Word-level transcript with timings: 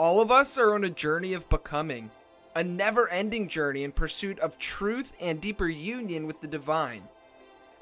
All 0.00 0.22
of 0.22 0.30
us 0.30 0.56
are 0.56 0.72
on 0.72 0.84
a 0.84 0.88
journey 0.88 1.34
of 1.34 1.50
becoming, 1.50 2.10
a 2.54 2.64
never 2.64 3.06
ending 3.10 3.48
journey 3.48 3.84
in 3.84 3.92
pursuit 3.92 4.38
of 4.38 4.58
truth 4.58 5.12
and 5.20 5.38
deeper 5.38 5.68
union 5.68 6.26
with 6.26 6.40
the 6.40 6.46
divine. 6.46 7.02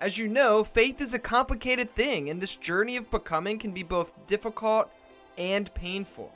As 0.01 0.19
you 0.19 0.27
know, 0.27 0.65
faith 0.65 1.01
is 1.01 1.15
a 1.15 1.21
complicated 1.21 1.95
thing, 1.95 2.29
and 2.29 2.43
this 2.43 2.57
journey 2.57 2.97
of 2.97 3.09
becoming 3.09 3.57
can 3.57 3.71
be 3.71 3.85
both 3.85 4.13
difficult 4.27 4.91
and 5.37 5.73
painful. 5.75 6.33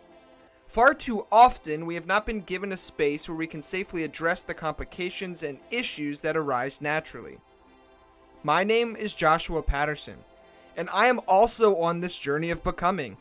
Far 0.68 0.94
too 0.94 1.26
often, 1.32 1.84
we 1.84 1.96
have 1.96 2.06
not 2.06 2.26
been 2.26 2.42
given 2.42 2.70
a 2.70 2.76
space 2.76 3.28
where 3.28 3.36
we 3.36 3.48
can 3.48 3.60
safely 3.60 4.04
address 4.04 4.44
the 4.44 4.54
complications 4.54 5.42
and 5.42 5.58
issues 5.72 6.20
that 6.20 6.36
arise 6.36 6.80
naturally. 6.80 7.38
My 8.44 8.62
name 8.62 8.94
is 8.94 9.14
Joshua 9.14 9.64
Patterson, 9.64 10.18
and 10.76 10.88
I 10.90 11.08
am 11.08 11.20
also 11.26 11.74
on 11.74 11.98
this 11.98 12.16
journey 12.16 12.50
of 12.50 12.62
becoming. 12.62 13.16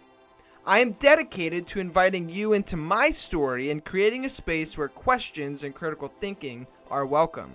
I 0.66 0.80
am 0.80 0.92
dedicated 0.92 1.66
to 1.68 1.80
inviting 1.80 2.30
you 2.30 2.54
into 2.54 2.78
my 2.78 3.10
story 3.10 3.72
and 3.72 3.84
creating 3.84 4.26
a 4.26 4.30
space 4.30 4.78
where 4.78 4.88
questions 4.88 5.64
and 5.64 5.74
critical 5.74 6.14
thinking 6.20 6.68
are 6.92 7.04
welcome. 7.04 7.54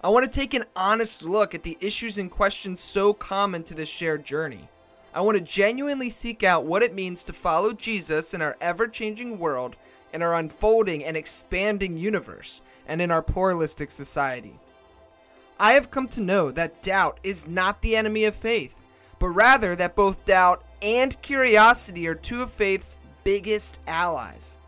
I 0.00 0.08
want 0.10 0.24
to 0.24 0.30
take 0.30 0.54
an 0.54 0.66
honest 0.76 1.24
look 1.24 1.52
at 1.52 1.64
the 1.64 1.76
issues 1.80 2.16
and 2.16 2.30
questions 2.30 2.78
so 2.78 3.12
common 3.12 3.64
to 3.64 3.74
this 3.74 3.88
shared 3.88 4.24
journey. 4.24 4.68
I 5.12 5.20
want 5.22 5.36
to 5.36 5.42
genuinely 5.42 6.10
seek 6.10 6.44
out 6.44 6.64
what 6.64 6.84
it 6.84 6.94
means 6.94 7.24
to 7.24 7.32
follow 7.32 7.72
Jesus 7.72 8.34
in 8.34 8.40
our 8.40 8.56
ever 8.60 8.86
changing 8.86 9.40
world, 9.40 9.74
in 10.14 10.22
our 10.22 10.34
unfolding 10.34 11.04
and 11.04 11.16
expanding 11.16 11.96
universe, 11.96 12.62
and 12.86 13.02
in 13.02 13.10
our 13.10 13.20
pluralistic 13.20 13.90
society. 13.90 14.60
I 15.58 15.72
have 15.72 15.90
come 15.90 16.06
to 16.10 16.20
know 16.20 16.52
that 16.52 16.84
doubt 16.84 17.18
is 17.24 17.48
not 17.48 17.82
the 17.82 17.96
enemy 17.96 18.26
of 18.26 18.36
faith, 18.36 18.76
but 19.20 19.28
rather 19.28 19.76
that 19.76 19.94
both 19.94 20.24
doubt 20.24 20.64
and 20.82 21.20
curiosity 21.22 22.08
are 22.08 22.16
two 22.16 22.42
of 22.42 22.50
faith's 22.50 22.96
biggest 23.22 23.78
allies. 23.86 24.58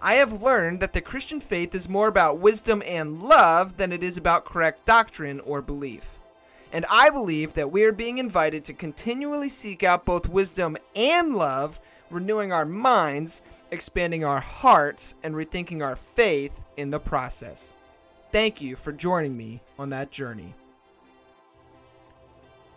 I 0.00 0.14
have 0.14 0.42
learned 0.42 0.80
that 0.80 0.92
the 0.92 1.00
Christian 1.00 1.40
faith 1.40 1.76
is 1.76 1.88
more 1.88 2.08
about 2.08 2.40
wisdom 2.40 2.82
and 2.84 3.22
love 3.22 3.76
than 3.76 3.92
it 3.92 4.02
is 4.02 4.16
about 4.16 4.44
correct 4.44 4.84
doctrine 4.84 5.38
or 5.40 5.62
belief. 5.62 6.18
And 6.72 6.84
I 6.90 7.10
believe 7.10 7.52
that 7.54 7.70
we 7.70 7.84
are 7.84 7.92
being 7.92 8.18
invited 8.18 8.64
to 8.64 8.72
continually 8.72 9.48
seek 9.48 9.84
out 9.84 10.04
both 10.04 10.28
wisdom 10.28 10.76
and 10.96 11.36
love, 11.36 11.78
renewing 12.10 12.50
our 12.50 12.64
minds, 12.64 13.42
expanding 13.70 14.24
our 14.24 14.40
hearts, 14.40 15.14
and 15.22 15.34
rethinking 15.34 15.84
our 15.84 15.96
faith 16.16 16.60
in 16.76 16.90
the 16.90 16.98
process. 16.98 17.74
Thank 18.32 18.60
you 18.62 18.74
for 18.74 18.90
joining 18.90 19.36
me 19.36 19.60
on 19.78 19.90
that 19.90 20.10
journey. 20.10 20.54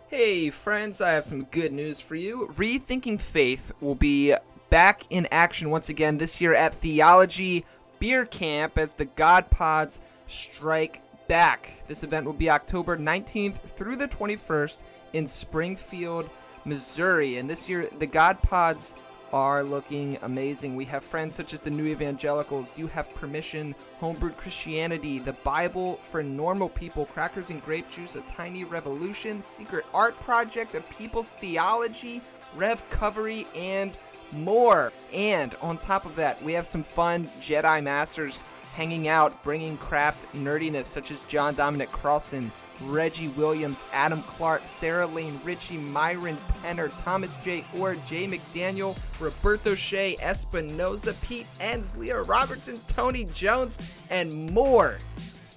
Hey, 0.08 0.50
friends, 0.50 1.00
I 1.00 1.10
have 1.10 1.26
some 1.26 1.46
good 1.46 1.72
news 1.72 1.98
for 1.98 2.14
you. 2.14 2.48
Rethinking 2.52 3.20
Faith 3.20 3.72
will 3.80 3.96
be 3.96 4.36
back 4.70 5.02
in 5.10 5.26
action 5.32 5.68
once 5.68 5.88
again 5.88 6.16
this 6.16 6.40
year 6.40 6.54
at 6.54 6.76
Theology 6.76 7.64
Beer 7.98 8.24
Camp 8.24 8.78
as 8.78 8.92
the 8.92 9.06
God 9.06 9.50
Pods 9.50 10.00
strike 10.28 11.02
back. 11.26 11.82
This 11.88 12.04
event 12.04 12.24
will 12.24 12.34
be 12.34 12.48
October 12.48 12.96
19th 12.96 13.58
through 13.74 13.96
the 13.96 14.06
21st 14.06 14.84
in 15.12 15.26
Springfield, 15.26 16.30
Missouri. 16.64 17.38
And 17.38 17.50
this 17.50 17.68
year, 17.68 17.88
the 17.98 18.06
God 18.06 18.40
Pods 18.42 18.94
are 19.32 19.62
looking 19.62 20.18
amazing. 20.22 20.76
We 20.76 20.84
have 20.86 21.04
friends 21.04 21.34
such 21.34 21.52
as 21.54 21.60
the 21.60 21.70
New 21.70 21.86
Evangelicals, 21.86 22.78
You 22.78 22.86
Have 22.88 23.14
Permission, 23.14 23.74
Homebrewed 24.00 24.36
Christianity, 24.36 25.18
The 25.18 25.32
Bible 25.32 25.96
for 25.96 26.22
Normal 26.22 26.68
People, 26.68 27.06
Crackers 27.06 27.50
and 27.50 27.64
Grape 27.64 27.88
Juice, 27.88 28.16
A 28.16 28.20
Tiny 28.22 28.64
Revolution, 28.64 29.42
Secret 29.44 29.84
Art 29.92 30.18
Project, 30.20 30.74
A 30.74 30.80
People's 30.82 31.32
Theology, 31.32 32.22
Rev 32.54 32.88
Covery, 32.90 33.46
and 33.56 33.98
more. 34.32 34.92
And 35.12 35.54
on 35.60 35.78
top 35.78 36.06
of 36.06 36.16
that, 36.16 36.42
we 36.42 36.52
have 36.52 36.66
some 36.66 36.82
fun 36.82 37.30
Jedi 37.40 37.82
Masters 37.82 38.44
hanging 38.74 39.08
out, 39.08 39.42
bringing 39.42 39.76
craft 39.78 40.26
nerdiness 40.34 40.84
such 40.84 41.10
as 41.10 41.18
John 41.28 41.54
Dominic 41.54 41.90
Crossan, 41.90 42.52
Reggie 42.82 43.28
Williams, 43.28 43.84
Adam 43.92 44.22
Clark, 44.24 44.62
Sarah 44.66 45.06
Lane 45.06 45.40
Ritchie, 45.44 45.76
Myron 45.76 46.38
Penner, 46.62 46.90
Thomas 47.02 47.34
J. 47.42 47.64
Oord, 47.76 48.04
Jay 48.06 48.26
McDaniel, 48.26 48.96
Roberto 49.18 49.74
Che, 49.74 50.16
Espinoza, 50.20 51.18
Pete 51.22 51.46
Enns, 51.60 51.96
Leah 51.96 52.22
Robertson, 52.22 52.78
Tony 52.88 53.24
Jones, 53.32 53.78
and 54.10 54.50
more. 54.50 54.98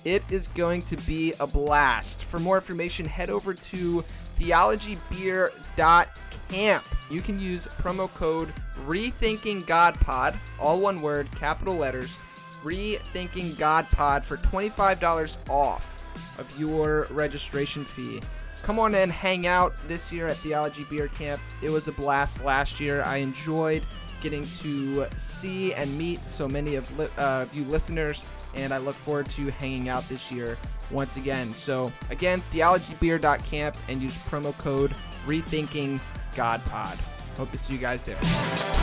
It 0.06 0.24
is 0.30 0.48
going 0.50 0.84
to 0.84 0.96
be 0.98 1.34
a 1.40 1.48
blast. 1.48 2.24
For 2.24 2.40
more 2.40 2.58
information, 2.58 3.06
head 3.06 3.30
over 3.30 3.54
to 3.54 4.04
theologybeer.camp. 4.40 6.88
You 7.12 7.22
can 7.22 7.40
use 7.40 7.68
promo 7.68 8.12
code 8.14 8.54
RethinkingGodPod, 8.88 10.38
all 10.60 10.80
one 10.80 11.02
word, 11.02 11.30
capital 11.36 11.76
letters, 11.76 12.18
RethinkingGodPod 12.64 14.24
for 14.24 14.38
$25 14.38 15.38
off 15.50 15.99
of 16.40 16.60
your 16.60 17.08
registration 17.10 17.86
fee. 17.86 18.22
Come 18.62 18.80
on 18.80 18.94
and 18.96 19.12
hang 19.12 19.48
out 19.48 19.74
this 19.88 20.12
year 20.12 20.28
at 20.28 20.38
Theology 20.38 20.84
Beer 20.90 21.08
Camp. 21.10 21.42
It 21.62 21.70
was 21.70 21.88
a 21.88 21.92
blast 21.92 22.44
last 22.44 22.80
year. 22.80 23.02
I 23.04 23.18
enjoyed 23.18 23.86
getting 24.22 24.46
to 24.60 25.08
see 25.16 25.74
and 25.74 25.98
meet 25.98 26.20
so 26.30 26.48
many 26.48 26.76
of 26.76 27.00
li- 27.00 27.08
uh, 27.18 27.46
you 27.54 27.64
listeners, 27.66 28.26
and 28.54 28.74
I 28.74 28.78
look 28.78 28.96
forward 28.96 29.30
to 29.32 29.50
hanging 29.52 29.88
out 29.90 30.08
this 30.10 30.32
year 30.32 30.58
once 30.92 31.18
again. 31.18 31.54
So, 31.54 31.92
again, 32.10 32.44
theologybeer.camp 32.52 33.78
and 33.88 34.02
use 34.02 34.18
promo 34.30 34.58
code 34.58 34.94
RethinkingGodPod. 35.26 36.98
Hope 37.38 37.52
to 37.52 37.58
see 37.58 37.74
you 37.74 37.80
guys 37.80 38.04
there. 38.04 38.79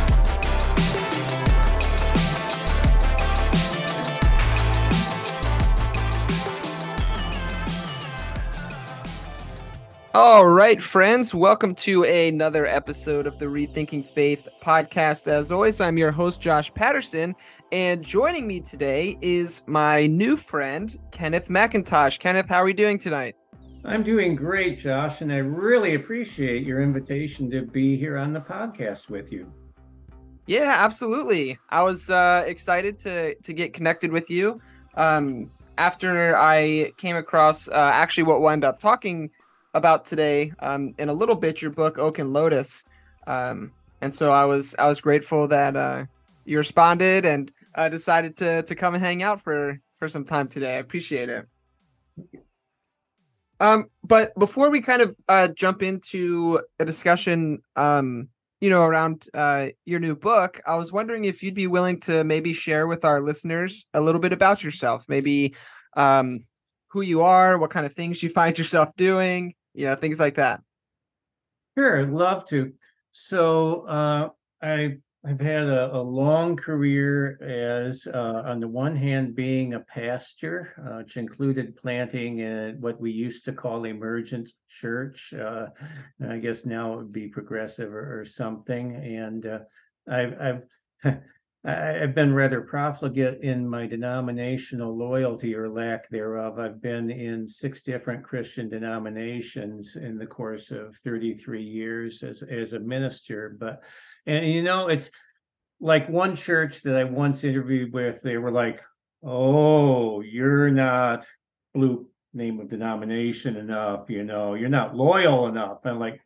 All 10.19 10.47
right, 10.47 10.81
friends, 10.81 11.35
welcome 11.35 11.75
to 11.75 12.05
another 12.05 12.65
episode 12.65 13.27
of 13.27 13.39
the 13.39 13.45
Rethinking 13.45 14.03
Faith 14.03 14.49
podcast. 14.63 15.29
As 15.29 15.53
always, 15.53 15.79
I'm 15.79 15.99
your 15.99 16.11
host, 16.11 16.41
Josh 16.41 16.73
Patterson, 16.73 17.35
and 17.71 18.03
joining 18.03 18.47
me 18.47 18.61
today 18.61 19.19
is 19.21 19.63
my 19.67 20.07
new 20.07 20.39
friend, 20.39 20.97
Kenneth 21.11 21.49
McIntosh. 21.49 22.19
Kenneth, 22.19 22.49
how 22.49 22.63
are 22.63 22.65
we 22.65 22.73
doing 22.73 22.99
tonight? 22.99 23.37
I'm 23.85 24.03
doing 24.03 24.35
great, 24.35 24.79
Josh, 24.79 25.21
and 25.21 25.31
I 25.31 25.37
really 25.37 25.97
appreciate 25.97 26.65
your 26.65 26.81
invitation 26.81 27.51
to 27.51 27.61
be 27.61 27.99
here 27.99 28.17
on 28.17 28.33
the 28.33 28.41
podcast 28.41 29.11
with 29.11 29.31
you. 29.31 29.53
Yeah, 30.47 30.77
absolutely. 30.79 31.59
I 31.69 31.83
was 31.83 32.09
uh, 32.09 32.43
excited 32.47 32.99
to 33.01 33.35
to 33.35 33.53
get 33.53 33.75
connected 33.75 34.11
with 34.11 34.31
you. 34.31 34.63
Um, 34.95 35.51
after 35.77 36.35
I 36.39 36.93
came 36.97 37.17
across 37.17 37.69
uh, 37.69 37.91
actually 37.93 38.25
what 38.25 38.41
we'll 38.41 38.49
end 38.49 38.65
up 38.65 38.81
talking 38.81 39.31
about 39.77 40.05
today 40.07 40.53
um, 40.61 40.95
in 40.99 41.09
a 41.09 41.13
little 41.13 41.37
bit 41.37 41.61
your 41.61 41.71
book 41.71 41.99
Oak 41.99 42.19
and 42.19 42.33
Lotus, 42.33 42.85
um, 43.27 43.73
and 44.01 44.15
so 44.15 44.33
I 44.33 44.45
was 44.45 44.75
I 44.79 44.89
was 44.89 45.01
grateful 45.01 45.47
that 45.49 45.77
uh, 45.77 46.05
you 46.45 46.59
responded 46.59 47.27
and 47.27 47.53
uh, 47.75 47.89
decided 47.89 48.37
to 48.39 48.63
to 48.63 48.75
come 48.75 48.95
and 48.95 49.05
hang 49.05 49.23
out 49.23 49.43
for 49.43 49.79
for 49.99 50.09
some 50.09 50.25
time 50.25 50.49
today. 50.49 50.77
I 50.77 50.79
appreciate 50.79 51.29
it. 51.29 51.47
Um, 53.61 53.87
but 54.03 54.35
before 54.39 54.71
we 54.71 54.81
kind 54.81 55.03
of 55.03 55.17
uh, 55.29 55.49
jump 55.49 55.83
into 55.83 56.61
a 56.79 56.85
discussion, 56.85 57.61
um, 57.75 58.29
you 58.61 58.71
know, 58.71 58.85
around 58.85 59.29
uh, 59.35 59.69
your 59.85 60.01
new 60.01 60.15
book, 60.15 60.61
I 60.67 60.77
was 60.77 60.93
wondering 60.93 61.25
if 61.25 61.43
you'd 61.43 61.55
be 61.55 61.67
willing 61.67 62.01
to 62.01 62.25
maybe 62.25 62.53
share 62.53 62.87
with 62.87 63.05
our 63.05 63.21
listeners 63.21 63.87
a 63.95 64.01
little 64.01 64.21
bit 64.21 64.33
about 64.33 64.63
yourself, 64.63 65.05
maybe 65.09 65.55
um, 65.97 66.45
who 66.89 67.01
you 67.01 67.23
are, 67.23 67.59
what 67.59 67.71
kind 67.71 67.87
of 67.87 67.95
things 67.95 68.23
you 68.23 68.29
find 68.41 68.59
yourself 68.59 68.95
doing, 68.97 69.55
you 69.77 69.87
know, 69.87 69.95
things 69.95 70.19
like 70.19 70.37
that. 70.37 70.61
Sure, 71.77 72.01
I'd 72.01 72.11
love 72.11 72.47
to. 72.47 72.73
So 73.13 73.83
uh, 73.83 74.29
I 74.63 74.99
I've 75.27 75.41
had 75.41 75.65
a, 75.65 75.93
a, 75.93 75.99
long 76.01 76.55
career 76.55 77.37
as, 77.43 78.07
uh, 78.07 78.43
on 78.47 78.61
the 78.61 78.69
one 78.69 78.95
hand, 78.95 79.35
being 79.35 79.75
a 79.75 79.81
pastor, 79.81 80.73
uh, 80.79 80.99
which 80.99 81.17
included 81.17 81.75
planting 81.75 82.39
in 82.39 82.81
what 82.81 83.01
we 83.01 83.11
used 83.11 83.45
to 83.47 83.53
call 83.53 83.85
emergent 83.85 84.49
church. 84.69 85.35
Uh, 85.35 85.67
I 86.29 86.39
guess 86.39 86.65
now 86.65 86.93
it 86.93 86.97
would 86.99 87.13
be 87.13 87.27
progressive 87.27 87.93
or, 87.93 88.21
or 88.21 88.25
something. 88.25 88.95
And 88.95 89.47
uh, 89.47 89.59
I've, 90.09 90.63
I've 91.03 91.21
I, 91.67 91.73
have 91.99 92.15
been 92.15 92.33
rather 92.33 92.61
profligate 92.61 93.43
in 93.43 93.69
my 93.69 93.87
denominational 93.87 94.97
loyalty 94.97 95.55
or 95.55 95.69
lack 95.69 96.09
thereof. 96.09 96.59
I've 96.59 96.81
been 96.81 97.11
in 97.11 97.49
six 97.49 97.83
different 97.83 98.23
Christian 98.23 98.69
denominations 98.69 99.97
in 99.97 100.17
the 100.17 100.27
course 100.27 100.71
of 100.71 100.97
33 100.97 101.63
years 101.63 102.23
as, 102.23 102.43
as 102.45 102.73
a 102.73 102.79
minister. 102.79 103.57
But, 103.59 103.83
and 104.27 104.47
you 104.47 104.63
know, 104.63 104.89
it's 104.89 105.11
like 105.81 106.09
one 106.09 106.37
church 106.37 106.83
that 106.83 106.97
I 106.97 107.05
once 107.05 107.43
interviewed 107.43 107.93
with, 107.93 108.23
they 108.23 108.39
were 108.39 108.53
like, 108.53 108.81
oh, 109.25 110.21
you're 110.21 110.71
not 110.71 111.27
blue 111.75 112.09
name 112.33 112.61
of 112.61 112.69
denomination 112.69 113.57
enough, 113.57 114.09
you 114.09 114.23
know, 114.23 114.55
you're 114.55 114.69
not 114.69 114.95
loyal 114.95 115.49
enough. 115.49 115.85
And 115.85 115.95
I'm 115.95 115.99
like, 115.99 116.21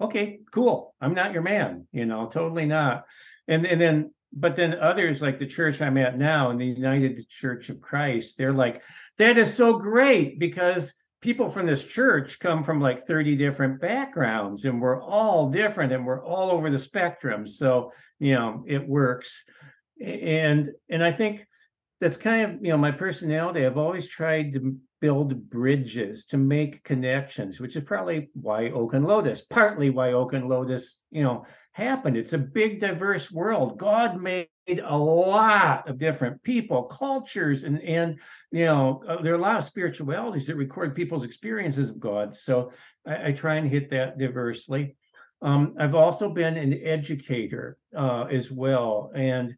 okay, 0.00 0.40
cool. 0.50 0.94
I'm 1.00 1.14
not 1.14 1.32
your 1.32 1.42
man, 1.42 1.86
you 1.92 2.06
know, 2.06 2.26
totally 2.28 2.66
not. 2.66 3.04
And 3.48 3.66
and 3.66 3.80
then 3.80 4.10
but 4.32 4.56
then 4.56 4.74
others 4.74 5.22
like 5.22 5.38
the 5.38 5.46
church 5.46 5.80
I'm 5.80 5.98
at 5.98 6.18
now 6.18 6.50
in 6.50 6.58
the 6.58 6.66
United 6.66 7.28
Church 7.28 7.68
of 7.68 7.80
Christ, 7.80 8.36
they're 8.36 8.52
like, 8.52 8.82
that 9.18 9.38
is 9.38 9.52
so 9.52 9.78
great 9.78 10.38
because 10.38 10.92
people 11.20 11.50
from 11.50 11.66
this 11.66 11.84
church 11.84 12.38
come 12.38 12.62
from 12.62 12.80
like 12.80 13.06
30 13.06 13.36
different 13.36 13.80
backgrounds 13.80 14.64
and 14.64 14.80
we're 14.80 15.02
all 15.02 15.50
different 15.50 15.92
and 15.92 16.06
we're 16.06 16.24
all 16.24 16.50
over 16.50 16.70
the 16.70 16.78
spectrum. 16.78 17.46
So, 17.46 17.92
you 18.18 18.34
know, 18.34 18.64
it 18.66 18.86
works. 18.86 19.44
And 20.00 20.70
and 20.90 21.02
I 21.02 21.12
think 21.12 21.46
that's 22.00 22.18
kind 22.18 22.42
of, 22.42 22.64
you 22.64 22.70
know, 22.70 22.76
my 22.76 22.90
personality. 22.90 23.64
I've 23.64 23.78
always 23.78 24.06
tried 24.06 24.52
to 24.52 24.76
build 25.00 25.50
bridges 25.50 26.26
to 26.26 26.36
make 26.36 26.84
connections, 26.84 27.60
which 27.60 27.76
is 27.76 27.84
probably 27.84 28.30
why 28.34 28.70
Oak 28.70 28.94
and 28.94 29.06
Lotus, 29.06 29.42
partly 29.42 29.90
why 29.90 30.12
Oak 30.12 30.32
and 30.32 30.48
Lotus, 30.48 31.00
you 31.10 31.22
know, 31.22 31.44
happened. 31.72 32.16
It's 32.16 32.32
a 32.32 32.38
big, 32.38 32.80
diverse 32.80 33.30
world. 33.30 33.78
God 33.78 34.20
made 34.20 34.48
a 34.68 34.96
lot 34.96 35.88
of 35.88 35.98
different 35.98 36.42
people, 36.42 36.84
cultures, 36.84 37.64
and 37.64 37.80
and 37.82 38.18
you 38.50 38.64
know 38.64 39.02
uh, 39.06 39.22
there 39.22 39.32
are 39.32 39.38
a 39.38 39.40
lot 39.40 39.58
of 39.58 39.64
spiritualities 39.64 40.46
that 40.46 40.56
record 40.56 40.94
people's 40.94 41.24
experiences 41.24 41.90
of 41.90 42.00
God. 42.00 42.34
So 42.34 42.72
I, 43.06 43.28
I 43.28 43.32
try 43.32 43.56
and 43.56 43.68
hit 43.68 43.90
that 43.90 44.18
diversely. 44.18 44.96
Um, 45.42 45.74
I've 45.78 45.94
also 45.94 46.30
been 46.30 46.56
an 46.56 46.80
educator 46.82 47.76
uh, 47.94 48.24
as 48.24 48.50
well, 48.50 49.12
and 49.14 49.54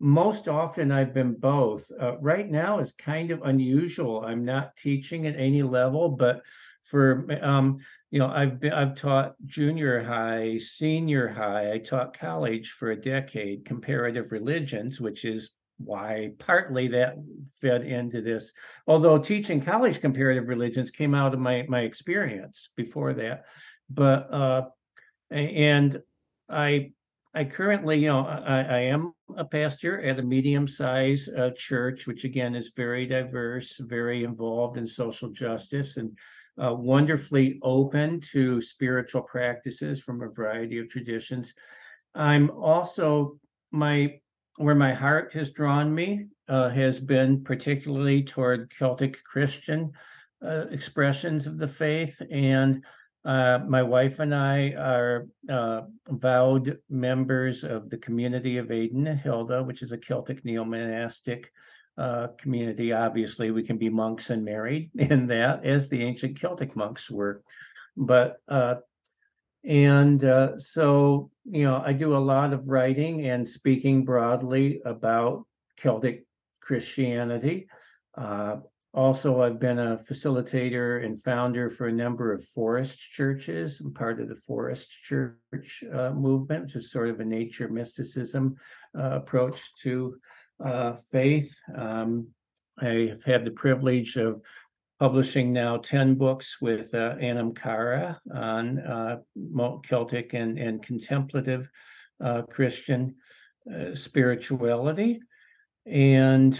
most 0.00 0.48
often 0.48 0.92
I've 0.92 1.14
been 1.14 1.34
both. 1.34 1.90
Uh, 2.00 2.18
right 2.18 2.50
now 2.50 2.78
is 2.80 2.92
kind 2.92 3.30
of 3.30 3.42
unusual. 3.42 4.24
I'm 4.24 4.44
not 4.44 4.76
teaching 4.76 5.26
at 5.26 5.38
any 5.38 5.62
level, 5.62 6.10
but 6.10 6.42
for 6.84 7.26
um, 7.42 7.78
you 8.10 8.18
know, 8.18 8.28
I've 8.28 8.60
been 8.60 8.72
I've 8.72 8.94
taught 8.94 9.34
junior 9.46 10.02
high, 10.02 10.58
senior 10.58 11.28
high. 11.28 11.72
I 11.72 11.78
taught 11.78 12.18
college 12.18 12.70
for 12.70 12.90
a 12.90 13.00
decade, 13.00 13.64
comparative 13.64 14.32
religions, 14.32 15.00
which 15.00 15.24
is 15.24 15.50
why 15.78 16.32
partly 16.38 16.88
that 16.88 17.16
fed 17.60 17.82
into 17.82 18.20
this. 18.20 18.52
Although 18.86 19.18
teaching 19.18 19.60
college 19.60 20.00
comparative 20.00 20.48
religions 20.48 20.90
came 20.90 21.14
out 21.14 21.34
of 21.34 21.40
my 21.40 21.64
my 21.68 21.80
experience 21.80 22.70
before 22.76 23.14
that, 23.14 23.46
but 23.90 24.32
uh, 24.32 24.62
and 25.30 26.00
I 26.48 26.92
I 27.34 27.44
currently, 27.44 27.98
you 27.98 28.08
know, 28.08 28.24
I, 28.24 28.60
I 28.62 28.78
am 28.80 29.12
a 29.36 29.44
pastor 29.44 30.00
at 30.00 30.20
a 30.20 30.22
medium-sized 30.22 31.36
uh, 31.36 31.50
church, 31.56 32.06
which 32.06 32.24
again 32.24 32.54
is 32.54 32.72
very 32.76 33.06
diverse, 33.06 33.76
very 33.78 34.22
involved 34.22 34.76
in 34.76 34.86
social 34.86 35.30
justice, 35.30 35.96
and 35.96 36.16
uh, 36.62 36.72
wonderfully 36.72 37.58
open 37.62 38.20
to 38.32 38.60
spiritual 38.60 39.22
practices 39.22 40.00
from 40.00 40.22
a 40.22 40.28
variety 40.28 40.78
of 40.78 40.88
traditions. 40.88 41.54
I'm 42.14 42.50
also 42.50 43.40
my 43.72 44.20
where 44.58 44.76
my 44.76 44.94
heart 44.94 45.32
has 45.34 45.50
drawn 45.50 45.92
me 45.92 46.26
uh, 46.48 46.68
has 46.68 47.00
been 47.00 47.42
particularly 47.42 48.22
toward 48.22 48.70
Celtic 48.70 49.20
Christian 49.24 49.90
uh, 50.46 50.66
expressions 50.70 51.48
of 51.48 51.58
the 51.58 51.66
faith, 51.66 52.22
and 52.30 52.84
uh, 53.24 53.58
my 53.66 53.82
wife 53.82 54.18
and 54.18 54.34
I 54.34 54.72
are 54.72 55.26
uh, 55.50 55.82
vowed 56.08 56.78
members 56.90 57.64
of 57.64 57.88
the 57.88 57.96
community 57.96 58.58
of 58.58 58.70
Aidan 58.70 59.06
and 59.06 59.18
Hilda, 59.18 59.62
which 59.62 59.82
is 59.82 59.92
a 59.92 59.98
Celtic 59.98 60.44
neo 60.44 60.64
monastic 60.64 61.50
uh, 61.96 62.28
community. 62.36 62.92
Obviously, 62.92 63.50
we 63.50 63.62
can 63.62 63.78
be 63.78 63.88
monks 63.88 64.28
and 64.28 64.44
married 64.44 64.90
in 64.98 65.28
that, 65.28 65.64
as 65.64 65.88
the 65.88 66.02
ancient 66.02 66.38
Celtic 66.38 66.76
monks 66.76 67.10
were. 67.10 67.42
But 67.96 68.36
uh, 68.46 68.76
and 69.64 70.22
uh, 70.22 70.58
so 70.58 71.30
you 71.44 71.64
know, 71.64 71.82
I 71.84 71.94
do 71.94 72.16
a 72.16 72.18
lot 72.18 72.52
of 72.52 72.68
writing 72.68 73.26
and 73.26 73.48
speaking 73.48 74.04
broadly 74.04 74.82
about 74.84 75.46
Celtic 75.76 76.26
Christianity. 76.60 77.68
Also, 78.94 79.42
I've 79.42 79.58
been 79.58 79.80
a 79.80 79.98
facilitator 80.08 81.04
and 81.04 81.20
founder 81.20 81.68
for 81.68 81.88
a 81.88 81.92
number 81.92 82.32
of 82.32 82.44
forest 82.44 83.00
churches. 83.00 83.80
I'm 83.80 83.92
part 83.92 84.20
of 84.20 84.28
the 84.28 84.36
forest 84.36 84.88
church 84.88 85.82
uh, 85.92 86.10
movement, 86.10 86.66
which 86.66 86.76
is 86.76 86.92
sort 86.92 87.08
of 87.08 87.18
a 87.18 87.24
nature 87.24 87.68
mysticism 87.68 88.54
uh, 88.96 89.16
approach 89.16 89.74
to 89.82 90.16
uh, 90.64 90.92
faith. 91.10 91.58
Um, 91.76 92.28
I 92.78 93.08
have 93.10 93.24
had 93.24 93.44
the 93.44 93.50
privilege 93.50 94.16
of 94.16 94.42
publishing 95.00 95.52
now 95.52 95.76
10 95.76 96.14
books 96.14 96.60
with 96.60 96.94
uh, 96.94 97.16
Anamchara 97.16 98.16
on 98.32 98.78
uh, 98.78 99.16
Celtic 99.82 100.34
and, 100.34 100.56
and 100.56 100.80
contemplative 100.82 101.68
uh, 102.22 102.42
Christian 102.42 103.16
uh, 103.72 103.96
spirituality. 103.96 105.20
And 105.84 106.58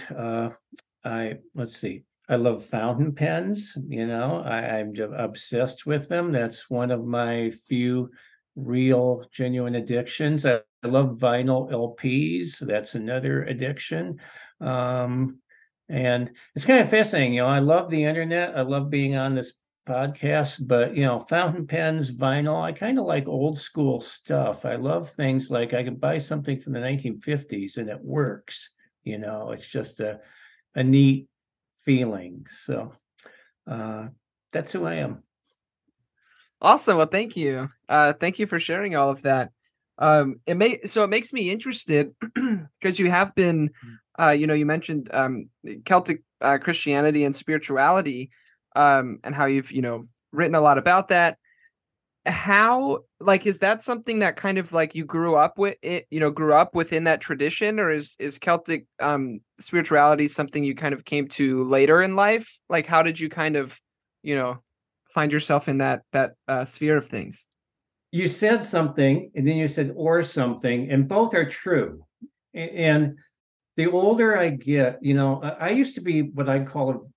I, 1.03 1.35
let's 1.53 1.77
see, 1.77 2.03
I 2.27 2.35
love 2.37 2.65
fountain 2.65 3.13
pens. 3.13 3.77
You 3.87 4.07
know, 4.07 4.41
I, 4.43 4.79
I'm 4.79 4.93
obsessed 5.15 5.85
with 5.85 6.09
them. 6.09 6.31
That's 6.31 6.69
one 6.69 6.91
of 6.91 7.05
my 7.05 7.51
few 7.67 8.09
real, 8.55 9.25
genuine 9.31 9.75
addictions. 9.75 10.45
I, 10.45 10.61
I 10.83 10.87
love 10.87 11.17
vinyl 11.19 11.71
LPs. 11.71 12.59
That's 12.59 12.95
another 12.95 13.43
addiction. 13.43 14.19
Um, 14.59 15.39
and 15.87 16.31
it's 16.55 16.65
kind 16.65 16.79
of 16.79 16.89
fascinating. 16.89 17.35
You 17.35 17.41
know, 17.41 17.47
I 17.47 17.59
love 17.59 17.89
the 17.89 18.03
internet. 18.03 18.57
I 18.57 18.61
love 18.61 18.89
being 18.89 19.15
on 19.15 19.35
this 19.35 19.53
podcast, 19.87 20.67
but 20.67 20.95
you 20.95 21.03
know, 21.03 21.19
fountain 21.19 21.67
pens, 21.67 22.11
vinyl, 22.11 22.61
I 22.61 22.71
kind 22.71 22.97
of 22.97 23.05
like 23.05 23.27
old 23.27 23.59
school 23.59 24.01
stuff. 24.01 24.65
I 24.65 24.77
love 24.77 25.11
things 25.11 25.51
like 25.51 25.73
I 25.73 25.83
can 25.83 25.95
buy 25.97 26.17
something 26.17 26.59
from 26.59 26.73
the 26.73 26.79
1950s 26.79 27.77
and 27.77 27.89
it 27.89 28.03
works. 28.03 28.71
You 29.03 29.19
know, 29.19 29.51
it's 29.51 29.67
just 29.67 29.99
a 29.99 30.19
a 30.73 30.83
neat 30.83 31.27
feeling. 31.85 32.45
So 32.49 32.93
uh 33.69 34.07
that's 34.51 34.71
who 34.71 34.85
I 34.85 34.95
am. 34.95 35.23
Awesome. 36.61 36.97
Well, 36.97 37.07
thank 37.07 37.35
you. 37.35 37.69
Uh, 37.89 38.13
thank 38.13 38.39
you 38.39 38.47
for 38.47 38.59
sharing 38.59 38.95
all 38.95 39.09
of 39.09 39.21
that. 39.23 39.51
Um, 39.97 40.39
it 40.45 40.55
may 40.55 40.81
so 40.85 41.03
it 41.03 41.09
makes 41.09 41.31
me 41.31 41.49
interested 41.49 42.13
because 42.79 42.99
you 42.99 43.09
have 43.09 43.35
been, 43.35 43.69
uh, 44.19 44.31
you 44.31 44.47
know, 44.47 44.53
you 44.53 44.65
mentioned 44.65 45.09
um, 45.13 45.49
Celtic 45.85 46.23
uh, 46.41 46.57
Christianity 46.57 47.23
and 47.23 47.35
spirituality, 47.35 48.31
um, 48.75 49.19
and 49.23 49.35
how 49.35 49.45
you've 49.45 49.71
you 49.71 49.81
know 49.81 50.07
written 50.31 50.55
a 50.55 50.61
lot 50.61 50.77
about 50.77 51.09
that. 51.09 51.37
How 52.25 52.99
like 53.19 53.45
is 53.45 53.59
that 53.59 53.83
something 53.83 54.19
that 54.19 54.35
kind 54.35 54.57
of 54.57 54.73
like 54.73 54.95
you 54.95 55.05
grew 55.05 55.35
up 55.35 55.57
with 55.57 55.77
it, 55.81 56.07
you 56.09 56.19
know, 56.19 56.31
grew 56.31 56.53
up 56.53 56.73
within 56.73 57.03
that 57.05 57.21
tradition, 57.21 57.79
or 57.79 57.91
is 57.91 58.15
is 58.19 58.37
Celtic 58.39 58.85
um, 58.99 59.39
spirituality 59.59 60.27
something 60.27 60.63
you 60.63 60.75
kind 60.75 60.93
of 60.93 61.05
came 61.05 61.27
to 61.29 61.63
later 61.63 62.01
in 62.01 62.15
life? 62.15 62.59
Like, 62.69 62.87
how 62.87 63.03
did 63.03 63.19
you 63.19 63.29
kind 63.29 63.55
of, 63.55 63.79
you 64.23 64.35
know, 64.35 64.59
find 65.09 65.31
yourself 65.31 65.69
in 65.69 65.77
that 65.79 66.01
that 66.13 66.33
uh, 66.47 66.65
sphere 66.65 66.97
of 66.97 67.07
things 67.07 67.47
you 68.15 68.29
said 68.29 68.63
something 68.63 69.29
and 69.35 69.45
then 69.45 69.57
you 69.57 69.67
said 69.67 69.91
or 69.93 70.23
something 70.23 70.89
and 70.89 71.05
both 71.05 71.33
are 71.33 71.43
true 71.43 72.01
and 72.53 73.17
the 73.75 73.87
older 73.87 74.37
i 74.37 74.47
get 74.47 74.99
you 75.01 75.13
know 75.13 75.41
i 75.59 75.69
used 75.69 75.95
to 75.95 76.01
be 76.01 76.21
what 76.21 76.47
i 76.47 76.63
call 76.63 77.11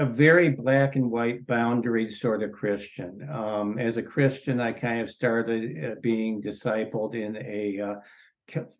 a, 0.00 0.02
a 0.02 0.06
very 0.06 0.50
black 0.50 0.96
and 0.96 1.10
white 1.10 1.46
boundary 1.46 2.10
sort 2.10 2.42
of 2.42 2.52
christian 2.52 3.28
um, 3.32 3.78
as 3.78 3.96
a 3.96 4.02
christian 4.02 4.60
i 4.60 4.72
kind 4.72 5.00
of 5.00 5.10
started 5.10 5.84
uh, 5.84 5.94
being 6.00 6.42
discipled 6.42 7.14
in 7.14 7.36
a 7.36 7.80
uh, 7.80 7.94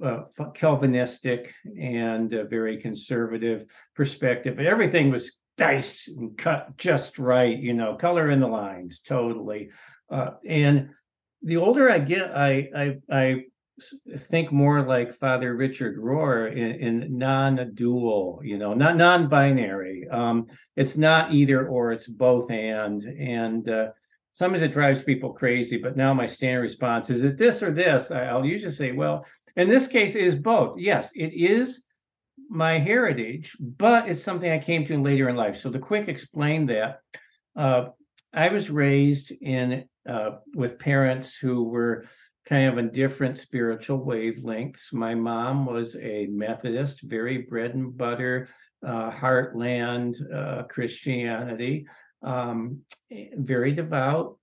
uh, 0.05 0.23
Calvinistic 0.55 1.55
and 1.81 2.31
very 2.49 2.81
conservative 2.81 3.67
perspective. 3.95 4.59
Everything 4.59 5.11
was 5.11 5.39
diced 5.57 6.09
and 6.09 6.37
cut 6.37 6.77
just 6.77 7.19
right, 7.19 7.59
you 7.59 7.75
know, 7.75 7.95
color 7.95 8.31
in 8.31 8.41
the 8.41 8.49
lines, 8.49 9.01
totally. 9.01 9.71
Uh, 10.11 10.31
and 10.47 10.91
the 11.43 11.57
older 11.57 11.91
I 11.91 11.99
get, 11.99 12.37
I 12.37 12.69
I 12.75 12.97
I 13.11 13.45
think 14.19 14.53
more 14.53 14.83
like 14.83 15.15
Father 15.15 15.55
Richard 15.55 15.99
Rohr 15.99 16.51
in, 16.51 17.03
in 17.03 17.19
non-dual, 17.19 18.41
you 18.45 18.59
know, 18.59 18.75
not 18.75 18.97
non-binary. 18.97 20.09
Um, 20.11 20.47
it's 20.77 20.97
not 20.97 21.33
either 21.33 21.67
or; 21.67 21.93
it's 21.93 22.09
both 22.09 22.51
and. 22.51 23.03
And 23.03 23.69
uh, 23.69 23.89
sometimes 24.33 24.63
it 24.63 24.73
drives 24.73 25.03
people 25.03 25.33
crazy. 25.33 25.77
But 25.77 25.97
now 25.97 26.15
my 26.15 26.27
standard 26.27 26.63
response 26.63 27.11
is: 27.11 27.23
it 27.23 27.39
this 27.39 27.63
or 27.63 27.71
this? 27.71 28.11
I'll 28.11 28.45
usually 28.45 28.73
say, 28.73 28.93
well, 28.93 29.27
in 29.57 29.69
this 29.69 29.89
case, 29.89 30.15
it 30.15 30.25
is 30.25 30.37
both. 30.37 30.79
Yes, 30.79 31.11
it 31.15 31.33
is 31.33 31.85
my 32.49 32.79
heritage, 32.79 33.57
but 33.61 34.09
it's 34.09 34.23
something 34.23 34.51
I 34.51 34.59
came 34.59 34.85
to 34.87 35.03
later 35.03 35.29
in 35.29 35.37
life. 35.37 35.57
So 35.57 35.71
to 35.71 35.79
quick 35.79 36.09
explain 36.09 36.67
that, 36.67 37.01
uh, 37.57 37.91
I 38.33 38.49
was 38.49 38.71
raised 38.71 39.33
in 39.33 39.85
uh, 40.09 40.31
with 40.55 40.79
parents 40.79 41.37
who 41.37 41.65
were 41.65 42.07
kind 42.51 42.69
of 42.69 42.79
in 42.79 42.91
different 42.91 43.39
spiritual 43.39 44.05
wavelengths. 44.05 44.93
My 44.93 45.15
mom 45.15 45.67
was 45.67 45.97
a 45.97 46.27
Methodist, 46.27 47.01
very 47.03 47.39
bread 47.39 47.75
and 47.75 47.97
butter, 47.97 48.49
uh, 48.85 49.13
heartland 49.13 50.17
uh, 50.35 50.65
Christianity, 50.65 51.87
um, 52.25 52.81
very 53.37 53.73
devout, 53.73 54.37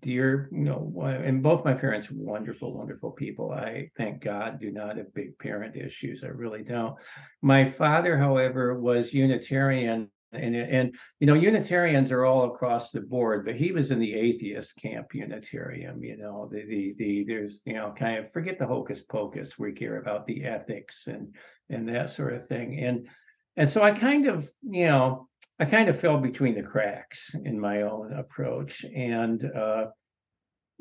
dear, 0.00 0.48
you 0.50 0.64
know, 0.64 0.92
and 1.24 1.40
both 1.40 1.64
my 1.64 1.72
parents 1.72 2.10
wonderful, 2.10 2.76
wonderful 2.76 3.12
people. 3.12 3.52
I 3.52 3.90
thank 3.96 4.22
God 4.22 4.60
do 4.60 4.72
not 4.72 4.96
have 4.96 5.14
big 5.14 5.38
parent 5.38 5.76
issues. 5.76 6.24
I 6.24 6.28
really 6.28 6.64
don't. 6.64 6.96
My 7.42 7.70
father, 7.70 8.18
however, 8.18 8.78
was 8.78 9.14
Unitarian. 9.14 10.10
And, 10.32 10.56
and 10.56 10.94
you 11.20 11.26
know 11.26 11.34
Unitarians 11.34 12.10
are 12.10 12.24
all 12.24 12.44
across 12.44 12.90
the 12.90 13.00
board, 13.00 13.44
but 13.44 13.56
he 13.56 13.72
was 13.72 13.90
in 13.90 13.98
the 13.98 14.14
atheist 14.14 14.76
camp 14.76 15.14
Unitarian. 15.14 16.02
You 16.02 16.16
know 16.16 16.48
the 16.50 16.64
the 16.64 16.94
the 16.98 17.24
there's 17.24 17.60
you 17.64 17.74
know 17.74 17.94
kind 17.98 18.18
of 18.18 18.32
forget 18.32 18.58
the 18.58 18.66
hocus 18.66 19.02
pocus. 19.02 19.58
We 19.58 19.72
care 19.72 19.98
about 19.98 20.26
the 20.26 20.44
ethics 20.44 21.06
and 21.06 21.34
and 21.68 21.88
that 21.88 22.10
sort 22.10 22.34
of 22.34 22.46
thing. 22.46 22.78
And 22.78 23.08
and 23.56 23.68
so 23.68 23.82
I 23.82 23.90
kind 23.92 24.26
of 24.26 24.50
you 24.62 24.86
know 24.86 25.28
I 25.58 25.64
kind 25.64 25.88
of 25.88 26.00
fell 26.00 26.18
between 26.18 26.54
the 26.54 26.62
cracks 26.62 27.34
in 27.44 27.60
my 27.60 27.82
own 27.82 28.12
approach 28.12 28.84
and 28.84 29.44
uh, 29.44 29.86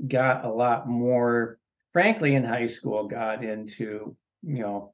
got 0.07 0.45
a 0.45 0.51
lot 0.51 0.87
more, 0.87 1.59
frankly, 1.93 2.35
in 2.35 2.43
high 2.43 2.67
school, 2.67 3.07
got 3.07 3.43
into, 3.43 4.15
you 4.41 4.59
know, 4.59 4.93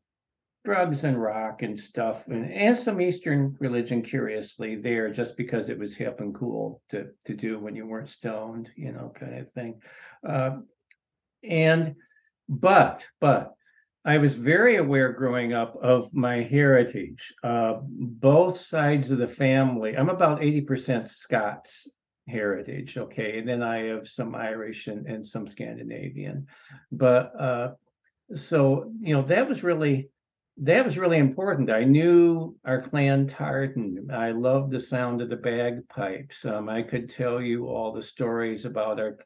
drugs 0.65 1.03
and 1.03 1.21
rock 1.21 1.61
and 1.61 1.79
stuff 1.79 2.27
and, 2.27 2.51
and 2.51 2.77
some 2.77 2.99
Eastern 2.99 3.55
religion, 3.59 4.01
curiously, 4.01 4.75
there 4.75 5.09
just 5.09 5.37
because 5.37 5.69
it 5.69 5.79
was 5.79 5.95
hip 5.95 6.19
and 6.19 6.35
cool 6.35 6.81
to, 6.89 7.07
to 7.25 7.33
do 7.33 7.59
when 7.59 7.75
you 7.75 7.85
weren't 7.85 8.09
stoned, 8.09 8.69
you 8.75 8.91
know, 8.91 9.13
kind 9.17 9.39
of 9.39 9.49
thing. 9.51 9.79
Uh, 10.27 10.57
and, 11.43 11.95
but, 12.49 13.07
but, 13.19 13.53
I 14.07 14.19
was 14.19 14.35
very 14.35 14.77
aware 14.77 15.11
growing 15.11 15.51
up 15.51 15.75
of 15.83 16.13
my 16.13 16.37
heritage. 16.37 17.33
Uh, 17.43 17.79
both 17.81 18.57
sides 18.57 19.11
of 19.11 19.17
the 19.17 19.27
family, 19.27 19.97
I'm 19.97 20.07
about 20.07 20.39
80% 20.39 21.09
Scots 21.09 21.91
heritage, 22.25 22.97
okay, 22.97 23.39
and 23.39 23.47
then 23.47 23.61
I 23.61 23.87
have 23.87 24.07
some 24.07 24.33
Irish 24.33 24.87
and, 24.87 25.07
and 25.07 25.27
some 25.27 25.49
Scandinavian. 25.49 26.47
But 26.89 27.33
uh, 27.37 27.71
so, 28.33 28.93
you 29.01 29.13
know, 29.13 29.23
that 29.23 29.49
was 29.49 29.61
really 29.61 30.09
that 30.59 30.83
was 30.83 30.97
really 30.97 31.17
important. 31.17 31.69
I 31.69 31.83
knew 31.83 32.55
our 32.65 32.81
clan 32.81 33.27
tartan. 33.27 34.09
I 34.11 34.31
loved 34.31 34.71
the 34.71 34.79
sound 34.79 35.21
of 35.21 35.29
the 35.29 35.35
bagpipes. 35.35 36.45
Um, 36.45 36.67
I 36.67 36.81
could 36.81 37.09
tell 37.09 37.41
you 37.41 37.67
all 37.67 37.93
the 37.93 38.01
stories 38.01 38.65
about 38.65 38.99
our 38.99 39.17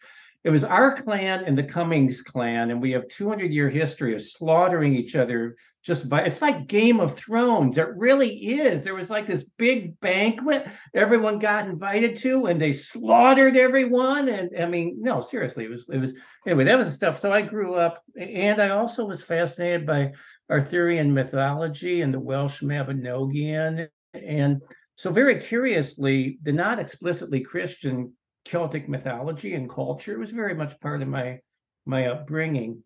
it 0.44 0.50
was 0.50 0.64
our 0.64 1.00
clan 1.00 1.44
and 1.46 1.56
the 1.56 1.64
Cummings 1.64 2.24
clan, 2.24 2.72
and 2.72 2.82
we 2.82 2.92
have 2.92 3.08
200 3.10 3.54
year 3.54 3.70
history 3.70 4.16
of 4.16 4.24
slaughtering 4.24 4.96
each 4.96 5.16
other. 5.16 5.56
Just 5.84 6.10
by 6.10 6.22
it's 6.22 6.44
like 6.44 6.68
Game 6.68 7.00
of 7.00 7.16
Thrones. 7.16 7.78
It 7.80 7.88
really 7.96 8.60
is. 8.60 8.84
There 8.84 8.94
was 8.94 9.10
like 9.10 9.26
this 9.26 9.50
big 9.58 10.00
banquet 10.00 10.68
everyone 10.94 11.40
got 11.40 11.68
invited 11.68 12.18
to, 12.18 12.46
and 12.46 12.62
they 12.62 12.72
slaughtered 12.72 13.58
everyone. 13.58 14.30
And 14.30 14.52
I 14.62 14.68
mean, 14.68 14.98
no, 15.00 15.22
seriously, 15.22 15.66
it 15.66 15.72
was 15.72 15.88
it 15.90 15.98
was 15.98 16.14
anyway. 16.46 16.66
That 16.66 16.78
was 16.78 16.86
the 16.86 16.94
stuff. 16.94 17.18
So 17.18 17.34
I 17.34 17.42
grew 17.42 17.74
up, 17.74 18.00
and 18.16 18.62
I 18.62 18.70
also 18.70 19.06
was 19.06 19.24
fascinated 19.24 19.88
by 19.88 20.12
Arthurian 20.52 21.16
mythology 21.16 22.02
and 22.02 22.14
the 22.14 22.20
Welsh 22.20 22.62
Mabinogion, 22.62 23.88
and 24.14 24.62
so 24.96 25.12
very 25.12 25.42
curiously, 25.42 26.38
the 26.44 26.52
not 26.52 26.78
explicitly 26.78 27.42
Christian 27.42 28.14
Celtic 28.46 28.88
mythology 28.88 29.56
and 29.56 29.68
culture. 29.68 30.20
Was 30.20 30.30
very 30.30 30.54
much 30.54 30.80
part 30.80 31.02
of 31.02 31.08
my 31.08 31.40
my 31.88 32.06
upbringing. 32.06 32.84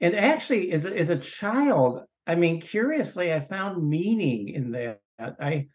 And 0.00 0.14
actually, 0.14 0.72
as 0.72 0.84
a, 0.84 0.96
as 0.96 1.10
a 1.10 1.18
child, 1.18 2.02
I 2.26 2.34
mean, 2.34 2.60
curiously, 2.60 3.32
I 3.32 3.40
found 3.40 3.88
meaning 3.88 4.48
in 4.48 4.72
that. 4.72 5.00
I 5.18 5.68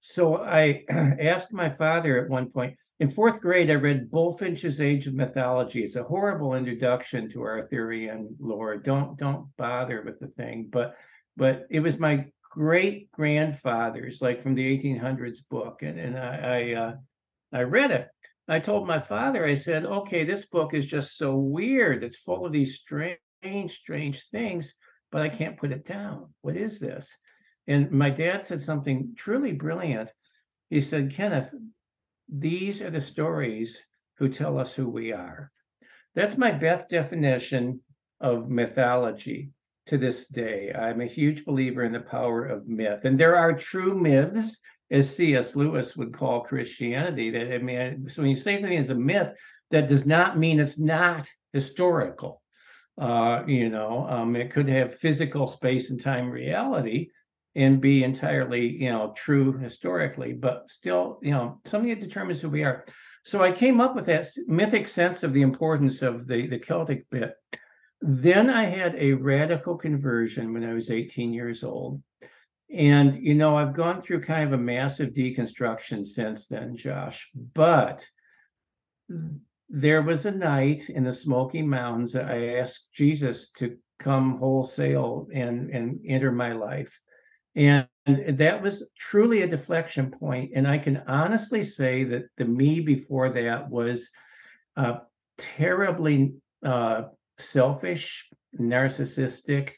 so 0.00 0.36
I 0.36 0.84
asked 0.90 1.52
my 1.52 1.70
father 1.70 2.22
at 2.22 2.30
one 2.30 2.50
point 2.50 2.76
in 3.00 3.10
fourth 3.10 3.40
grade. 3.40 3.70
I 3.70 3.74
read 3.74 4.10
Bulfinch's 4.10 4.80
Age 4.80 5.06
of 5.06 5.14
Mythology. 5.14 5.82
It's 5.82 5.96
a 5.96 6.04
horrible 6.04 6.54
introduction 6.54 7.28
to 7.30 7.42
Arthurian 7.42 8.36
lore. 8.38 8.76
Don't 8.76 9.18
don't 9.18 9.48
bother 9.56 10.02
with 10.02 10.20
the 10.20 10.28
thing. 10.28 10.68
But 10.70 10.94
but 11.36 11.66
it 11.70 11.80
was 11.80 11.98
my 11.98 12.26
great 12.50 13.10
grandfather's, 13.10 14.22
like 14.22 14.42
from 14.42 14.54
the 14.54 14.78
1800s 14.78 15.38
book, 15.50 15.82
and 15.82 15.98
and 15.98 16.18
I 16.18 16.36
I, 16.36 16.74
uh, 16.74 16.92
I 17.52 17.62
read 17.62 17.90
it. 17.90 18.08
I 18.48 18.60
told 18.60 18.86
my 18.86 19.00
father, 19.00 19.44
I 19.44 19.56
said, 19.56 19.84
okay, 19.84 20.24
this 20.24 20.46
book 20.46 20.72
is 20.72 20.86
just 20.86 21.16
so 21.16 21.34
weird. 21.36 22.04
It's 22.04 22.16
full 22.16 22.46
of 22.46 22.52
these 22.52 22.76
strange, 22.76 23.18
strange 23.68 24.28
things, 24.28 24.76
but 25.10 25.22
I 25.22 25.28
can't 25.28 25.56
put 25.56 25.72
it 25.72 25.84
down. 25.84 26.34
What 26.42 26.56
is 26.56 26.80
this? 26.80 27.18
And 27.66 27.90
my 27.90 28.10
dad 28.10 28.44
said 28.44 28.60
something 28.60 29.14
truly 29.16 29.52
brilliant. 29.52 30.10
He 30.70 30.80
said, 30.80 31.12
Kenneth, 31.12 31.54
these 32.28 32.82
are 32.82 32.90
the 32.90 33.00
stories 33.00 33.82
who 34.18 34.28
tell 34.28 34.58
us 34.58 34.74
who 34.74 34.88
we 34.88 35.12
are. 35.12 35.50
That's 36.14 36.38
my 36.38 36.50
best 36.50 36.88
definition 36.88 37.80
of 38.20 38.48
mythology 38.48 39.50
to 39.86 39.98
this 39.98 40.26
day. 40.26 40.72
I'm 40.72 41.00
a 41.00 41.06
huge 41.06 41.44
believer 41.44 41.84
in 41.84 41.92
the 41.92 42.00
power 42.00 42.44
of 42.44 42.66
myth. 42.66 43.04
And 43.04 43.18
there 43.18 43.36
are 43.36 43.52
true 43.52 43.94
myths 43.94 44.60
as 44.90 45.14
C.S. 45.14 45.56
Lewis 45.56 45.96
would 45.96 46.12
call 46.12 46.40
Christianity. 46.42 47.30
That 47.30 47.54
I 47.54 47.58
mean, 47.58 48.08
so 48.08 48.22
when 48.22 48.30
you 48.30 48.36
say 48.36 48.58
something 48.58 48.78
is 48.78 48.90
a 48.90 48.94
myth, 48.94 49.32
that 49.70 49.88
does 49.88 50.06
not 50.06 50.38
mean 50.38 50.60
it's 50.60 50.78
not 50.78 51.28
historical. 51.52 52.42
Uh, 52.98 53.42
you 53.46 53.68
know, 53.68 54.06
um, 54.08 54.36
it 54.36 54.50
could 54.50 54.68
have 54.68 54.94
physical 54.96 55.46
space 55.46 55.90
and 55.90 56.00
time 56.00 56.30
reality 56.30 57.10
and 57.54 57.80
be 57.80 58.04
entirely, 58.04 58.82
you 58.82 58.90
know, 58.90 59.12
true 59.16 59.56
historically, 59.56 60.32
but 60.32 60.70
still, 60.70 61.18
you 61.22 61.30
know, 61.30 61.60
something 61.64 61.90
that 61.90 62.00
determines 62.00 62.40
who 62.40 62.50
we 62.50 62.64
are. 62.64 62.84
So 63.24 63.42
I 63.42 63.50
came 63.52 63.80
up 63.80 63.96
with 63.96 64.06
that 64.06 64.26
mythic 64.46 64.88
sense 64.88 65.24
of 65.24 65.32
the 65.32 65.42
importance 65.42 66.02
of 66.02 66.26
the, 66.26 66.46
the 66.46 66.58
Celtic 66.58 67.08
bit. 67.10 67.32
Then 68.00 68.50
I 68.50 68.66
had 68.66 68.94
a 68.96 69.14
radical 69.14 69.76
conversion 69.76 70.52
when 70.52 70.64
I 70.64 70.74
was 70.74 70.90
18 70.90 71.32
years 71.32 71.64
old. 71.64 72.02
And, 72.72 73.14
you 73.14 73.34
know, 73.34 73.56
I've 73.56 73.74
gone 73.74 74.00
through 74.00 74.22
kind 74.22 74.44
of 74.44 74.52
a 74.52 74.62
massive 74.62 75.10
deconstruction 75.14 76.06
since 76.06 76.46
then, 76.46 76.76
Josh. 76.76 77.30
But 77.34 78.06
there 79.68 80.02
was 80.02 80.26
a 80.26 80.30
night 80.30 80.88
in 80.88 81.04
the 81.04 81.12
Smoky 81.12 81.62
Mountains 81.62 82.12
that 82.12 82.30
I 82.30 82.58
asked 82.58 82.88
Jesus 82.92 83.50
to 83.52 83.76
come 83.98 84.38
wholesale 84.38 85.26
and, 85.32 85.70
and 85.70 86.00
enter 86.06 86.30
my 86.30 86.52
life. 86.52 87.00
And 87.54 87.88
that 88.06 88.62
was 88.62 88.88
truly 88.98 89.42
a 89.42 89.48
deflection 89.48 90.10
point. 90.10 90.52
And 90.54 90.68
I 90.68 90.78
can 90.78 91.02
honestly 91.08 91.64
say 91.64 92.04
that 92.04 92.24
the 92.36 92.44
me 92.44 92.80
before 92.80 93.30
that 93.30 93.70
was 93.70 94.10
uh, 94.76 94.98
terribly 95.38 96.34
uh, 96.64 97.04
selfish, 97.38 98.28
narcissistic, 98.60 99.72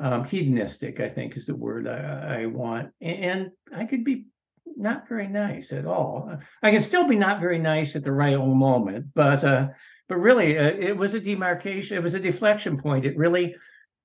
um, 0.00 0.24
hedonistic, 0.24 1.00
I 1.00 1.08
think 1.08 1.36
is 1.36 1.46
the 1.46 1.56
word 1.56 1.86
I, 1.88 2.42
I 2.42 2.46
want. 2.46 2.90
And 3.00 3.50
I 3.74 3.84
could 3.84 4.04
be 4.04 4.26
not 4.76 5.08
very 5.08 5.28
nice 5.28 5.72
at 5.72 5.86
all. 5.86 6.38
I 6.62 6.70
can 6.70 6.80
still 6.80 7.06
be 7.06 7.16
not 7.16 7.40
very 7.40 7.58
nice 7.58 7.96
at 7.96 8.04
the 8.04 8.12
right 8.12 8.34
old 8.34 8.56
moment, 8.56 9.06
but 9.14 9.44
uh, 9.44 9.68
but 10.08 10.16
really, 10.16 10.58
uh, 10.58 10.64
it 10.64 10.96
was 10.96 11.14
a 11.14 11.20
demarcation. 11.20 11.96
It 11.96 12.02
was 12.02 12.14
a 12.14 12.20
deflection 12.20 12.76
point. 12.76 13.06
It 13.06 13.16
really, 13.16 13.56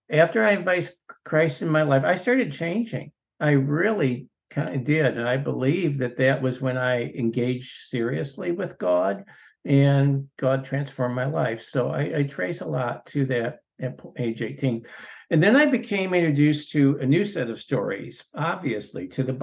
after 0.10 0.46
I 0.46 0.52
invited 0.52 0.94
Christ 1.26 1.62
in 1.62 1.70
my 1.70 1.84
life, 1.84 2.04
I 2.06 2.16
started 2.16 2.54
changing. 2.54 3.12
I 3.40 3.52
really 3.52 4.28
kind 4.50 4.76
of 4.76 4.84
did, 4.84 5.06
and 5.06 5.28
I 5.28 5.38
believe 5.38 6.00
that 6.00 6.18
that 6.18 6.42
was 6.42 6.60
when 6.60 6.78
I 6.78 7.04
engaged 7.04 7.88
seriously 7.88 8.52
with 8.52 8.78
God, 8.78 9.26
and 9.66 10.30
God 10.38 10.64
transformed 10.64 11.16
my 11.16 11.26
life. 11.26 11.62
So 11.62 11.90
I, 11.90 12.18
I 12.18 12.24
trace 12.24 12.62
a 12.62 12.68
lot 12.68 13.06
to 13.08 13.26
that 13.28 13.60
at 13.80 14.00
age 14.18 14.42
eighteen. 14.42 14.84
And 15.30 15.44
then 15.44 15.56
I 15.56 15.68
became 15.68 16.16
introduced 16.16 16.72
to 16.72 16.98
a 17.00 17.06
new 17.06 17.24
set 17.24 17.50
of 17.52 17.60
stories, 17.60 18.26
obviously, 18.34 19.08
to 19.10 19.24
the 19.24 19.34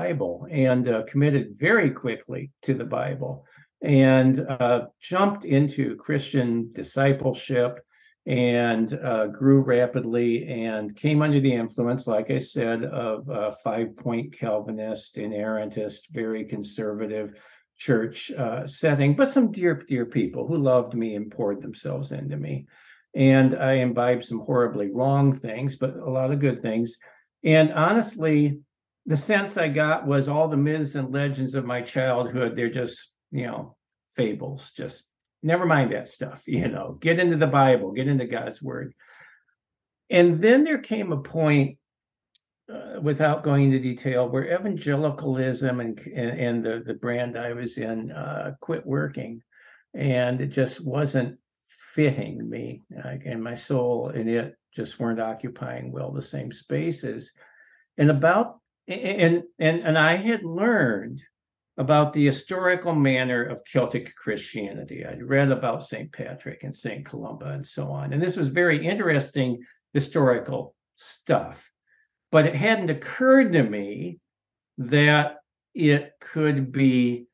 Bible, 0.00 0.46
and 0.50 0.88
uh, 0.88 1.02
committed 1.06 1.58
very 1.58 1.90
quickly 1.90 2.50
to 2.62 2.72
the 2.72 2.84
Bible 2.84 3.44
and 3.82 4.40
uh, 4.40 4.86
jumped 5.00 5.44
into 5.44 5.96
Christian 5.96 6.70
discipleship 6.72 7.80
and 8.26 8.92
uh, 8.94 9.26
grew 9.26 9.60
rapidly 9.60 10.46
and 10.48 10.96
came 10.96 11.20
under 11.20 11.40
the 11.40 11.52
influence, 11.52 12.06
like 12.06 12.30
I 12.30 12.38
said, 12.38 12.84
of 12.84 13.28
a 13.28 13.52
five 13.64 13.96
point 13.96 14.32
Calvinist, 14.32 15.16
inerrantist, 15.16 16.10
very 16.12 16.44
conservative 16.44 17.28
church 17.76 18.30
uh, 18.32 18.66
setting, 18.66 19.16
but 19.16 19.28
some 19.28 19.50
dear, 19.52 19.74
dear 19.74 20.06
people 20.06 20.46
who 20.46 20.56
loved 20.56 20.94
me 20.94 21.14
and 21.14 21.30
poured 21.30 21.60
themselves 21.62 22.12
into 22.12 22.36
me 22.36 22.66
and 23.14 23.56
I 23.56 23.72
imbibed 23.86 24.24
some 24.24 24.40
horribly 24.40 24.88
wrong 24.92 25.34
things, 25.34 25.76
but 25.76 25.96
a 25.96 26.10
lot 26.10 26.30
of 26.30 26.40
good 26.40 26.60
things. 26.60 26.96
And 27.42 27.72
honestly, 27.72 28.60
the 29.10 29.16
sense 29.16 29.56
I 29.56 29.66
got 29.66 30.06
was 30.06 30.28
all 30.28 30.46
the 30.46 30.56
myths 30.56 30.94
and 30.94 31.12
legends 31.12 31.56
of 31.56 31.64
my 31.64 31.82
childhood, 31.82 32.54
they're 32.54 32.70
just, 32.70 33.12
you 33.32 33.44
know, 33.44 33.74
fables. 34.14 34.72
Just 34.72 35.10
never 35.42 35.66
mind 35.66 35.92
that 35.92 36.06
stuff, 36.06 36.44
you 36.46 36.68
know, 36.68 36.96
get 37.00 37.18
into 37.18 37.36
the 37.36 37.48
Bible, 37.48 37.90
get 37.90 38.06
into 38.06 38.26
God's 38.26 38.62
word. 38.62 38.94
And 40.10 40.36
then 40.36 40.62
there 40.62 40.78
came 40.78 41.10
a 41.10 41.20
point, 41.20 41.78
uh, 42.72 43.00
without 43.02 43.42
going 43.42 43.64
into 43.64 43.80
detail, 43.80 44.28
where 44.28 44.54
evangelicalism 44.54 45.80
and, 45.80 45.98
and, 45.98 46.40
and 46.40 46.64
the, 46.64 46.84
the 46.86 46.94
brand 46.94 47.36
I 47.36 47.52
was 47.52 47.78
in 47.78 48.12
uh, 48.12 48.54
quit 48.60 48.86
working 48.86 49.42
and 49.92 50.40
it 50.40 50.50
just 50.50 50.84
wasn't 50.84 51.36
fitting 51.94 52.48
me. 52.48 52.84
like, 53.04 53.22
and 53.26 53.42
my 53.42 53.56
soul 53.56 54.10
and 54.10 54.30
it 54.30 54.56
just 54.72 55.00
weren't 55.00 55.20
occupying 55.20 55.90
well 55.90 56.12
the 56.12 56.22
same 56.22 56.52
spaces. 56.52 57.32
And 57.98 58.08
about 58.08 58.60
and 58.88 59.42
and 59.58 59.80
and 59.80 59.98
I 59.98 60.16
had 60.16 60.44
learned 60.44 61.22
about 61.76 62.12
the 62.12 62.26
historical 62.26 62.94
manner 62.94 63.42
of 63.42 63.64
Celtic 63.64 64.14
Christianity. 64.14 65.06
I'd 65.06 65.22
read 65.22 65.50
about 65.50 65.84
St. 65.84 66.12
Patrick 66.12 66.62
and 66.62 66.76
St. 66.76 67.06
Columba 67.06 67.46
and 67.46 67.66
so 67.66 67.90
on. 67.90 68.12
And 68.12 68.22
this 68.22 68.36
was 68.36 68.48
very 68.50 68.86
interesting 68.86 69.62
historical 69.94 70.74
stuff. 70.96 71.70
But 72.30 72.46
it 72.46 72.54
hadn't 72.54 72.90
occurred 72.90 73.52
to 73.54 73.62
me 73.62 74.18
that 74.76 75.36
it 75.74 76.12
could 76.20 76.70
be 76.70 77.26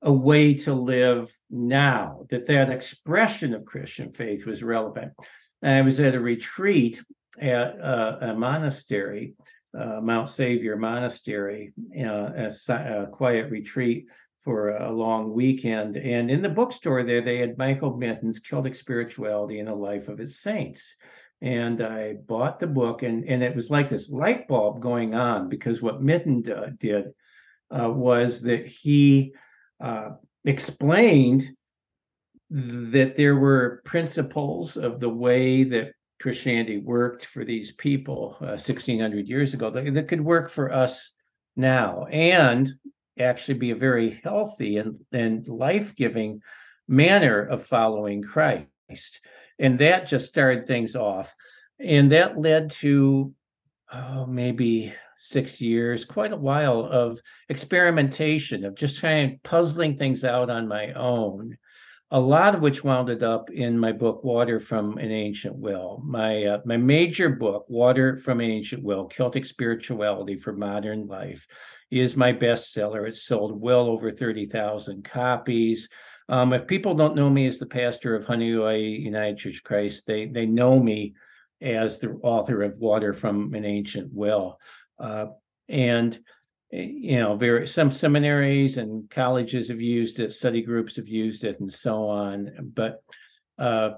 a 0.00 0.12
way 0.12 0.54
to 0.54 0.74
live 0.74 1.36
now, 1.50 2.26
that 2.30 2.46
that 2.46 2.70
expression 2.70 3.52
of 3.52 3.64
Christian 3.64 4.12
faith 4.12 4.46
was 4.46 4.62
relevant. 4.62 5.12
And 5.60 5.72
I 5.72 5.82
was 5.82 5.98
at 5.98 6.14
a 6.14 6.20
retreat 6.20 7.02
at 7.40 7.80
uh, 7.80 8.18
a 8.20 8.34
monastery 8.34 9.34
uh, 9.76 10.00
Mount 10.00 10.28
Savior 10.28 10.76
Monastery, 10.76 11.72
uh, 11.98 12.48
a, 12.48 12.52
a, 12.68 13.06
quiet 13.06 13.50
retreat 13.50 14.06
for 14.40 14.70
a 14.70 14.90
long 14.90 15.32
weekend. 15.32 15.96
And 15.96 16.30
in 16.30 16.42
the 16.42 16.48
bookstore 16.48 17.02
there, 17.04 17.20
they 17.20 17.38
had 17.38 17.58
Michael 17.58 17.96
Mitton's 17.96 18.40
Celtic 18.40 18.76
Spirituality 18.76 19.58
and 19.58 19.68
the 19.68 19.74
Life 19.74 20.08
of 20.08 20.20
Its 20.20 20.40
Saints. 20.40 20.96
And 21.40 21.82
I 21.82 22.14
bought 22.14 22.58
the 22.58 22.66
book, 22.66 23.02
and, 23.02 23.24
and 23.24 23.42
it 23.42 23.54
was 23.54 23.70
like 23.70 23.90
this 23.90 24.10
light 24.10 24.48
bulb 24.48 24.80
going 24.80 25.14
on 25.14 25.48
because 25.48 25.80
what 25.80 26.02
Mitton 26.02 26.50
uh, 26.50 26.70
did 26.76 27.12
uh, 27.70 27.90
was 27.90 28.42
that 28.42 28.66
he 28.66 29.34
uh, 29.80 30.10
explained 30.44 31.48
that 32.50 33.14
there 33.16 33.36
were 33.36 33.82
principles 33.84 34.76
of 34.76 34.98
the 34.98 35.08
way 35.08 35.64
that 35.64 35.92
Christianity 36.20 36.78
worked 36.78 37.24
for 37.24 37.44
these 37.44 37.72
people 37.72 38.36
uh, 38.40 38.58
1600 38.58 39.28
years 39.28 39.54
ago 39.54 39.70
that, 39.70 39.94
that 39.94 40.08
could 40.08 40.20
work 40.20 40.50
for 40.50 40.72
us 40.72 41.12
now 41.56 42.06
and 42.06 42.72
actually 43.18 43.58
be 43.58 43.70
a 43.70 43.76
very 43.76 44.20
healthy 44.22 44.78
and, 44.78 45.00
and 45.12 45.46
life-giving 45.48 46.40
manner 46.86 47.42
of 47.42 47.64
following 47.64 48.22
Christ. 48.22 49.20
And 49.58 49.78
that 49.80 50.06
just 50.06 50.28
started 50.28 50.66
things 50.66 50.96
off. 50.96 51.34
And 51.80 52.12
that 52.12 52.38
led 52.38 52.70
to 52.70 53.34
oh, 53.92 54.26
maybe 54.26 54.92
six 55.16 55.60
years, 55.60 56.04
quite 56.04 56.32
a 56.32 56.36
while 56.36 56.80
of 56.84 57.20
experimentation, 57.48 58.64
of 58.64 58.74
just 58.74 58.98
trying 58.98 59.40
puzzling 59.42 59.96
things 59.96 60.24
out 60.24 60.50
on 60.50 60.68
my 60.68 60.92
own 60.92 61.56
a 62.10 62.18
lot 62.18 62.54
of 62.54 62.62
which 62.62 62.82
wounded 62.82 63.22
up 63.22 63.50
in 63.50 63.78
my 63.78 63.92
book 63.92 64.24
water 64.24 64.58
from 64.58 64.96
an 64.96 65.12
ancient 65.12 65.54
well. 65.56 66.02
My 66.04 66.44
uh, 66.44 66.60
my 66.64 66.78
major 66.78 67.28
book 67.28 67.66
water 67.68 68.16
from 68.16 68.40
an 68.40 68.50
ancient 68.50 68.82
well 68.82 69.06
celtic 69.06 69.44
spirituality 69.44 70.36
for 70.36 70.54
modern 70.54 71.06
life 71.06 71.46
is 71.90 72.16
my 72.16 72.32
bestseller. 72.32 73.06
It's 73.06 73.22
sold 73.22 73.60
well 73.60 73.86
over 73.86 74.10
30,000 74.10 75.04
copies. 75.04 75.88
Um, 76.30 76.52
if 76.52 76.66
people 76.66 76.94
don't 76.94 77.16
know 77.16 77.28
me 77.28 77.46
as 77.46 77.58
the 77.58 77.66
pastor 77.66 78.14
of 78.14 78.24
Honoua'i 78.26 79.00
United 79.00 79.36
Church 79.36 79.62
Christ 79.62 80.06
they 80.06 80.26
they 80.26 80.46
know 80.46 80.80
me 80.80 81.14
as 81.60 81.98
the 81.98 82.12
author 82.22 82.62
of 82.62 82.78
water 82.78 83.12
from 83.12 83.52
an 83.52 83.66
ancient 83.66 84.10
well. 84.14 84.58
Uh, 84.98 85.26
and 85.68 86.18
you 86.70 87.18
know, 87.18 87.36
very 87.36 87.66
some 87.66 87.90
seminaries 87.90 88.76
and 88.76 89.08
colleges 89.10 89.68
have 89.68 89.80
used 89.80 90.20
it, 90.20 90.32
study 90.32 90.62
groups 90.62 90.96
have 90.96 91.08
used 91.08 91.44
it, 91.44 91.60
and 91.60 91.72
so 91.72 92.08
on. 92.08 92.72
But 92.74 93.02
uh, 93.58 93.90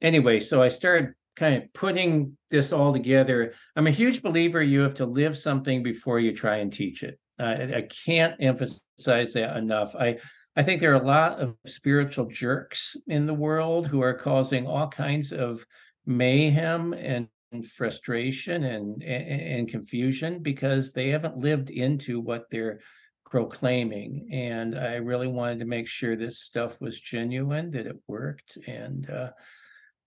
anyway, 0.00 0.40
so 0.40 0.62
I 0.62 0.68
started 0.68 1.14
kind 1.36 1.62
of 1.62 1.72
putting 1.72 2.36
this 2.50 2.72
all 2.72 2.92
together. 2.92 3.54
I'm 3.76 3.86
a 3.86 3.92
huge 3.92 4.22
believer 4.22 4.62
you 4.62 4.80
have 4.80 4.94
to 4.94 5.06
live 5.06 5.36
something 5.36 5.82
before 5.82 6.18
you 6.18 6.34
try 6.34 6.56
and 6.56 6.72
teach 6.72 7.02
it. 7.02 7.18
Uh, 7.38 7.66
I 7.76 7.88
can't 8.06 8.34
emphasize 8.40 9.34
that 9.34 9.56
enough. 9.56 9.94
I 9.94 10.18
I 10.56 10.62
think 10.62 10.80
there 10.80 10.92
are 10.92 11.02
a 11.02 11.06
lot 11.06 11.38
of 11.38 11.54
spiritual 11.66 12.26
jerks 12.26 12.96
in 13.06 13.26
the 13.26 13.34
world 13.34 13.86
who 13.86 14.00
are 14.00 14.14
causing 14.14 14.66
all 14.66 14.88
kinds 14.88 15.32
of 15.32 15.64
mayhem 16.06 16.94
and 16.94 17.28
and 17.28 17.28
frustration 17.62 18.64
and, 18.64 19.02
and, 19.02 19.40
and 19.40 19.68
confusion 19.68 20.42
because 20.42 20.92
they 20.92 21.10
haven't 21.10 21.38
lived 21.38 21.70
into 21.70 22.20
what 22.20 22.46
they're 22.50 22.80
proclaiming. 23.24 24.28
And 24.32 24.78
i 24.78 24.94
really 24.94 25.26
wanted 25.26 25.58
to 25.60 25.64
make 25.64 25.88
sure 25.88 26.16
this 26.16 26.40
stuff 26.40 26.80
was 26.80 27.00
genuine 27.00 27.70
that 27.72 27.86
it 27.86 27.96
worked 28.06 28.58
and 28.66 29.08
uh, 29.10 29.30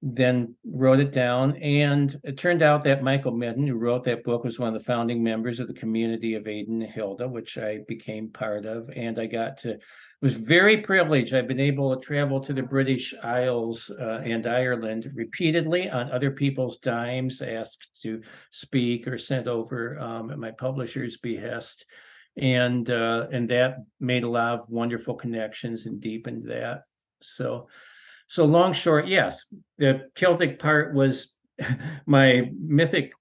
then 0.02 0.56
wrote 0.64 1.02
it 1.02 1.12
down. 1.12 1.58
And 1.58 2.18
it 2.24 2.38
turned 2.38 2.64
out 2.64 2.86
that 2.86 3.04
Michael 3.04 3.34
Mitton, 3.34 3.68
who 3.68 3.76
wrote 3.76 4.06
that 4.06 4.24
book, 4.24 4.46
was 4.46 4.58
one 4.58 4.74
of 4.74 4.80
the 4.80 4.86
founding 4.86 5.22
members 5.22 5.60
of 5.60 5.68
the 5.68 5.74
community 5.74 6.36
of 6.36 6.48
Aidan-Hilda, 6.48 7.28
which 7.28 7.58
I 7.58 7.80
became 7.88 8.30
part 8.30 8.66
of. 8.66 8.90
And 8.96 9.20
I 9.20 9.26
got 9.26 9.58
to, 9.60 9.78
was 10.22 10.38
very 10.38 10.78
privileged. 10.78 11.34
I've 11.34 11.50
been 11.50 11.60
able 11.60 11.94
to 11.94 12.02
travel 12.02 12.40
to 12.42 12.54
the 12.54 12.64
British 12.64 13.14
Isles 13.22 13.92
uh, 14.00 14.22
and 14.24 14.48
Ireland 14.48 15.12
repeatedly 15.16 15.90
on 15.90 16.12
other 16.12 16.32
people's 16.32 16.78
dimes, 16.78 17.42
asked 17.42 18.02
to 18.04 18.22
speak 18.52 19.06
or 19.06 19.18
sent 19.18 19.48
over 19.48 20.00
um, 20.00 20.32
at 20.32 20.40
my 20.40 20.52
publisher's 20.52 21.18
behest. 21.18 21.86
And 22.38 22.90
uh, 22.90 23.28
and 23.34 23.50
that 23.50 23.80
made 24.00 24.24
a 24.24 24.30
lot 24.30 24.60
of 24.60 24.70
wonderful 24.70 25.16
connections 25.16 25.88
and 25.88 26.00
deepened 26.00 26.50
that. 26.50 26.84
So 27.22 27.68
so 28.30 28.46
long 28.46 28.74
short, 28.74 29.08
yes, 29.08 29.46
the 29.80 30.10
Celtic 30.16 30.60
part 30.60 30.94
was 30.94 31.34
my 32.06 32.52
mythic 32.58 33.12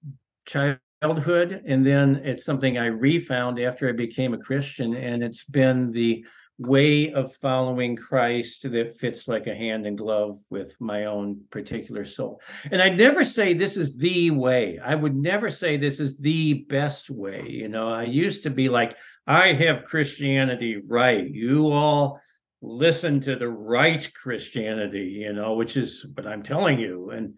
childhood, 0.45 1.63
and 1.67 1.85
then 1.85 2.21
it's 2.23 2.45
something 2.45 2.77
I 2.77 2.85
refound 2.85 3.59
after 3.59 3.89
I 3.89 3.93
became 3.93 4.35
a 4.35 4.37
Christian, 4.37 4.95
and 4.95 5.23
it's 5.23 5.43
been 5.45 5.91
the 5.91 6.23
way 6.59 7.11
of 7.11 7.33
following 7.35 7.95
Christ 7.95 8.69
that 8.69 8.97
fits 8.97 9.27
like 9.27 9.47
a 9.47 9.55
hand 9.55 9.87
in 9.87 9.95
glove 9.95 10.39
with 10.49 10.75
my 10.79 11.05
own 11.05 11.41
particular 11.49 12.05
soul. 12.05 12.41
And 12.69 12.81
I'd 12.81 12.97
never 12.97 13.23
say 13.23 13.53
this 13.53 13.77
is 13.77 13.97
the 13.97 14.31
way. 14.31 14.77
I 14.83 14.93
would 14.93 15.15
never 15.15 15.49
say 15.49 15.77
this 15.77 15.99
is 15.99 16.17
the 16.17 16.65
best 16.69 17.09
way. 17.09 17.45
You 17.47 17.69
know, 17.69 17.89
I 17.89 18.03
used 18.03 18.43
to 18.43 18.49
be 18.49 18.67
like, 18.67 18.97
I 19.25 19.53
have 19.53 19.85
Christianity 19.85 20.81
right. 20.85 21.27
You 21.27 21.71
all 21.71 22.19
listen 22.61 23.19
to 23.21 23.35
the 23.35 23.47
right 23.47 24.11
Christianity, 24.13 25.19
you 25.21 25.33
know, 25.33 25.53
which 25.53 25.77
is 25.77 26.05
what 26.13 26.27
I'm 26.27 26.43
telling 26.43 26.79
you. 26.79 27.11
And 27.11 27.37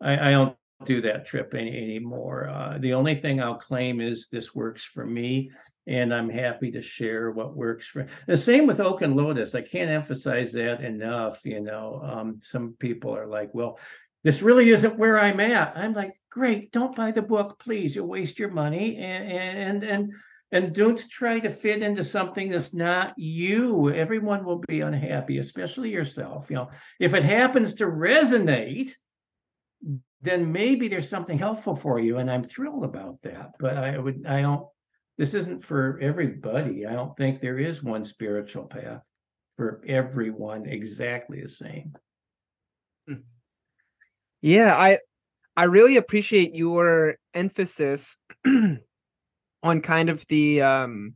I, 0.00 0.28
I 0.28 0.30
don't 0.32 0.56
do 0.84 1.00
that 1.02 1.26
trip 1.26 1.54
any, 1.54 1.76
anymore. 1.76 2.48
Uh, 2.48 2.78
the 2.78 2.94
only 2.94 3.16
thing 3.16 3.40
I'll 3.40 3.54
claim 3.56 4.00
is 4.00 4.28
this 4.28 4.54
works 4.54 4.84
for 4.84 5.04
me. 5.04 5.50
And 5.86 6.12
I'm 6.12 6.28
happy 6.28 6.70
to 6.72 6.82
share 6.82 7.30
what 7.30 7.56
works 7.56 7.86
for 7.86 8.06
the 8.26 8.36
same 8.36 8.66
with 8.66 8.78
Oak 8.78 9.00
and 9.00 9.16
Lotus. 9.16 9.54
I 9.54 9.62
can't 9.62 9.90
emphasize 9.90 10.52
that 10.52 10.82
enough. 10.82 11.40
You 11.44 11.60
know, 11.60 12.02
um, 12.04 12.40
some 12.42 12.74
people 12.78 13.16
are 13.16 13.26
like, 13.26 13.54
well, 13.54 13.78
this 14.22 14.42
really 14.42 14.68
isn't 14.68 14.98
where 14.98 15.18
I'm 15.18 15.40
at. 15.40 15.78
I'm 15.78 15.94
like, 15.94 16.12
great, 16.28 16.72
don't 16.72 16.94
buy 16.94 17.12
the 17.12 17.22
book, 17.22 17.58
please. 17.58 17.96
You'll 17.96 18.06
waste 18.06 18.38
your 18.38 18.50
money. 18.50 18.98
And 18.98 19.82
and 19.82 19.84
and 19.84 20.12
and 20.50 20.74
don't 20.74 21.08
try 21.10 21.40
to 21.40 21.50
fit 21.50 21.82
into 21.82 22.02
something 22.02 22.50
that's 22.50 22.72
not 22.72 23.12
you. 23.18 23.92
Everyone 23.92 24.44
will 24.44 24.62
be 24.66 24.80
unhappy 24.80 25.38
especially 25.38 25.90
yourself 25.90 26.50
you 26.50 26.56
know. 26.56 26.70
If 27.00 27.14
it 27.14 27.24
happens 27.24 27.74
to 27.76 27.86
resonate 27.86 28.92
then 30.20 30.50
maybe 30.50 30.88
there's 30.88 31.08
something 31.08 31.38
helpful 31.38 31.76
for 31.76 32.00
you 32.00 32.18
and 32.18 32.30
i'm 32.30 32.42
thrilled 32.44 32.84
about 32.84 33.22
that. 33.22 33.52
But 33.58 33.76
i 33.76 33.98
would 33.98 34.26
i 34.26 34.42
don't 34.42 34.66
this 35.18 35.34
isn't 35.34 35.64
for 35.64 35.98
everybody. 36.00 36.86
I 36.86 36.92
don't 36.92 37.16
think 37.16 37.40
there 37.40 37.58
is 37.58 37.82
one 37.82 38.04
spiritual 38.04 38.66
path 38.66 39.02
for 39.56 39.82
everyone 39.86 40.66
exactly 40.66 41.42
the 41.42 41.48
same. 41.48 41.96
Hmm. 43.08 43.14
yeah 44.40 44.76
i 44.76 44.98
i 45.56 45.64
really 45.64 45.96
appreciate 45.96 46.54
your 46.54 47.16
emphasis 47.34 48.18
on 49.62 49.80
kind 49.80 50.08
of 50.08 50.26
the 50.28 50.62
um 50.62 51.14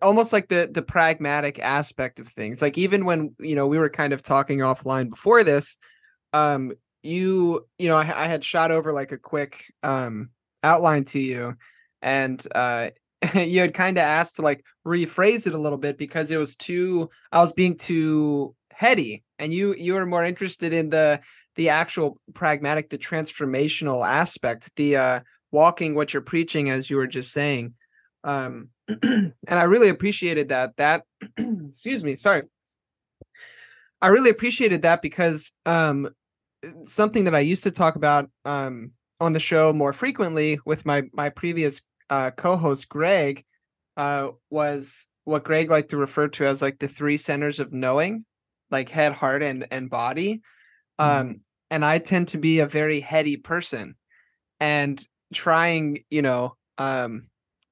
almost 0.00 0.32
like 0.32 0.48
the 0.48 0.68
the 0.72 0.82
pragmatic 0.82 1.58
aspect 1.58 2.18
of 2.18 2.26
things. 2.26 2.62
Like 2.62 2.78
even 2.78 3.04
when 3.04 3.34
you 3.38 3.54
know 3.54 3.66
we 3.66 3.78
were 3.78 3.90
kind 3.90 4.12
of 4.12 4.22
talking 4.22 4.60
offline 4.60 5.10
before 5.10 5.44
this 5.44 5.76
um 6.32 6.72
you 7.02 7.66
you 7.78 7.88
know 7.88 7.96
I, 7.96 8.24
I 8.24 8.26
had 8.26 8.44
shot 8.44 8.70
over 8.70 8.92
like 8.92 9.12
a 9.12 9.18
quick 9.18 9.64
um 9.82 10.30
outline 10.62 11.04
to 11.04 11.20
you 11.20 11.54
and 12.02 12.44
uh 12.54 12.90
you 13.34 13.60
had 13.60 13.74
kind 13.74 13.96
of 13.96 14.02
asked 14.02 14.36
to 14.36 14.42
like 14.42 14.64
rephrase 14.86 15.46
it 15.46 15.54
a 15.54 15.58
little 15.58 15.78
bit 15.78 15.96
because 15.96 16.30
it 16.30 16.36
was 16.36 16.56
too 16.56 17.10
I 17.30 17.40
was 17.40 17.52
being 17.52 17.76
too 17.76 18.54
heady 18.72 19.22
and 19.38 19.52
you 19.52 19.74
you 19.74 19.94
were 19.94 20.06
more 20.06 20.24
interested 20.24 20.72
in 20.72 20.90
the 20.90 21.20
the 21.56 21.68
actual 21.68 22.18
pragmatic 22.32 22.90
the 22.90 22.98
transformational 22.98 24.06
aspect 24.06 24.74
the 24.76 24.96
uh 24.96 25.20
walking 25.54 25.94
what 25.94 26.12
you're 26.12 26.20
preaching 26.20 26.68
as 26.68 26.90
you 26.90 26.96
were 26.96 27.06
just 27.06 27.32
saying 27.32 27.72
um 28.24 28.68
and 29.02 29.32
i 29.48 29.62
really 29.62 29.88
appreciated 29.88 30.50
that 30.50 30.76
that 30.76 31.04
excuse 31.38 32.04
me 32.04 32.16
sorry 32.16 32.42
I 34.04 34.08
really 34.08 34.28
appreciated 34.28 34.82
that 34.82 35.00
because 35.00 35.52
um, 35.64 36.10
something 36.84 37.24
that 37.24 37.34
I 37.34 37.40
used 37.40 37.62
to 37.62 37.70
talk 37.70 37.96
about 37.96 38.28
um, 38.44 38.92
on 39.18 39.32
the 39.32 39.40
show 39.40 39.72
more 39.72 39.94
frequently 39.94 40.58
with 40.66 40.84
my 40.84 41.04
my 41.14 41.30
previous 41.30 41.80
uh, 42.10 42.30
co-host 42.32 42.90
Greg 42.90 43.46
uh, 43.96 44.28
was 44.50 45.08
what 45.24 45.44
Greg 45.44 45.70
liked 45.70 45.88
to 45.90 45.96
refer 45.96 46.28
to 46.28 46.44
as 46.44 46.60
like 46.60 46.78
the 46.78 46.86
three 46.86 47.16
centers 47.16 47.60
of 47.60 47.72
knowing, 47.72 48.26
like 48.70 48.90
head, 48.90 49.12
heart, 49.12 49.42
and 49.42 49.66
and 49.70 49.88
body. 49.88 50.42
Um, 50.98 51.08
mm. 51.08 51.40
And 51.70 51.82
I 51.82 51.98
tend 51.98 52.28
to 52.28 52.38
be 52.38 52.58
a 52.58 52.66
very 52.66 53.00
heady 53.00 53.38
person, 53.38 53.96
and 54.60 55.02
trying, 55.32 56.04
you 56.10 56.22
know, 56.22 56.56
um, 56.78 57.28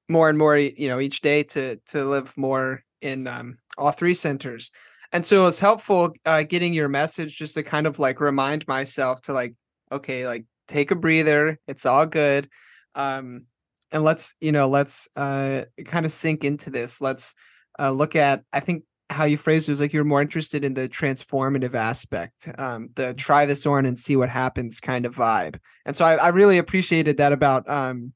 more 0.09 0.29
and 0.29 0.37
more, 0.37 0.57
you 0.57 0.87
know, 0.87 0.99
each 0.99 1.21
day 1.21 1.43
to 1.43 1.77
to 1.87 2.05
live 2.05 2.35
more 2.37 2.83
in 3.01 3.27
um, 3.27 3.57
all 3.77 3.91
three 3.91 4.13
centers. 4.13 4.71
And 5.11 5.25
so 5.25 5.45
it's 5.47 5.59
helpful 5.59 6.13
uh, 6.25 6.43
getting 6.43 6.73
your 6.73 6.89
message 6.89 7.37
just 7.37 7.53
to 7.53 7.63
kind 7.63 7.85
of 7.85 7.99
like 7.99 8.19
remind 8.19 8.67
myself 8.67 9.21
to 9.23 9.33
like, 9.33 9.53
okay, 9.91 10.25
like 10.25 10.45
take 10.67 10.89
a 10.89 10.95
breather. 10.95 11.59
It's 11.67 11.85
all 11.85 12.07
good. 12.07 12.49
Um, 12.95 13.45
and 13.91 14.03
let's, 14.03 14.35
you 14.41 14.51
know, 14.51 14.67
let's 14.67 15.07
uh, 15.15 15.65
kind 15.85 16.05
of 16.05 16.11
sink 16.11 16.43
into 16.43 16.71
this. 16.71 16.99
Let's 16.99 17.35
uh, 17.77 17.91
look 17.91 18.15
at, 18.15 18.43
I 18.51 18.59
think 18.59 18.85
how 19.09 19.25
you 19.25 19.37
phrased 19.37 19.67
it 19.67 19.71
was 19.71 19.81
like 19.81 19.93
you're 19.93 20.03
more 20.03 20.21
interested 20.21 20.63
in 20.63 20.73
the 20.73 20.89
transformative 20.89 21.75
aspect, 21.75 22.49
um, 22.57 22.89
the 22.95 23.13
try 23.13 23.45
this 23.45 23.65
on 23.65 23.85
and 23.85 23.97
see 23.97 24.15
what 24.15 24.29
happens 24.29 24.79
kind 24.79 25.05
of 25.05 25.15
vibe. 25.15 25.59
And 25.85 25.95
so 25.95 26.05
I, 26.05 26.15
I 26.15 26.27
really 26.29 26.57
appreciated 26.57 27.17
that 27.17 27.31
about 27.31 27.69
um, 27.69 28.13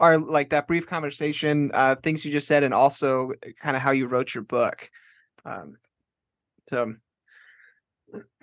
our 0.00 0.18
like 0.18 0.50
that 0.50 0.66
brief 0.66 0.86
conversation, 0.86 1.70
uh, 1.72 1.96
things 1.96 2.24
you 2.24 2.32
just 2.32 2.46
said, 2.46 2.62
and 2.62 2.74
also 2.74 3.32
kind 3.60 3.76
of 3.76 3.82
how 3.82 3.92
you 3.92 4.06
wrote 4.06 4.34
your 4.34 4.44
book. 4.44 4.90
Um, 5.44 5.76
so, 6.68 6.94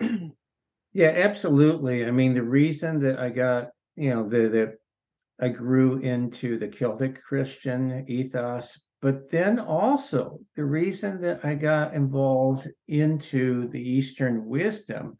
yeah, 0.92 1.08
absolutely. 1.08 2.06
I 2.06 2.10
mean, 2.10 2.34
the 2.34 2.42
reason 2.42 3.00
that 3.00 3.18
I 3.18 3.28
got, 3.28 3.68
you 3.96 4.10
know, 4.10 4.28
the 4.28 4.48
that 4.48 4.78
I 5.40 5.48
grew 5.48 5.98
into 5.98 6.58
the 6.58 6.68
Celtic 6.68 7.22
Christian 7.22 8.04
ethos, 8.08 8.80
but 9.04 9.30
then 9.30 9.60
also 9.60 10.40
the 10.56 10.64
reason 10.64 11.20
that 11.20 11.44
I 11.44 11.56
got 11.56 11.92
involved 11.92 12.70
into 12.88 13.68
the 13.68 13.78
Eastern 13.78 14.46
wisdom, 14.46 15.18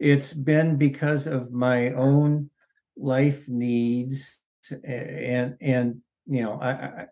it's 0.00 0.32
been 0.32 0.76
because 0.76 1.28
of 1.28 1.52
my 1.52 1.92
own 1.92 2.50
life 2.96 3.48
needs 3.48 4.40
and 4.82 5.56
and 5.60 6.00
you 6.26 6.42
know 6.42 6.58
I, 6.60 6.70
I 6.70 7.06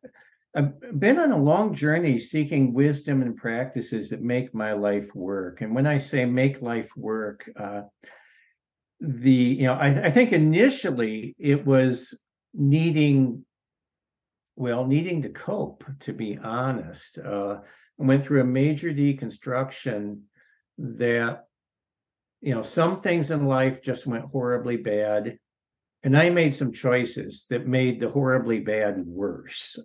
I've 0.57 0.98
been 0.98 1.20
on 1.20 1.31
a 1.31 1.38
long 1.38 1.72
journey 1.72 2.18
seeking 2.18 2.74
wisdom 2.74 3.22
and 3.22 3.37
practices 3.37 4.11
that 4.11 4.20
make 4.20 4.52
my 4.52 4.72
life 4.72 5.14
work. 5.14 5.61
And 5.61 5.72
when 5.72 5.87
I 5.87 5.98
say 5.98 6.24
make 6.24 6.61
life 6.61 6.90
work, 6.96 7.48
uh, 7.54 7.83
the 8.98 9.31
you 9.61 9.66
know 9.68 9.74
I, 9.74 10.07
I 10.07 10.11
think 10.11 10.33
initially 10.33 11.37
it 11.38 11.64
was 11.64 12.18
needing 12.52 13.44
well 14.59 14.85
needing 14.85 15.23
to 15.23 15.29
cope 15.29 15.85
to 16.01 16.12
be 16.12 16.38
honest 16.42 17.18
uh, 17.18 17.59
went 17.97 18.23
through 18.23 18.40
a 18.40 18.44
major 18.44 18.92
deconstruction 18.92 20.21
that 20.77 21.44
you 22.40 22.55
know 22.55 22.62
some 22.62 22.97
things 22.97 23.31
in 23.31 23.47
life 23.47 23.83
just 23.83 24.07
went 24.07 24.25
horribly 24.27 24.77
bad 24.77 25.38
and 26.03 26.16
i 26.16 26.29
made 26.31 26.55
some 26.55 26.73
choices 26.73 27.47
that 27.51 27.66
made 27.66 28.01
the 28.01 28.09
horribly 28.09 28.61
bad 28.61 29.05
worse. 29.07 29.79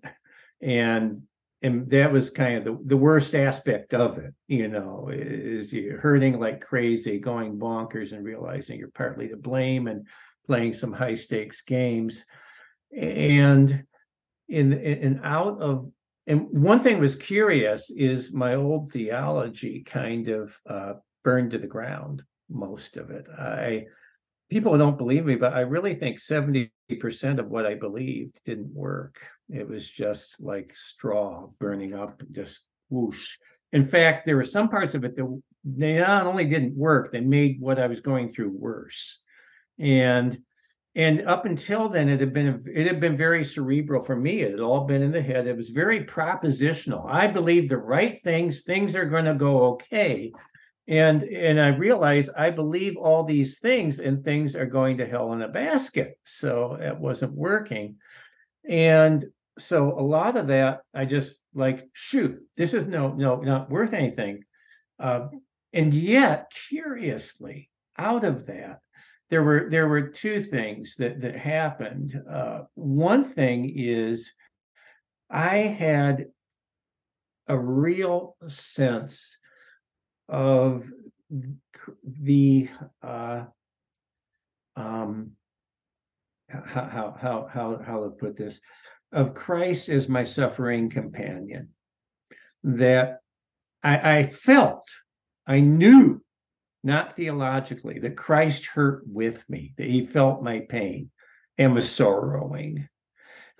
And 0.61 1.23
and 1.61 1.89
that 1.91 2.11
was 2.11 2.29
kind 2.29 2.57
of 2.57 2.63
the, 2.65 2.77
the 2.85 2.97
worst 2.97 3.35
aspect 3.35 3.93
of 3.93 4.17
it 4.17 4.33
you 4.47 4.67
know 4.67 5.09
is 5.11 5.73
you 5.73 5.97
hurting 6.01 6.39
like 6.39 6.61
crazy 6.61 7.19
going 7.19 7.57
bonkers 7.57 8.11
and 8.11 8.23
realizing 8.23 8.79
you're 8.79 8.89
partly 8.89 9.29
to 9.29 9.37
blame 9.37 9.87
and 9.87 10.07
playing 10.45 10.73
some 10.73 10.93
high 10.93 11.15
stakes 11.15 11.61
games. 11.61 12.25
And 12.95 13.85
in 14.53 14.73
and 14.73 15.19
out 15.23 15.59
of 15.61 15.91
and 16.25 16.47
one 16.51 16.79
thing 16.79 16.99
was 16.99 17.15
curious 17.15 17.89
is 17.89 18.33
my 18.33 18.55
old 18.55 18.91
theology 18.91 19.83
kind 19.83 20.29
of 20.29 20.57
uh, 20.69 20.93
burned 21.23 21.51
to 21.51 21.57
the 21.57 21.67
ground 21.67 22.23
most 22.49 22.97
of 22.97 23.09
it 23.09 23.27
i 23.37 23.83
people 24.49 24.77
don't 24.77 24.97
believe 24.97 25.25
me 25.25 25.35
but 25.35 25.53
i 25.53 25.61
really 25.61 25.95
think 25.95 26.19
70% 26.19 26.69
of 27.39 27.49
what 27.49 27.65
i 27.65 27.73
believed 27.73 28.41
didn't 28.45 28.73
work 28.73 29.19
it 29.49 29.67
was 29.67 29.89
just 29.89 30.41
like 30.41 30.75
straw 30.75 31.47
burning 31.59 31.93
up, 31.93 32.21
just 32.31 32.61
whoosh. 32.89 33.37
In 33.71 33.83
fact, 33.83 34.25
there 34.25 34.35
were 34.35 34.43
some 34.43 34.69
parts 34.69 34.95
of 34.95 35.03
it 35.03 35.15
that 35.15 35.41
they 35.63 35.99
not 35.99 36.27
only 36.27 36.45
didn't 36.45 36.75
work, 36.75 37.11
they 37.11 37.21
made 37.21 37.59
what 37.59 37.79
I 37.79 37.87
was 37.87 38.01
going 38.01 38.29
through 38.29 38.49
worse. 38.49 39.19
And 39.79 40.37
and 40.95 41.27
up 41.27 41.45
until 41.45 41.89
then, 41.89 42.07
it 42.07 42.19
had 42.19 42.33
been 42.33 42.63
it 42.71 42.85
had 42.85 42.99
been 42.99 43.17
very 43.17 43.43
cerebral 43.43 44.03
for 44.03 44.15
me. 44.15 44.41
It 44.41 44.51
had 44.51 44.59
all 44.59 44.85
been 44.85 45.01
in 45.01 45.11
the 45.11 45.21
head. 45.21 45.47
It 45.47 45.57
was 45.57 45.69
very 45.69 46.05
propositional. 46.05 47.09
I 47.09 47.27
believe 47.27 47.67
the 47.67 47.77
right 47.77 48.21
things. 48.21 48.63
Things 48.63 48.95
are 48.95 49.05
going 49.05 49.25
to 49.25 49.33
go 49.33 49.73
okay, 49.73 50.31
and 50.87 51.23
and 51.23 51.59
I 51.59 51.69
realized 51.69 52.29
I 52.37 52.51
believe 52.51 52.95
all 52.97 53.23
these 53.23 53.59
things, 53.59 53.99
and 53.99 54.23
things 54.23 54.55
are 54.55 54.67
going 54.67 54.99
to 54.99 55.07
hell 55.07 55.33
in 55.33 55.41
a 55.41 55.47
basket. 55.47 56.19
So 56.25 56.77
it 56.79 56.97
wasn't 56.97 57.33
working. 57.33 57.95
And 58.69 59.25
so 59.57 59.97
a 59.97 60.01
lot 60.01 60.37
of 60.37 60.47
that, 60.47 60.81
I 60.93 61.05
just 61.05 61.41
like, 61.53 61.87
shoot, 61.93 62.39
this 62.57 62.73
is 62.73 62.85
no, 62.85 63.13
no, 63.13 63.37
not 63.37 63.69
worth 63.69 63.93
anything. 63.93 64.43
Uh, 64.99 65.27
and 65.71 65.93
yet, 65.93 66.51
curiously, 66.69 67.69
out 67.97 68.23
of 68.23 68.45
that, 68.47 68.79
there 69.33 69.41
were 69.41 69.67
there 69.67 69.87
were 69.87 70.09
two 70.09 70.39
things 70.39 70.95
that 70.97 71.21
that 71.21 71.35
happened. 71.35 72.21
Uh, 72.31 72.59
one 72.75 73.23
thing 73.23 73.73
is, 73.75 74.31
I 75.27 75.57
had 75.57 76.27
a 77.47 77.57
real 77.57 78.35
sense 78.47 79.39
of 80.29 80.87
the 82.03 82.69
uh, 83.01 83.45
um, 84.75 85.31
how 86.47 87.17
how 87.19 87.49
how 87.51 87.81
how 87.83 88.03
to 88.03 88.11
put 88.11 88.37
this 88.37 88.61
of 89.11 89.33
Christ 89.33 89.89
as 89.89 90.07
my 90.07 90.25
suffering 90.25 90.91
companion 90.91 91.69
that 92.63 93.17
I, 93.81 94.17
I 94.17 94.27
felt 94.27 94.85
I 95.47 95.59
knew 95.59 96.22
not 96.83 97.15
theologically 97.15 97.99
that 97.99 98.17
Christ 98.17 98.65
hurt 98.67 99.03
with 99.05 99.49
me 99.49 99.73
that 99.77 99.87
he 99.87 100.05
felt 100.05 100.43
my 100.43 100.59
pain 100.59 101.09
and 101.57 101.73
was 101.73 101.89
sorrowing 101.89 102.87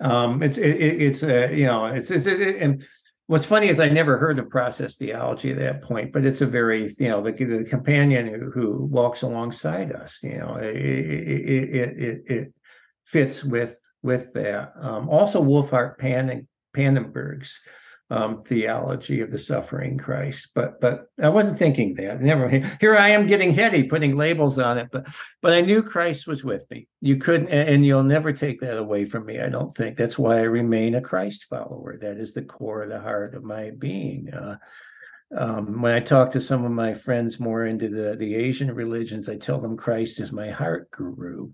um 0.00 0.42
it's 0.42 0.58
it, 0.58 0.76
it's 0.76 1.22
uh, 1.22 1.48
you 1.52 1.66
know 1.66 1.86
it's, 1.86 2.10
it's 2.10 2.26
it, 2.26 2.56
and 2.56 2.84
what's 3.26 3.46
funny 3.46 3.68
is 3.68 3.80
I 3.80 3.88
never 3.88 4.18
heard 4.18 4.38
of 4.38 4.50
process 4.50 4.96
theology 4.96 5.52
at 5.52 5.58
that 5.58 5.82
point, 5.82 6.12
but 6.12 6.26
it's 6.26 6.42
a 6.42 6.46
very, 6.46 6.94
you 6.98 7.08
know, 7.08 7.22
the, 7.22 7.32
the 7.32 7.64
companion 7.64 8.26
who, 8.26 8.50
who 8.50 8.84
walks 8.84 9.22
alongside 9.22 9.92
us, 9.92 10.22
you 10.22 10.38
know, 10.38 10.56
it, 10.56 10.76
it, 10.76 11.98
it, 11.98 12.22
it, 12.26 12.54
fits 13.06 13.44
with 13.44 13.78
with 14.02 14.32
that. 14.32 14.72
Um, 14.80 15.08
also, 15.10 15.42
Wolfhart 15.42 15.98
Pan- 15.98 16.48
Pannenberg's 16.74 17.60
um, 18.14 18.42
theology 18.42 19.20
of 19.22 19.32
the 19.32 19.38
suffering 19.38 19.98
Christ, 19.98 20.50
but 20.54 20.80
but 20.80 21.10
I 21.20 21.30
wasn't 21.30 21.58
thinking 21.58 21.94
that. 21.94 22.20
Never 22.20 22.48
here 22.80 22.96
I 22.96 23.10
am 23.10 23.26
getting 23.26 23.52
heady, 23.52 23.82
putting 23.84 24.16
labels 24.16 24.56
on 24.56 24.78
it, 24.78 24.88
but 24.92 25.08
but 25.42 25.52
I 25.52 25.62
knew 25.62 25.82
Christ 25.82 26.28
was 26.28 26.44
with 26.44 26.64
me. 26.70 26.86
You 27.00 27.16
couldn't, 27.16 27.48
and 27.48 27.84
you'll 27.84 28.04
never 28.04 28.32
take 28.32 28.60
that 28.60 28.78
away 28.78 29.04
from 29.04 29.26
me. 29.26 29.40
I 29.40 29.48
don't 29.48 29.74
think 29.74 29.96
that's 29.96 30.16
why 30.16 30.36
I 30.36 30.42
remain 30.42 30.94
a 30.94 31.00
Christ 31.00 31.46
follower. 31.46 31.98
That 32.00 32.18
is 32.18 32.34
the 32.34 32.42
core 32.42 32.84
of 32.84 32.90
the 32.90 33.00
heart 33.00 33.34
of 33.34 33.42
my 33.42 33.72
being. 33.76 34.32
Uh, 34.32 34.58
um, 35.36 35.82
when 35.82 35.92
I 35.92 36.00
talk 36.00 36.30
to 36.32 36.40
some 36.40 36.64
of 36.64 36.70
my 36.70 36.94
friends 36.94 37.40
more 37.40 37.66
into 37.66 37.88
the, 37.88 38.14
the 38.16 38.36
Asian 38.36 38.72
religions, 38.72 39.28
I 39.28 39.36
tell 39.36 39.60
them 39.60 39.76
Christ 39.76 40.20
is 40.20 40.30
my 40.30 40.50
heart 40.50 40.90
guru, 40.92 41.50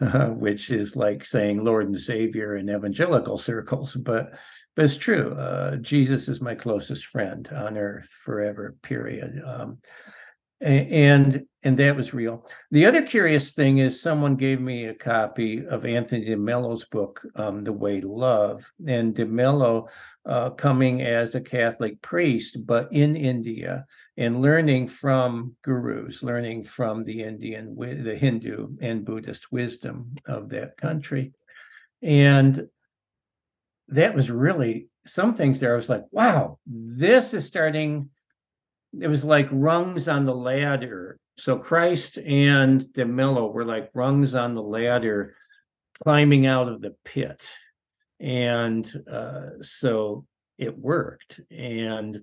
uh, 0.00 0.26
which 0.28 0.70
is 0.70 0.94
like 0.94 1.24
saying 1.24 1.64
Lord 1.64 1.86
and 1.86 1.98
Savior 1.98 2.54
in 2.54 2.70
evangelical 2.70 3.36
circles. 3.36 3.94
But 3.94 4.34
but 4.76 4.84
it's 4.84 4.96
true. 4.96 5.34
Uh, 5.34 5.76
Jesus 5.76 6.28
is 6.28 6.40
my 6.40 6.54
closest 6.54 7.06
friend 7.06 7.48
on 7.54 7.76
earth 7.76 8.10
forever. 8.24 8.76
Period. 8.82 9.40
Um, 9.44 9.78
and 10.60 11.44
and 11.62 11.78
that 11.78 11.96
was 11.96 12.14
real. 12.14 12.46
The 12.70 12.86
other 12.86 13.02
curious 13.02 13.52
thing 13.52 13.78
is 13.78 14.00
someone 14.00 14.36
gave 14.36 14.60
me 14.60 14.86
a 14.86 14.94
copy 14.94 15.66
of 15.66 15.84
Anthony 15.84 16.26
DeMello's 16.26 16.84
book, 16.86 17.20
um, 17.36 17.64
The 17.64 17.72
Way 17.72 18.00
to 18.00 18.10
Love, 18.10 18.70
and 18.86 19.14
DeMello 19.14 19.88
uh, 20.26 20.50
coming 20.50 21.02
as 21.02 21.34
a 21.34 21.40
Catholic 21.40 22.00
priest, 22.02 22.66
but 22.66 22.92
in 22.92 23.16
India 23.16 23.84
and 24.16 24.40
learning 24.40 24.88
from 24.88 25.54
gurus, 25.62 26.22
learning 26.22 26.64
from 26.64 27.04
the 27.04 27.22
Indian, 27.22 27.74
the 27.76 28.16
Hindu 28.16 28.76
and 28.80 29.04
Buddhist 29.04 29.50
wisdom 29.50 30.14
of 30.26 30.50
that 30.50 30.76
country, 30.76 31.32
and 32.02 32.68
that 33.88 34.14
was 34.14 34.30
really 34.30 34.88
some 35.06 35.34
things 35.34 35.60
there. 35.60 35.72
I 35.72 35.76
was 35.76 35.88
like, 35.88 36.04
wow, 36.10 36.58
this 36.66 37.34
is 37.34 37.46
starting 37.46 38.10
it 39.00 39.08
was 39.08 39.24
like 39.24 39.48
rungs 39.50 40.08
on 40.08 40.24
the 40.24 40.34
ladder. 40.34 41.18
So 41.36 41.58
Christ 41.58 42.18
and 42.18 42.80
DeMello 42.80 43.52
were 43.52 43.64
like 43.64 43.90
rungs 43.94 44.34
on 44.34 44.54
the 44.54 44.62
ladder 44.62 45.34
climbing 46.02 46.46
out 46.46 46.68
of 46.68 46.80
the 46.80 46.94
pit. 47.04 47.52
And 48.20 48.90
uh, 49.10 49.62
so 49.62 50.26
it 50.58 50.78
worked. 50.78 51.40
And, 51.50 52.20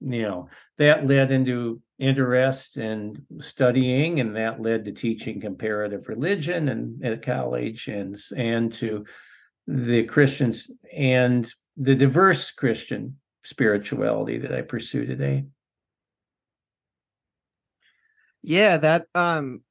you 0.00 0.22
know, 0.22 0.48
that 0.78 1.06
led 1.06 1.30
into 1.30 1.80
interest 1.98 2.76
in 2.76 3.24
studying, 3.40 4.18
and 4.18 4.34
that 4.34 4.60
led 4.60 4.84
to 4.86 4.92
teaching 4.92 5.40
comparative 5.40 6.08
religion 6.08 6.68
and 6.68 7.04
at 7.04 7.22
college 7.22 7.86
and, 7.86 8.16
and 8.36 8.72
to 8.74 9.04
the 9.66 10.04
Christians 10.04 10.70
and 10.94 11.50
the 11.76 11.94
diverse 11.94 12.50
Christian 12.50 13.16
spirituality 13.42 14.38
that 14.38 14.52
I 14.52 14.62
pursue 14.62 15.06
today. 15.06 15.44
Yeah, 18.42 18.76
that 18.78 19.06
um 19.14 19.62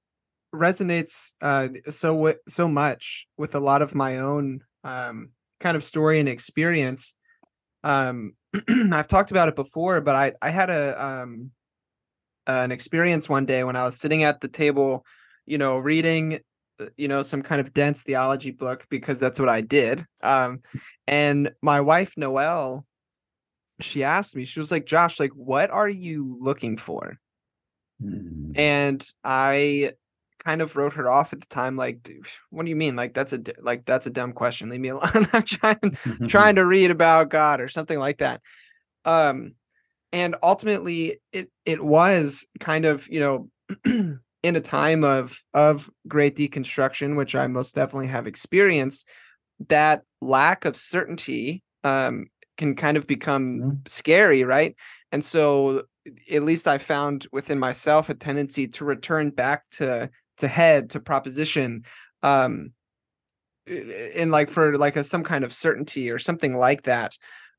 resonates 0.54 1.34
uh 1.42 1.70
so 1.90 2.16
w- 2.16 2.38
so 2.48 2.68
much 2.68 3.28
with 3.38 3.56
a 3.56 3.60
lot 3.60 3.82
of 3.82 3.96
my 3.96 4.20
own 4.20 4.62
um 4.84 5.32
kind 5.60 5.76
of 5.76 5.84
story 5.84 6.20
and 6.20 6.30
experience. 6.30 7.16
Um 7.84 8.34
I've 8.70 9.08
talked 9.08 9.32
about 9.32 9.50
it 9.50 9.56
before, 9.56 10.02
but 10.02 10.16
I 10.16 10.34
I 10.42 10.50
had 10.50 10.70
a 10.70 11.04
um 11.04 11.52
an 12.48 12.72
experience 12.72 13.30
one 13.30 13.46
day 13.46 13.64
when 13.64 13.76
I 13.76 13.84
was 13.84 13.98
sitting 13.98 14.24
at 14.24 14.42
the 14.42 14.48
table, 14.48 15.06
you 15.46 15.58
know, 15.58 15.78
reading 15.78 16.40
you 16.98 17.08
know 17.08 17.22
some 17.22 17.42
kind 17.42 17.62
of 17.62 17.74
dense 17.74 18.04
theology 18.04 18.52
book 18.52 18.86
because 18.90 19.20
that's 19.20 19.40
what 19.40 19.50
I 19.50 19.62
did. 19.62 20.06
Um 20.22 20.62
and 21.08 21.52
my 21.62 21.82
wife 21.82 22.14
Noelle 22.18 22.86
she 23.80 24.04
asked 24.04 24.36
me 24.36 24.46
she 24.46 24.60
was 24.60 24.72
like 24.72 24.86
Josh 24.86 25.20
like 25.20 25.32
what 25.32 25.72
are 25.72 25.90
you 25.90 26.38
looking 26.40 26.78
for? 26.78 27.18
Mm. 28.02 28.58
and 28.58 29.14
I 29.24 29.94
kind 30.44 30.62
of 30.62 30.76
wrote 30.76 30.94
her 30.94 31.10
off 31.10 31.32
at 31.32 31.40
the 31.40 31.48
time 31.48 31.78
like 31.78 32.12
what 32.50 32.66
do 32.66 32.70
you 32.70 32.76
mean 32.76 32.96
like 32.96 33.14
that's 33.14 33.34
a 33.34 33.42
like 33.62 33.86
that's 33.86 34.08
a 34.08 34.10
dumb 34.12 34.34
question 34.34 34.70
leave 34.70 34.82
me 34.82 34.90
alone 34.90 35.28
I'm 35.34 35.44
trying 35.44 35.98
trying 36.28 36.56
to 36.56 36.66
read 36.66 36.92
about 36.92 37.30
God 37.30 37.62
or 37.62 37.70
something 37.70 37.98
like 37.98 38.18
that 38.18 38.42
um 39.06 39.54
and 40.12 40.36
ultimately 40.44 41.20
it 41.32 41.50
it 41.66 41.84
was 41.84 42.48
kind 42.60 42.86
of 42.86 43.08
you 43.10 43.20
know 43.20 43.50
in 44.44 44.56
a 44.56 44.62
time 44.62 45.04
of 45.04 45.40
of 45.54 45.90
great 46.08 46.36
deconstruction 46.36 47.16
which 47.18 47.34
I 47.36 47.48
most 47.48 47.76
definitely 47.76 48.08
have 48.08 48.28
experienced 48.28 49.08
that 49.70 50.04
lack 50.22 50.66
of 50.66 50.76
certainty 50.76 51.64
um 51.84 52.28
can 52.58 52.76
kind 52.76 52.98
of 52.98 53.08
become 53.08 53.60
Mhm. 53.60 53.88
scary 53.88 54.44
right 54.44 54.76
and 55.12 55.24
so 55.24 55.84
at 56.30 56.44
least 56.44 56.68
I 56.68 56.78
found 56.78 57.28
within 57.32 57.58
myself 57.58 58.10
a 58.10 58.14
tendency 58.14 58.68
to 58.68 58.86
return 58.86 59.30
back 59.32 59.68
to 59.72 60.10
to 60.38 60.48
head 60.48 60.90
to 60.92 61.00
proposition 61.00 61.84
um 62.22 62.74
in 63.66 64.30
like 64.30 64.50
for 64.50 64.78
like 64.78 64.98
a 64.98 65.04
some 65.04 65.24
kind 65.24 65.46
of 65.46 65.54
certainty 65.54 66.12
or 66.12 66.20
something 66.20 66.54
like 66.54 66.84
that 66.84 67.18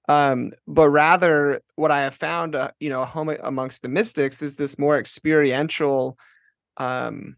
um 0.08 0.52
but 0.66 0.90
rather 0.90 1.62
what 1.76 1.90
i 1.90 2.02
have 2.02 2.14
found 2.14 2.54
uh, 2.54 2.70
you 2.78 2.90
know 2.90 3.06
home 3.06 3.30
amongst 3.42 3.80
the 3.80 3.88
mystics 3.88 4.42
is 4.42 4.56
this 4.56 4.78
more 4.78 4.98
experiential 4.98 6.18
um 6.76 7.36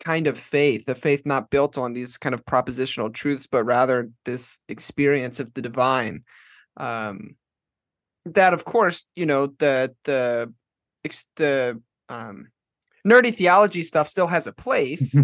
kind 0.00 0.26
of 0.26 0.38
faith 0.38 0.88
a 0.88 0.94
faith 0.94 1.24
not 1.24 1.50
built 1.50 1.78
on 1.78 1.94
these 1.94 2.18
kind 2.18 2.34
of 2.34 2.44
propositional 2.44 3.12
truths 3.12 3.46
but 3.46 3.64
rather 3.64 4.10
this 4.24 4.60
experience 4.68 5.40
of 5.40 5.52
the 5.54 5.62
divine. 5.62 6.24
Um 6.76 7.36
that 8.26 8.52
of 8.52 8.64
course 8.64 9.06
you 9.14 9.26
know 9.26 9.46
the 9.46 9.94
the 10.04 10.52
the 11.36 11.80
um 12.08 12.48
nerdy 13.06 13.34
theology 13.34 13.82
stuff 13.82 14.08
still 14.08 14.26
has 14.26 14.46
a 14.46 14.52
place. 14.52 15.16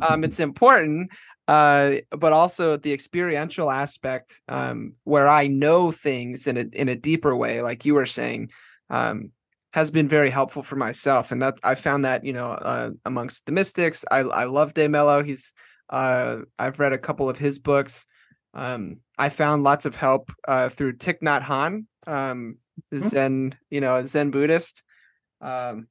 Um 0.00 0.24
it's 0.24 0.40
important 0.40 1.10
uh 1.48 1.96
but 2.10 2.32
also 2.32 2.76
the 2.76 2.92
experiential 2.92 3.70
aspect 3.70 4.40
um 4.48 4.94
where 5.04 5.28
i 5.28 5.46
know 5.46 5.92
things 5.92 6.46
in 6.46 6.56
a 6.56 6.64
in 6.72 6.88
a 6.88 6.96
deeper 6.96 7.36
way 7.36 7.62
like 7.62 7.84
you 7.84 7.94
were 7.94 8.06
saying 8.06 8.50
um 8.90 9.30
has 9.76 9.90
been 9.90 10.08
very 10.08 10.30
helpful 10.30 10.62
for 10.62 10.76
myself 10.76 11.30
and 11.32 11.40
that 11.42 11.56
i 11.62 11.74
found 11.74 12.04
that 12.04 12.24
you 12.24 12.32
know 12.32 12.48
uh, 12.70 12.90
amongst 13.04 13.44
the 13.46 13.52
mystics 13.52 14.04
i 14.10 14.20
i 14.20 14.44
love 14.44 14.72
de 14.74 14.88
mello. 14.88 15.22
He's 15.22 15.54
uh 15.90 16.40
i've 16.58 16.80
read 16.80 16.94
a 16.94 16.98
couple 16.98 17.28
of 17.30 17.38
his 17.38 17.58
books. 17.60 18.06
Um 18.54 19.00
i 19.18 19.28
found 19.28 19.62
lots 19.62 19.84
of 19.84 19.94
help 19.94 20.32
uh 20.48 20.70
through 20.70 20.94
Thich 20.94 21.20
Nhat 21.22 21.42
Hanh 21.42 21.86
um 22.06 22.56
Mhm. 22.92 23.00
zen 23.00 23.54
you 23.70 23.80
know 23.80 24.02
zen 24.04 24.30
buddhist. 24.30 24.82
Um 25.40 25.88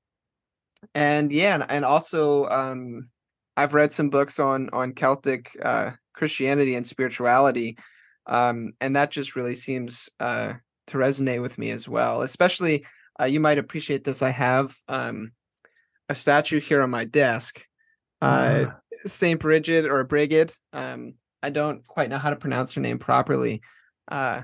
and 0.94 1.32
yeah 1.32 1.54
and, 1.56 1.66
and 1.70 1.86
also 1.86 2.46
um 2.46 3.10
i've 3.58 3.74
read 3.74 3.94
some 3.94 4.10
books 4.10 4.40
on 4.40 4.70
on 4.74 4.94
celtic 4.94 5.52
uh 5.62 5.92
christianity 6.14 6.76
and 6.76 6.88
spirituality 6.88 7.78
um 8.28 8.74
and 8.82 8.96
that 8.96 9.12
just 9.12 9.36
really 9.36 9.56
seems 9.56 10.10
uh 10.20 10.54
to 10.88 10.98
resonate 10.98 11.42
with 11.42 11.58
me 11.58 11.72
as 11.72 11.88
well 11.90 12.22
especially 12.22 12.86
uh, 13.20 13.26
you 13.26 13.40
might 13.40 13.58
appreciate 13.58 14.04
this 14.04 14.22
i 14.22 14.30
have 14.30 14.76
um 14.88 15.32
a 16.10 16.16
statue 16.16 16.60
here 16.60 16.82
on 16.82 16.90
my 16.90 17.06
desk. 17.06 17.66
Uh 18.22 18.66
Ah, 18.68 18.80
saint 19.06 19.40
bridget 19.40 19.86
or 19.86 20.04
brigid 20.04 20.54
um 20.74 21.14
i 21.44 21.50
don't 21.50 21.86
quite 21.86 22.10
know 22.10 22.18
how 22.18 22.30
to 22.32 22.36
pronounce 22.36 22.74
her 22.74 22.82
name 22.82 22.98
properly. 22.98 23.62
Uh 24.10 24.42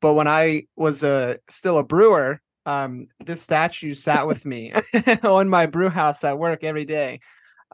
but 0.00 0.14
when 0.14 0.28
i 0.28 0.64
was 0.76 1.02
uh 1.04 1.36
still 1.50 1.78
a 1.78 1.84
brewer 1.84 2.40
um 2.64 3.08
this 3.24 3.42
statue 3.42 3.94
sat 3.94 4.26
with 4.26 4.46
me 4.46 4.72
on 5.22 5.48
my 5.48 5.66
brew 5.66 5.88
house 5.88 6.24
at 6.24 6.38
work 6.38 6.64
every 6.64 6.84
day. 6.84 7.20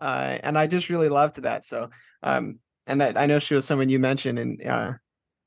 Uh 0.00 0.38
and 0.42 0.56
i 0.58 0.66
just 0.66 0.88
really 0.88 1.08
loved 1.08 1.42
that 1.42 1.64
so 1.64 1.90
um 2.22 2.58
and 2.86 3.00
that 3.00 3.16
i 3.16 3.26
know 3.26 3.38
she 3.38 3.54
was 3.54 3.66
someone 3.66 3.88
you 3.88 3.98
mentioned 3.98 4.38
in 4.38 4.58
uh 4.66 4.94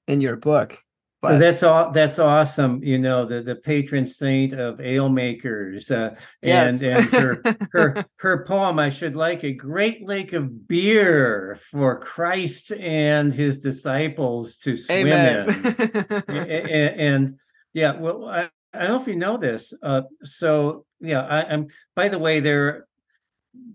in 0.08 0.22
your 0.22 0.36
book 0.36 0.78
but 1.22 1.38
that's 1.38 1.62
all. 1.62 1.92
That's 1.92 2.18
awesome. 2.20 2.84
You 2.84 2.98
know, 2.98 3.26
the 3.26 3.42
the 3.42 3.56
patron 3.56 4.08
saint 4.08 4.54
of 4.54 4.82
ale 4.82 5.10
makers, 5.10 5.92
uh, 5.92 6.16
yes 6.42 6.84
and 6.84 6.96
and 6.98 7.06
her 7.12 7.42
her 7.72 8.06
her 8.18 8.46
poem. 8.46 8.80
I 8.80 8.90
should 8.90 9.16
like 9.16 9.44
a 9.44 9.54
great 9.54 10.06
lake 10.08 10.34
of 10.34 10.68
beer 10.68 11.58
for 11.70 12.00
Christ 12.00 12.72
and 12.72 13.32
his 13.32 13.60
disciples 13.60 14.58
to 14.58 14.76
swim 14.76 15.08
amen 15.08 15.50
in. 15.50 16.06
A- 16.28 16.48
a- 16.48 16.96
and 16.98 17.40
yeah, 17.74 17.98
well, 18.00 18.26
I, 18.28 18.50
I 18.74 18.80
don't 18.80 18.90
know 18.90 19.02
if 19.02 19.08
you 19.08 19.16
know 19.16 19.38
this. 19.38 19.74
Uh, 19.84 20.02
so 20.24 20.86
yeah, 21.00 21.22
I, 21.22 21.44
I'm. 21.54 21.68
By 21.96 22.10
the 22.10 22.20
way, 22.20 22.40
there 22.40 22.88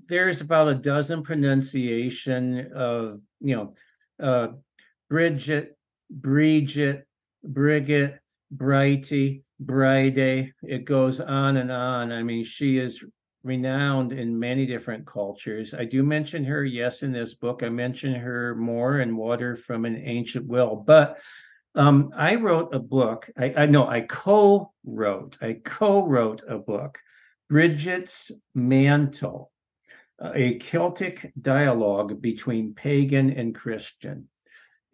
there's 0.08 0.40
about 0.40 0.68
a 0.68 0.74
dozen 0.74 1.22
pronunciation 1.22 2.72
of 2.74 3.20
you 3.40 3.54
know, 3.56 3.72
uh, 4.20 4.48
Bridget, 5.08 5.76
Bridget, 6.10 7.05
Brigitte, 7.46 8.20
Brighty, 8.54 9.42
Bride. 9.58 10.52
It 10.62 10.84
goes 10.84 11.20
on 11.20 11.56
and 11.56 11.70
on. 11.70 12.12
I 12.12 12.22
mean, 12.22 12.44
she 12.44 12.78
is 12.78 13.04
renowned 13.42 14.12
in 14.12 14.38
many 14.38 14.66
different 14.66 15.06
cultures. 15.06 15.72
I 15.72 15.84
do 15.84 16.02
mention 16.02 16.44
her, 16.44 16.64
yes, 16.64 17.02
in 17.02 17.12
this 17.12 17.34
book. 17.34 17.62
I 17.62 17.68
mention 17.68 18.14
her 18.14 18.54
more 18.56 19.00
in 19.00 19.16
Water 19.16 19.56
from 19.56 19.84
an 19.84 19.96
Ancient 19.96 20.46
Well, 20.46 20.76
but 20.76 21.20
um, 21.74 22.10
I 22.16 22.34
wrote 22.36 22.74
a 22.74 22.78
book. 22.78 23.30
I, 23.38 23.54
I 23.56 23.66
know 23.66 23.86
I 23.86 24.00
co-wrote. 24.00 25.38
I 25.40 25.60
co-wrote 25.64 26.42
a 26.48 26.58
book, 26.58 26.98
Bridget's 27.48 28.32
Mantle, 28.54 29.52
a 30.20 30.54
Celtic 30.54 31.32
dialogue 31.40 32.20
between 32.20 32.74
pagan 32.74 33.30
and 33.30 33.54
Christian. 33.54 34.28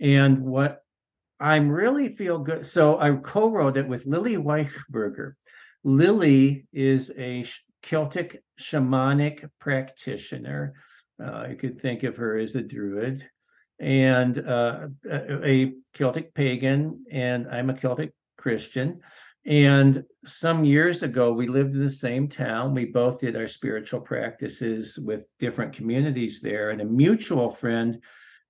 And 0.00 0.40
what 0.42 0.82
I'm 1.42 1.68
really 1.68 2.08
feel 2.08 2.38
good. 2.38 2.64
So 2.64 3.00
I 3.00 3.10
co-wrote 3.16 3.76
it 3.76 3.88
with 3.88 4.06
Lily 4.06 4.36
Weichberger. 4.36 5.32
Lily 5.82 6.66
is 6.72 7.12
a 7.18 7.44
Celtic 7.82 8.44
shamanic 8.60 9.50
practitioner. 9.58 10.74
Uh, 11.22 11.48
you 11.50 11.56
could 11.56 11.80
think 11.80 12.04
of 12.04 12.16
her 12.16 12.38
as 12.38 12.54
a 12.54 12.62
druid 12.62 13.28
and 13.80 14.38
uh, 14.38 14.86
a, 15.10 15.48
a 15.48 15.72
Celtic 15.94 16.32
pagan, 16.32 17.04
and 17.10 17.48
I'm 17.48 17.70
a 17.70 17.76
Celtic 17.76 18.12
Christian. 18.38 19.00
And 19.44 20.04
some 20.24 20.64
years 20.64 21.02
ago, 21.02 21.32
we 21.32 21.48
lived 21.48 21.74
in 21.74 21.80
the 21.80 21.90
same 21.90 22.28
town. 22.28 22.72
We 22.72 22.84
both 22.84 23.18
did 23.18 23.34
our 23.34 23.48
spiritual 23.48 24.00
practices 24.00 24.96
with 25.04 25.26
different 25.40 25.72
communities 25.72 26.40
there. 26.40 26.70
And 26.70 26.80
a 26.80 26.84
mutual 26.84 27.50
friend 27.50 27.98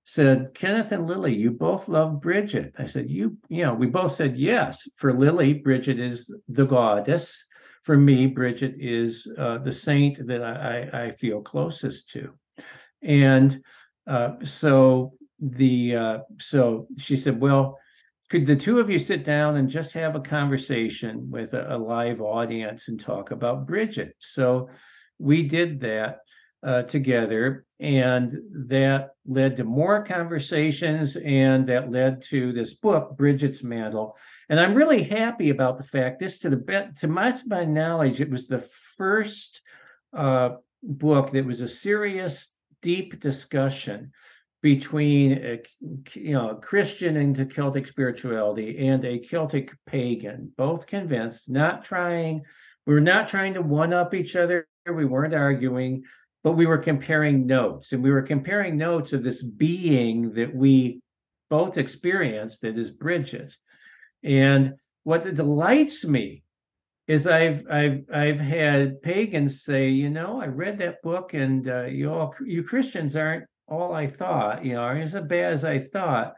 said, 0.05 0.53
Kenneth 0.53 0.91
and 0.91 1.07
Lily, 1.07 1.33
you 1.33 1.51
both 1.51 1.87
love 1.87 2.21
Bridget. 2.21 2.75
I 2.77 2.85
said, 2.85 3.09
You, 3.09 3.37
you 3.49 3.63
know, 3.63 3.73
we 3.73 3.87
both 3.87 4.13
said 4.13 4.37
yes. 4.37 4.87
For 4.97 5.13
Lily, 5.13 5.53
Bridget 5.53 5.99
is 5.99 6.33
the 6.47 6.65
goddess. 6.65 7.45
For 7.83 7.97
me, 7.97 8.27
Bridget 8.27 8.75
is 8.79 9.31
uh, 9.37 9.57
the 9.59 9.71
saint 9.71 10.25
that 10.27 10.43
I, 10.43 11.07
I, 11.07 11.11
feel 11.11 11.41
closest 11.41 12.09
to. 12.11 12.33
And 13.01 13.61
uh, 14.07 14.35
so 14.43 15.13
the 15.39 15.95
uh, 15.95 16.17
so 16.39 16.87
she 16.97 17.17
said, 17.17 17.41
Well, 17.41 17.77
could 18.29 18.45
the 18.45 18.55
two 18.55 18.79
of 18.79 18.89
you 18.89 18.99
sit 18.99 19.23
down 19.23 19.57
and 19.57 19.69
just 19.69 19.93
have 19.93 20.15
a 20.15 20.21
conversation 20.21 21.29
with 21.29 21.53
a, 21.53 21.75
a 21.75 21.77
live 21.77 22.21
audience 22.21 22.87
and 22.87 22.99
talk 22.99 23.31
about 23.31 23.67
Bridget? 23.67 24.15
So 24.19 24.69
we 25.19 25.43
did 25.43 25.81
that 25.81 26.19
uh, 26.63 26.83
together, 26.83 27.65
and 27.79 28.37
that 28.67 29.15
led 29.25 29.57
to 29.57 29.63
more 29.63 30.03
conversations, 30.03 31.15
and 31.17 31.67
that 31.67 31.91
led 31.91 32.21
to 32.21 32.53
this 32.53 32.73
book, 32.73 33.17
Bridget's 33.17 33.63
Mantle. 33.63 34.17
And 34.49 34.59
I'm 34.59 34.73
really 34.73 35.03
happy 35.03 35.49
about 35.49 35.77
the 35.77 35.83
fact 35.83 36.19
this, 36.19 36.39
to 36.39 36.49
the 36.49 36.57
best, 36.57 37.01
to 37.01 37.07
my, 37.07 37.33
my 37.47 37.65
knowledge, 37.65 38.21
it 38.21 38.29
was 38.29 38.47
the 38.47 38.61
first 38.97 39.61
uh, 40.15 40.51
book 40.81 41.31
that 41.31 41.45
was 41.45 41.61
a 41.61 41.67
serious, 41.67 42.53
deep 42.81 43.19
discussion 43.19 44.11
between 44.61 45.33
a 45.33 45.61
you 46.13 46.33
know 46.33 46.55
Christian 46.55 47.17
into 47.17 47.45
Celtic 47.45 47.85
spirituality 47.85 48.87
and 48.87 49.03
a 49.03 49.19
Celtic 49.19 49.75
pagan, 49.85 50.53
both 50.57 50.87
convinced, 50.87 51.49
not 51.49 51.83
trying. 51.83 52.43
We 52.85 52.93
were 52.93 53.01
not 53.01 53.27
trying 53.27 53.55
to 53.55 53.61
one 53.61 53.93
up 53.93 54.13
each 54.13 54.35
other. 54.35 54.67
We 54.85 55.05
weren't 55.05 55.33
arguing 55.33 56.03
but 56.43 56.53
we 56.53 56.65
were 56.65 56.77
comparing 56.77 57.47
notes 57.47 57.91
and 57.91 58.03
we 58.03 58.11
were 58.11 58.21
comparing 58.21 58.77
notes 58.77 59.13
of 59.13 59.23
this 59.23 59.41
being 59.41 60.33
that 60.33 60.53
we 60.53 61.01
both 61.49 61.77
experienced 61.77 62.61
that 62.61 62.77
is 62.77 62.91
bridges 62.91 63.57
And 64.23 64.75
what 65.03 65.33
delights 65.35 66.05
me 66.05 66.43
is 67.07 67.27
I've 67.27 67.65
I've 67.69 68.05
I've 68.13 68.39
had 68.39 69.01
pagans 69.01 69.61
say, 69.63 69.89
you 69.89 70.09
know, 70.09 70.41
I 70.41 70.47
read 70.47 70.79
that 70.79 71.01
book 71.01 71.33
and 71.33 71.67
uh, 71.67 71.83
you 71.83 72.11
all 72.11 72.33
you 72.45 72.63
Christians 72.63 73.15
aren't 73.15 73.45
all 73.67 73.93
I 73.93 74.07
thought, 74.07 74.63
you 74.63 74.73
know, 74.73 74.81
aren't 74.81 75.13
as 75.13 75.21
bad 75.23 75.53
as 75.53 75.65
I 75.65 75.79
thought 75.79 76.35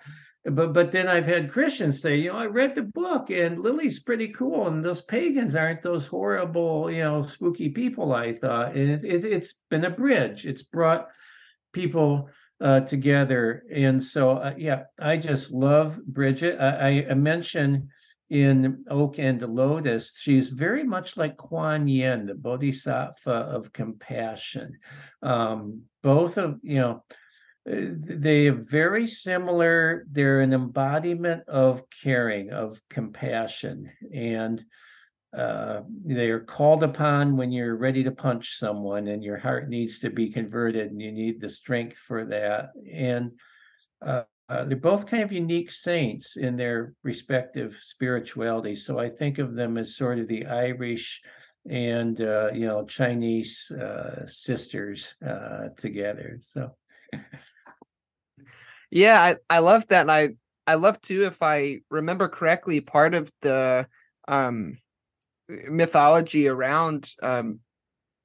but 0.51 0.73
but 0.73 0.91
then 0.91 1.07
I've 1.07 1.25
had 1.25 1.51
Christians 1.51 2.01
say, 2.01 2.17
you 2.17 2.31
know, 2.31 2.37
I 2.37 2.45
read 2.45 2.75
the 2.75 2.83
book 2.83 3.29
and 3.29 3.59
Lily's 3.59 3.99
pretty 3.99 4.29
cool, 4.29 4.67
and 4.67 4.83
those 4.83 5.01
pagans 5.01 5.55
aren't 5.55 5.81
those 5.81 6.07
horrible, 6.07 6.91
you 6.91 7.03
know, 7.03 7.23
spooky 7.23 7.69
people 7.69 8.13
I 8.13 8.33
thought. 8.33 8.75
And 8.75 8.91
it, 8.91 9.03
it, 9.03 9.25
it's 9.25 9.55
been 9.69 9.85
a 9.85 9.89
bridge. 9.89 10.45
It's 10.45 10.61
brought 10.61 11.07
people 11.73 12.29
uh, 12.61 12.81
together, 12.81 13.63
and 13.73 14.03
so 14.03 14.37
uh, 14.37 14.53
yeah, 14.57 14.83
I 14.99 15.17
just 15.17 15.51
love 15.51 15.99
Brigid. 16.05 16.59
I, 16.59 17.07
I 17.09 17.13
mentioned 17.15 17.89
in 18.29 18.85
Oak 18.89 19.19
and 19.19 19.41
Lotus, 19.41 20.13
she's 20.17 20.49
very 20.49 20.83
much 20.83 21.15
like 21.15 21.37
Kuan 21.37 21.87
Yin, 21.87 22.25
the 22.25 22.35
Bodhisattva 22.35 23.31
of 23.31 23.73
compassion. 23.73 24.79
Um, 25.21 25.83
both 26.01 26.37
of 26.37 26.59
you 26.61 26.79
know 26.79 27.03
they 27.65 28.47
are 28.47 28.53
very 28.53 29.07
similar. 29.07 30.05
They're 30.11 30.41
an 30.41 30.53
embodiment 30.53 31.47
of 31.47 31.83
caring, 31.89 32.51
of 32.51 32.79
compassion, 32.89 33.91
and 34.13 34.63
uh, 35.35 35.81
they 36.05 36.29
are 36.29 36.39
called 36.39 36.83
upon 36.83 37.35
when 37.35 37.51
you're 37.51 37.75
ready 37.75 38.03
to 38.03 38.11
punch 38.11 38.57
someone 38.57 39.07
and 39.07 39.23
your 39.23 39.37
heart 39.37 39.67
needs 39.67 39.99
to 39.99 40.09
be 40.09 40.29
converted 40.29 40.91
and 40.91 41.01
you 41.01 41.11
need 41.11 41.41
the 41.41 41.49
strength 41.49 41.97
for 41.97 42.25
that. 42.25 42.69
And 42.89 43.31
uh, 44.05 44.23
uh, 44.47 44.63
they're 44.65 44.77
both 44.77 45.07
kind 45.07 45.23
of 45.23 45.33
unique 45.33 45.71
saints 45.71 46.37
in 46.37 46.55
their 46.55 46.93
respective 47.03 47.77
spirituality. 47.81 48.75
So 48.75 48.99
I 48.99 49.09
think 49.09 49.39
of 49.39 49.55
them 49.55 49.77
as 49.77 49.97
sort 49.97 50.19
of 50.19 50.27
the 50.27 50.45
Irish 50.45 51.21
and 51.67 52.21
uh, 52.21 52.51
you 52.53 52.67
know 52.67 52.85
Chinese 52.85 53.71
uh, 53.71 54.27
sisters 54.27 55.15
uh, 55.25 55.69
together. 55.77 56.39
So. 56.43 56.71
Yeah, 58.95 59.21
I, 59.21 59.35
I 59.49 59.59
love 59.59 59.85
that. 59.89 60.01
And 60.01 60.11
I, 60.11 60.29
I 60.65 60.75
love 60.75 61.01
too, 61.01 61.25
if 61.25 61.43
I 61.43 61.81
remember 61.91 62.29
correctly, 62.29 62.79
part 62.79 63.13
of 63.13 63.29
the 63.41 63.87
um, 64.29 64.77
mythology 65.49 66.47
around 66.47 67.11
um, 67.21 67.59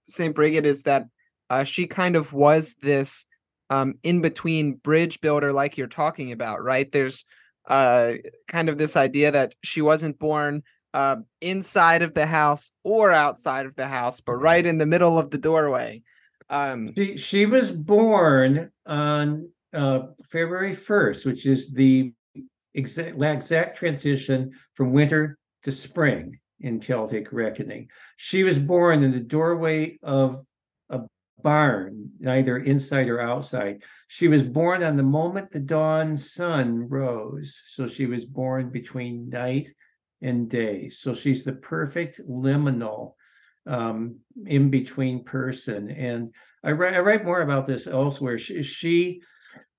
St. 0.07 0.33
Brigid 0.33 0.65
is 0.65 0.85
that 0.85 1.07
uh, 1.51 1.65
she 1.65 1.89
kind 1.89 2.15
of 2.15 2.33
was 2.33 2.77
this 2.81 3.27
um, 3.69 3.95
in 4.05 4.23
between 4.23 4.75
bridge 4.75 5.21
builder, 5.21 5.53
like 5.53 5.77
you're 5.77 5.89
talking 5.89 6.31
about, 6.31 6.63
right? 6.63 6.91
There's 6.93 7.25
uh, 7.69 8.13
kind 8.47 8.69
of 8.69 8.79
this 8.79 8.97
idea 8.97 9.33
that 9.33 9.55
she 9.65 9.83
wasn't 9.83 10.21
born 10.21 10.63
uh, 10.95 11.17
inside 11.41 12.03
of 12.03 12.15
the 12.15 12.27
house 12.27 12.71
or 12.85 13.11
outside 13.11 13.67
of 13.67 13.75
the 13.75 13.89
house, 13.89 14.21
but 14.21 14.35
right 14.35 14.65
in 14.65 14.79
the 14.79 14.87
middle 14.87 15.19
of 15.19 15.31
the 15.31 15.39
doorway. 15.39 16.05
Um, 16.49 16.95
she, 16.97 17.17
she 17.17 17.47
was 17.47 17.73
born 17.73 18.71
on 18.87 19.49
uh, 19.73 20.01
February 20.31 20.75
1st, 20.75 21.27
which 21.27 21.47
is 21.47 21.73
the 21.73 22.13
exact, 22.75 23.21
exact 23.21 23.77
transition 23.77 24.53
from 24.75 24.93
winter 24.93 25.39
to 25.65 25.73
spring 25.73 26.39
in 26.61 26.81
Celtic 26.81 27.33
reckoning. 27.33 27.89
She 28.17 28.45
was 28.45 28.59
born 28.59 29.03
in 29.03 29.13
the 29.13 29.21
doorway 29.21 29.99
of 30.03 30.45
a 30.89 31.01
barn, 31.43 32.11
neither 32.19 32.59
inside 32.59 33.09
or 33.09 33.21
outside. 33.21 33.83
She 34.09 34.29
was 34.29 34.43
born 34.43 34.83
on 34.83 34.97
the 34.97 35.03
moment 35.03 35.51
the 35.51 35.61
dawn 35.61 36.17
sun 36.17 36.89
rose. 36.89 37.63
So 37.67 37.87
she 37.87 38.07
was 38.07 38.25
born 38.25 38.71
between 38.71 39.31
night 39.31 39.69
and 40.21 40.49
day. 40.49 40.91
So 40.91 41.15
she's 41.15 41.45
the 41.45 41.55
perfect 41.55 42.21
liminal 42.29 43.15
um, 43.67 44.17
in 44.47 44.71
between 44.71 45.25
person. 45.25 45.91
And 45.91 46.35
I 46.63 46.73
write, 46.73 46.95
I 46.95 46.99
write 46.99 47.25
more 47.25 47.41
about 47.41 47.67
this 47.67 47.87
elsewhere. 47.87 48.37
She, 48.37 48.63
she 48.63 49.23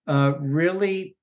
uh, 0.08 0.34
really 0.40 1.16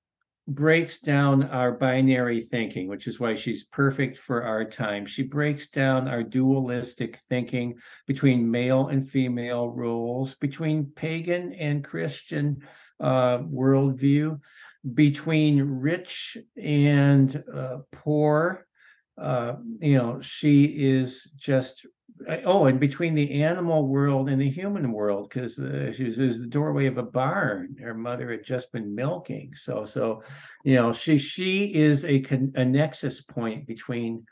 breaks 0.48 1.00
down 1.00 1.44
our 1.44 1.72
binary 1.72 2.40
thinking, 2.40 2.88
which 2.88 3.06
is 3.06 3.20
why 3.20 3.34
she's 3.34 3.64
perfect 3.64 4.18
for 4.18 4.44
our 4.44 4.64
time. 4.64 5.04
She 5.04 5.22
breaks 5.22 5.68
down 5.68 6.08
our 6.08 6.22
dualistic 6.22 7.20
thinking 7.28 7.74
between 8.06 8.50
male 8.50 8.88
and 8.88 9.08
female 9.08 9.68
roles, 9.68 10.34
between 10.36 10.86
pagan 10.86 11.52
and 11.52 11.84
Christian 11.84 12.62
uh, 12.98 13.38
worldview, 13.38 14.40
between 14.94 15.60
rich 15.60 16.38
and 16.56 17.44
uh, 17.54 17.78
poor. 17.92 18.66
Uh, 19.20 19.56
you 19.80 19.98
know, 19.98 20.20
she 20.22 20.64
is 20.64 21.24
just 21.36 21.86
oh, 22.44 22.66
and 22.66 22.80
between 22.80 23.14
the 23.14 23.42
animal 23.42 23.86
world 23.86 24.28
and 24.28 24.40
the 24.40 24.50
human 24.50 24.92
world, 24.92 25.28
because 25.28 25.58
uh, 25.58 25.92
she 25.92 26.04
was, 26.04 26.18
was, 26.18 26.40
the 26.40 26.46
doorway 26.46 26.86
of 26.86 26.98
a 26.98 27.02
barn. 27.02 27.76
Her 27.80 27.94
mother 27.94 28.30
had 28.30 28.44
just 28.44 28.72
been 28.72 28.94
milking, 28.94 29.54
so 29.54 29.84
so, 29.84 30.22
you 30.64 30.74
know, 30.74 30.92
she 30.92 31.18
she 31.18 31.74
is 31.74 32.04
a 32.04 32.24
a 32.54 32.64
nexus 32.64 33.20
point 33.20 33.66
between 33.66 34.24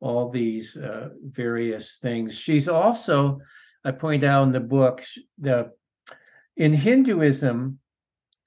all 0.00 0.30
these 0.30 0.76
uh, 0.76 1.08
various 1.22 1.96
things. 1.96 2.36
She's 2.36 2.68
also, 2.68 3.40
I 3.84 3.92
point 3.92 4.22
out 4.22 4.44
in 4.44 4.52
the 4.52 4.60
book, 4.60 5.02
the 5.38 5.70
in 6.56 6.72
Hinduism, 6.72 7.78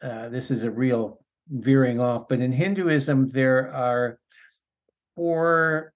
uh, 0.02 0.30
this 0.30 0.52
is 0.52 0.64
a 0.64 0.72
real 0.72 1.20
veering 1.50 2.00
off, 2.00 2.28
but 2.28 2.40
in 2.40 2.52
Hinduism 2.52 3.30
there 3.30 3.74
are 3.74 4.20
four 5.16 5.94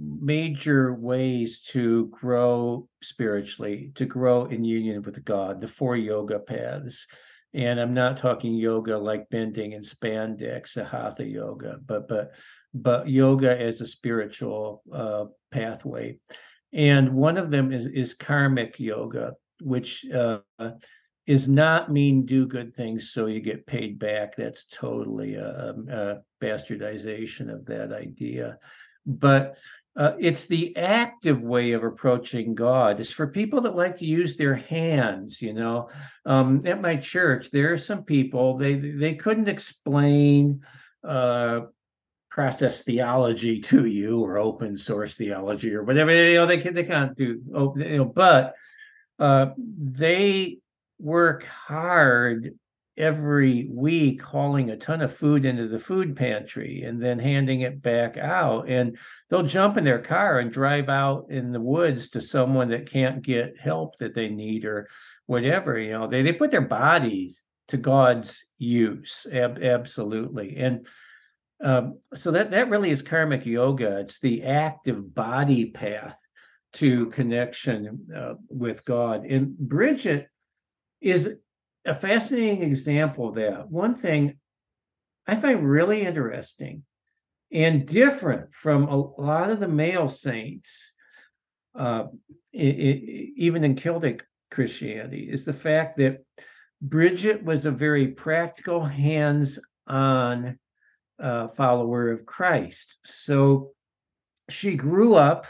major 0.00 0.94
ways 0.94 1.60
to 1.60 2.06
grow 2.08 2.88
spiritually, 3.02 3.92
to 3.94 4.06
grow 4.06 4.46
in 4.46 4.64
union 4.64 5.02
with 5.02 5.22
God, 5.24 5.60
the 5.60 5.68
four 5.68 5.96
yoga 5.96 6.38
paths. 6.38 7.06
And 7.52 7.80
I'm 7.80 7.94
not 7.94 8.16
talking 8.16 8.54
yoga 8.54 8.96
like 8.96 9.28
bending 9.28 9.74
and 9.74 9.84
spandex, 9.84 10.82
hatha 10.90 11.24
yoga, 11.24 11.78
but 11.84 12.08
but 12.08 12.34
but 12.72 13.08
yoga 13.08 13.58
as 13.60 13.80
a 13.80 13.86
spiritual 13.86 14.82
uh, 14.92 15.24
pathway. 15.50 16.18
And 16.72 17.14
one 17.14 17.36
of 17.36 17.50
them 17.50 17.72
is 17.72 17.86
is 17.86 18.14
karmic 18.14 18.78
yoga, 18.78 19.34
which 19.60 20.06
uh, 20.10 20.38
is 21.26 21.48
not 21.48 21.92
mean 21.92 22.24
do 22.24 22.46
good 22.46 22.74
things 22.74 23.10
so 23.12 23.26
you 23.26 23.40
get 23.40 23.66
paid 23.66 23.98
back. 23.98 24.36
That's 24.36 24.66
totally 24.66 25.34
a, 25.34 25.74
a 25.90 26.20
bastardization 26.42 27.52
of 27.52 27.66
that 27.66 27.92
idea. 27.92 28.58
But 29.06 29.58
uh, 29.96 30.12
it's 30.20 30.46
the 30.46 30.76
active 30.76 31.42
way 31.42 31.72
of 31.72 31.82
approaching 31.82 32.54
God. 32.54 33.00
It's 33.00 33.12
for 33.12 33.26
people 33.26 33.62
that 33.62 33.74
like 33.74 33.96
to 33.98 34.06
use 34.06 34.36
their 34.36 34.54
hands. 34.54 35.42
You 35.42 35.52
know, 35.52 35.88
um, 36.24 36.64
at 36.64 36.80
my 36.80 36.96
church, 36.96 37.50
there 37.50 37.72
are 37.72 37.78
some 37.78 38.04
people 38.04 38.56
they 38.56 38.74
they 38.74 39.14
couldn't 39.14 39.48
explain 39.48 40.62
uh, 41.06 41.62
process 42.30 42.82
theology 42.84 43.60
to 43.72 43.86
you 43.86 44.20
or 44.20 44.38
open 44.38 44.76
source 44.76 45.16
theology 45.16 45.74
or 45.74 45.82
whatever. 45.82 46.14
You 46.14 46.36
know, 46.36 46.46
they 46.46 46.58
can 46.58 46.74
they 46.74 46.84
can't 46.84 47.16
do. 47.16 47.42
You 47.76 47.98
know, 47.98 48.04
but 48.04 48.54
uh, 49.18 49.46
they 49.56 50.58
work 51.00 51.44
hard 51.44 52.54
every 53.00 53.68
week 53.72 54.22
hauling 54.22 54.70
a 54.70 54.76
ton 54.76 55.00
of 55.00 55.12
food 55.12 55.44
into 55.44 55.66
the 55.66 55.78
food 55.78 56.14
pantry 56.14 56.82
and 56.82 57.02
then 57.02 57.18
handing 57.18 57.62
it 57.62 57.80
back 57.82 58.16
out 58.16 58.68
and 58.68 58.98
they'll 59.28 59.42
jump 59.42 59.76
in 59.76 59.84
their 59.84 60.02
car 60.02 60.38
and 60.38 60.52
drive 60.52 60.88
out 60.88 61.26
in 61.30 61.52
the 61.52 61.60
woods 61.60 62.10
to 62.10 62.20
someone 62.20 62.68
that 62.68 62.90
can't 62.90 63.22
get 63.22 63.58
help 63.58 63.96
that 63.98 64.14
they 64.14 64.28
need 64.28 64.64
or 64.64 64.88
whatever 65.26 65.78
you 65.78 65.92
know 65.92 66.06
they, 66.06 66.22
they 66.22 66.32
put 66.32 66.50
their 66.50 66.60
bodies 66.60 67.42
to 67.68 67.76
god's 67.76 68.46
use 68.58 69.26
ab- 69.32 69.62
absolutely 69.62 70.56
and 70.56 70.86
Um, 71.62 72.00
so 72.14 72.30
that 72.32 72.50
that 72.52 72.70
really 72.70 72.90
is 72.90 73.02
karmic 73.02 73.44
yoga. 73.44 74.00
It's 74.00 74.18
the 74.20 74.44
active 74.44 75.14
body 75.14 75.70
path 75.70 76.18
to 76.80 77.10
connection 77.10 78.08
uh, 78.16 78.34
with 78.48 78.82
God. 78.84 79.26
And 79.26 79.58
Brigid 79.58 80.26
is 81.00 81.36
a 81.84 81.94
fascinating 81.94 82.62
example 82.62 83.28
of 83.28 83.34
that. 83.36 83.70
One 83.70 83.94
thing 83.94 84.38
I 85.26 85.36
find 85.36 85.68
really 85.68 86.02
interesting 86.02 86.84
and 87.52 87.86
different 87.86 88.54
from 88.54 88.84
a 88.84 88.96
lot 88.96 89.50
of 89.50 89.60
the 89.60 89.68
male 89.68 90.08
saints, 90.08 90.92
uh, 91.74 92.04
it, 92.52 92.78
it, 92.78 93.32
even 93.36 93.64
in 93.64 93.74
Celtic 93.74 94.24
Christianity, 94.50 95.28
is 95.30 95.44
the 95.44 95.52
fact 95.52 95.96
that 95.96 96.24
Brigid 96.82 97.44
was 97.44 97.66
a 97.66 97.70
very 97.70 98.08
practical, 98.08 98.84
hands 98.84 99.58
on 99.86 100.58
uh, 101.18 101.48
follower 101.48 102.10
of 102.10 102.24
Christ. 102.26 102.98
So 103.04 103.72
she 104.48 104.76
grew 104.76 105.14
up 105.14 105.46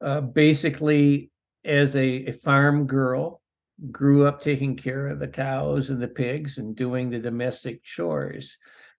uh, 0.00 0.20
basically 0.20 1.30
as 1.64 1.96
a, 1.96 2.26
a 2.26 2.32
farm 2.32 2.86
girl, 2.86 3.40
grew 3.90 4.26
up 4.26 4.40
taking 4.40 4.76
care 4.76 5.08
of 5.08 5.18
the 5.18 5.28
cows 5.28 5.90
and 5.90 6.00
the 6.00 6.08
pigs 6.08 6.58
and 6.58 6.76
doing 6.76 7.10
the 7.10 7.18
domestic 7.18 7.82
chores. 7.82 8.56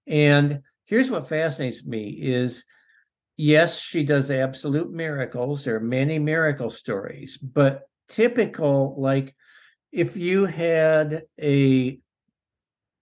And 0.07 0.61
here's 0.86 1.09
what 1.09 1.30
fascinates 1.30 1.86
me 1.86 2.09
is 2.09 2.63
yes, 3.38 3.80
she 3.80 4.03
does 4.03 4.32
absolute 4.32 4.91
miracles. 4.91 5.63
There 5.63 5.76
are 5.76 5.82
many 5.82 6.19
miracle 6.19 6.69
stories, 6.69 7.38
but 7.38 7.84
typical, 8.09 8.95
like 8.99 9.36
if 9.91 10.17
you 10.17 10.45
had 10.45 11.23
a 11.41 11.99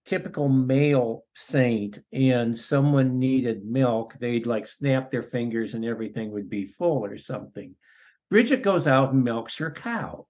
typical 0.04 0.48
male 0.48 1.24
saint 1.34 2.00
and 2.12 2.56
someone 2.56 3.18
needed 3.18 3.64
milk, 3.64 4.14
they'd 4.20 4.46
like 4.46 4.66
snap 4.66 5.10
their 5.10 5.22
fingers 5.22 5.74
and 5.74 5.84
everything 5.84 6.30
would 6.30 6.50
be 6.50 6.66
full 6.66 7.04
or 7.04 7.16
something. 7.16 7.74
Brigid 8.30 8.62
goes 8.62 8.86
out 8.86 9.12
and 9.12 9.24
milks 9.24 9.58
her 9.58 9.70
cow, 9.70 10.26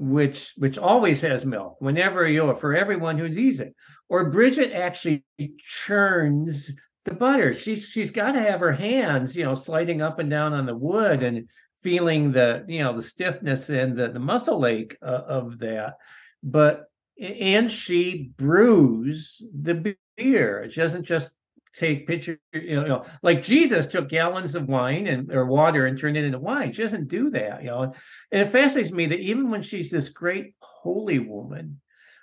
which 0.00 0.54
which 0.56 0.78
always 0.78 1.20
has 1.20 1.44
milk 1.44 1.76
whenever 1.78 2.26
you 2.26 2.46
know, 2.46 2.56
for 2.56 2.74
everyone 2.74 3.18
who 3.18 3.28
needs 3.28 3.60
it. 3.60 3.76
Or 4.08 4.30
Brigid 4.30 4.72
actually 4.72 5.24
churns 5.58 6.72
the 7.04 7.12
butter. 7.14 7.52
She's 7.52 7.86
she's 7.86 8.10
got 8.10 8.32
to 8.32 8.40
have 8.40 8.60
her 8.60 8.72
hands, 8.72 9.36
you 9.36 9.44
know, 9.44 9.54
sliding 9.54 10.00
up 10.00 10.18
and 10.18 10.30
down 10.30 10.54
on 10.54 10.64
the 10.64 10.74
wood 10.74 11.22
and 11.22 11.50
feeling 11.82 12.32
the 12.32 12.64
you 12.66 12.78
know 12.78 12.96
the 12.96 13.02
stiffness 13.02 13.68
and 13.68 13.96
the, 13.96 14.08
the 14.08 14.18
muscle 14.18 14.64
ache 14.64 14.96
uh, 15.02 15.22
of 15.26 15.58
that. 15.58 15.96
But 16.42 16.86
and 17.20 17.70
she 17.70 18.32
brews 18.38 19.42
the 19.54 19.96
beer. 20.16 20.66
She 20.70 20.80
doesn't 20.80 21.04
just 21.04 21.30
take 21.74 22.06
pictures, 22.06 22.38
you 22.52 22.82
know, 22.82 23.04
like 23.22 23.42
Jesus 23.42 23.86
took 23.86 24.08
gallons 24.08 24.54
of 24.54 24.68
wine 24.68 25.06
and 25.06 25.32
or 25.32 25.46
water 25.46 25.86
and 25.86 25.98
turned 25.98 26.16
it 26.16 26.24
into 26.24 26.38
wine. 26.38 26.72
She 26.72 26.82
doesn't 26.82 27.08
do 27.08 27.30
that, 27.30 27.62
you 27.62 27.70
know. 27.70 27.94
And 28.32 28.42
it 28.42 28.48
fascinates 28.50 28.92
me 28.92 29.06
that 29.06 29.20
even 29.20 29.50
when 29.50 29.62
she's 29.62 29.90
this 29.90 30.08
great 30.08 30.54
holy 30.60 31.18
woman, 31.18 31.80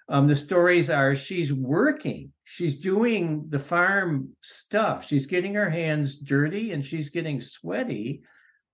um, 0.09 0.27
the 0.27 0.35
stories 0.35 0.89
are 0.89 1.15
she's 1.15 1.53
working, 1.53 2.31
she's 2.43 2.79
doing 2.79 3.45
the 3.49 3.59
farm 3.59 4.29
stuff, 4.41 5.05
she's 5.07 5.25
getting 5.25 5.55
her 5.55 5.69
hands 5.69 6.17
dirty 6.17 6.71
and 6.71 6.85
she's 6.85 7.09
getting 7.09 7.41
sweaty 7.41 8.21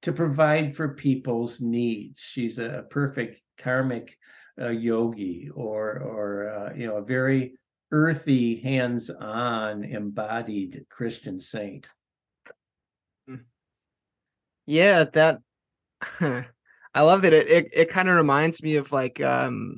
to 0.04 0.12
provide 0.12 0.76
for 0.76 0.96
people's 0.96 1.60
needs. 1.62 2.20
She's 2.20 2.60
a 2.60 2.86
perfect 2.90 3.42
karmic 3.58 4.18
uh, 4.62 4.70
yogi 4.70 5.50
or 5.54 5.98
or 5.98 6.50
uh, 6.50 6.74
you 6.76 6.86
know 6.86 6.98
a 6.98 7.04
very 7.04 7.54
earthy, 7.94 8.60
hands-on, 8.60 9.84
embodied 9.84 10.86
Christian 10.90 11.40
saint. 11.40 11.88
Mm. 13.30 13.44
Yeah, 14.66 15.06
that 15.14 15.40
I 16.20 17.02
love 17.02 17.22
that. 17.22 17.34
It 17.34 17.48
it, 17.48 17.68
it 17.72 17.90
kind 17.90 18.10
of 18.10 18.16
reminds 18.16 18.64
me 18.64 18.76
of 18.76 18.92
like 18.92 19.22
um 19.22 19.78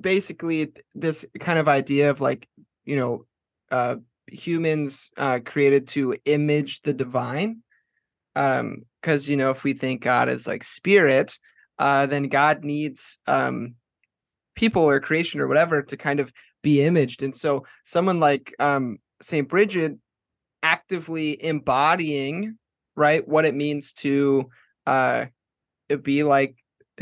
basically 0.00 0.72
this 0.94 1.26
kind 1.38 1.58
of 1.58 1.68
idea 1.68 2.10
of 2.10 2.20
like 2.20 2.48
you 2.84 2.96
know 2.96 3.26
uh 3.70 3.96
humans 4.26 5.10
uh 5.16 5.40
created 5.44 5.88
to 5.88 6.16
image 6.24 6.80
the 6.82 6.92
divine 6.94 7.62
um 8.36 8.84
because 9.00 9.28
you 9.28 9.36
know 9.36 9.50
if 9.50 9.64
we 9.64 9.72
think 9.72 10.02
god 10.02 10.28
is 10.28 10.46
like 10.46 10.62
spirit 10.62 11.36
uh 11.80 12.06
then 12.06 12.28
god 12.28 12.62
needs 12.62 13.18
um 13.26 13.74
people 14.60 14.82
or 14.82 15.00
creation 15.00 15.40
or 15.40 15.48
whatever 15.48 15.80
to 15.80 15.96
kind 15.96 16.20
of 16.20 16.30
be 16.62 16.82
imaged. 16.82 17.22
And 17.22 17.34
so 17.34 17.64
someone 17.84 18.20
like 18.20 18.54
um, 18.58 18.98
St. 19.22 19.48
Brigid 19.48 19.98
actively 20.62 21.42
embodying 21.42 22.58
right 22.94 23.26
what 23.26 23.46
it 23.46 23.54
means 23.54 23.94
to 23.94 24.50
uh, 24.86 25.26
be 26.02 26.22
like 26.24 26.56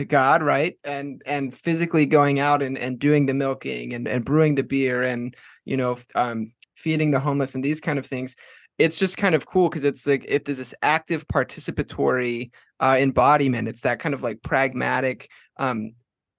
God, 0.06 0.44
right? 0.44 0.78
And 0.84 1.20
and 1.26 1.52
physically 1.52 2.06
going 2.06 2.38
out 2.38 2.62
and, 2.62 2.78
and 2.78 3.00
doing 3.00 3.26
the 3.26 3.34
milking 3.34 3.92
and, 3.92 4.06
and 4.06 4.24
brewing 4.24 4.54
the 4.54 4.62
beer 4.62 5.02
and 5.02 5.34
you 5.64 5.76
know 5.76 5.98
um, 6.14 6.52
feeding 6.76 7.10
the 7.10 7.18
homeless 7.18 7.56
and 7.56 7.64
these 7.64 7.80
kind 7.80 7.98
of 7.98 8.06
things. 8.06 8.36
It's 8.78 9.00
just 9.00 9.16
kind 9.16 9.34
of 9.34 9.46
cool 9.46 9.68
because 9.68 9.82
it's 9.82 10.06
like 10.06 10.24
it 10.28 10.48
is 10.48 10.58
this 10.58 10.74
active 10.82 11.26
participatory 11.26 12.52
uh, 12.78 12.96
embodiment. 13.00 13.66
It's 13.66 13.80
that 13.80 13.98
kind 13.98 14.14
of 14.14 14.22
like 14.22 14.40
pragmatic 14.42 15.28
um, 15.56 15.94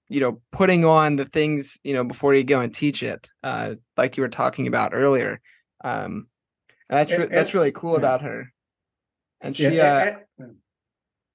you 0.10 0.20
know 0.20 0.41
putting 0.51 0.84
on 0.84 1.16
the 1.16 1.26
things 1.26 1.80
you 1.84 1.93
know 1.93 2.03
before 2.03 2.34
you 2.34 2.43
go 2.43 2.60
and 2.60 2.74
teach 2.74 3.01
it 3.03 3.30
uh 3.43 3.76
like 3.95 4.18
you 4.18 4.22
were 4.22 4.30
talking 4.30 4.68
about 4.68 4.93
earlier 4.93 5.39
um 5.84 6.28
that's 6.89 7.16
that's 7.30 7.53
really 7.53 7.72
cool 7.72 7.91
yeah. 7.91 7.97
about 7.97 8.22
her 8.22 8.51
and 9.41 9.55
she 9.55 9.70
yeah, 9.70 10.16
uh 10.41 10.45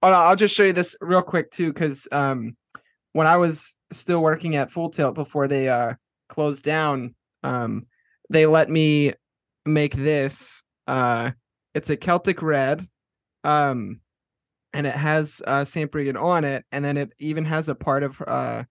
oh 0.03 0.11
no, 0.11 0.14
i'll 0.14 0.37
just 0.37 0.55
show 0.55 0.64
you 0.64 0.72
this 0.72 0.97
real 1.01 1.22
quick 1.22 1.51
too 1.51 1.72
because 1.72 2.07
um 2.12 2.57
when 3.12 3.27
i 3.27 3.37
was 3.37 3.77
still 3.93 4.20
working 4.20 4.57
at 4.57 4.70
full 4.70 4.91
tilt 4.91 5.14
before 5.14 5.49
they 5.49 5.68
uh 5.68 5.95
closed 6.29 6.64
down 6.64 7.14
um 7.45 7.87
they 8.29 8.45
let 8.45 8.68
me 8.68 9.12
make 9.64 9.95
this 9.95 10.62
uh 10.89 11.31
it's 11.75 11.91
a 11.91 11.97
celtic 11.97 12.43
red 12.43 12.83
um 13.45 14.01
and 14.75 14.87
it 14.89 14.97
has 14.97 15.41
uh, 15.47 15.64
Saint 15.64 15.91
Brigid 15.91 16.16
on 16.16 16.45
it, 16.45 16.64
and 16.72 16.85
then 16.85 16.97
it 16.97 17.12
even 17.18 17.45
has 17.45 17.68
a 17.68 17.75
part 17.75 18.03
of 18.03 18.20
uh, 18.27 18.64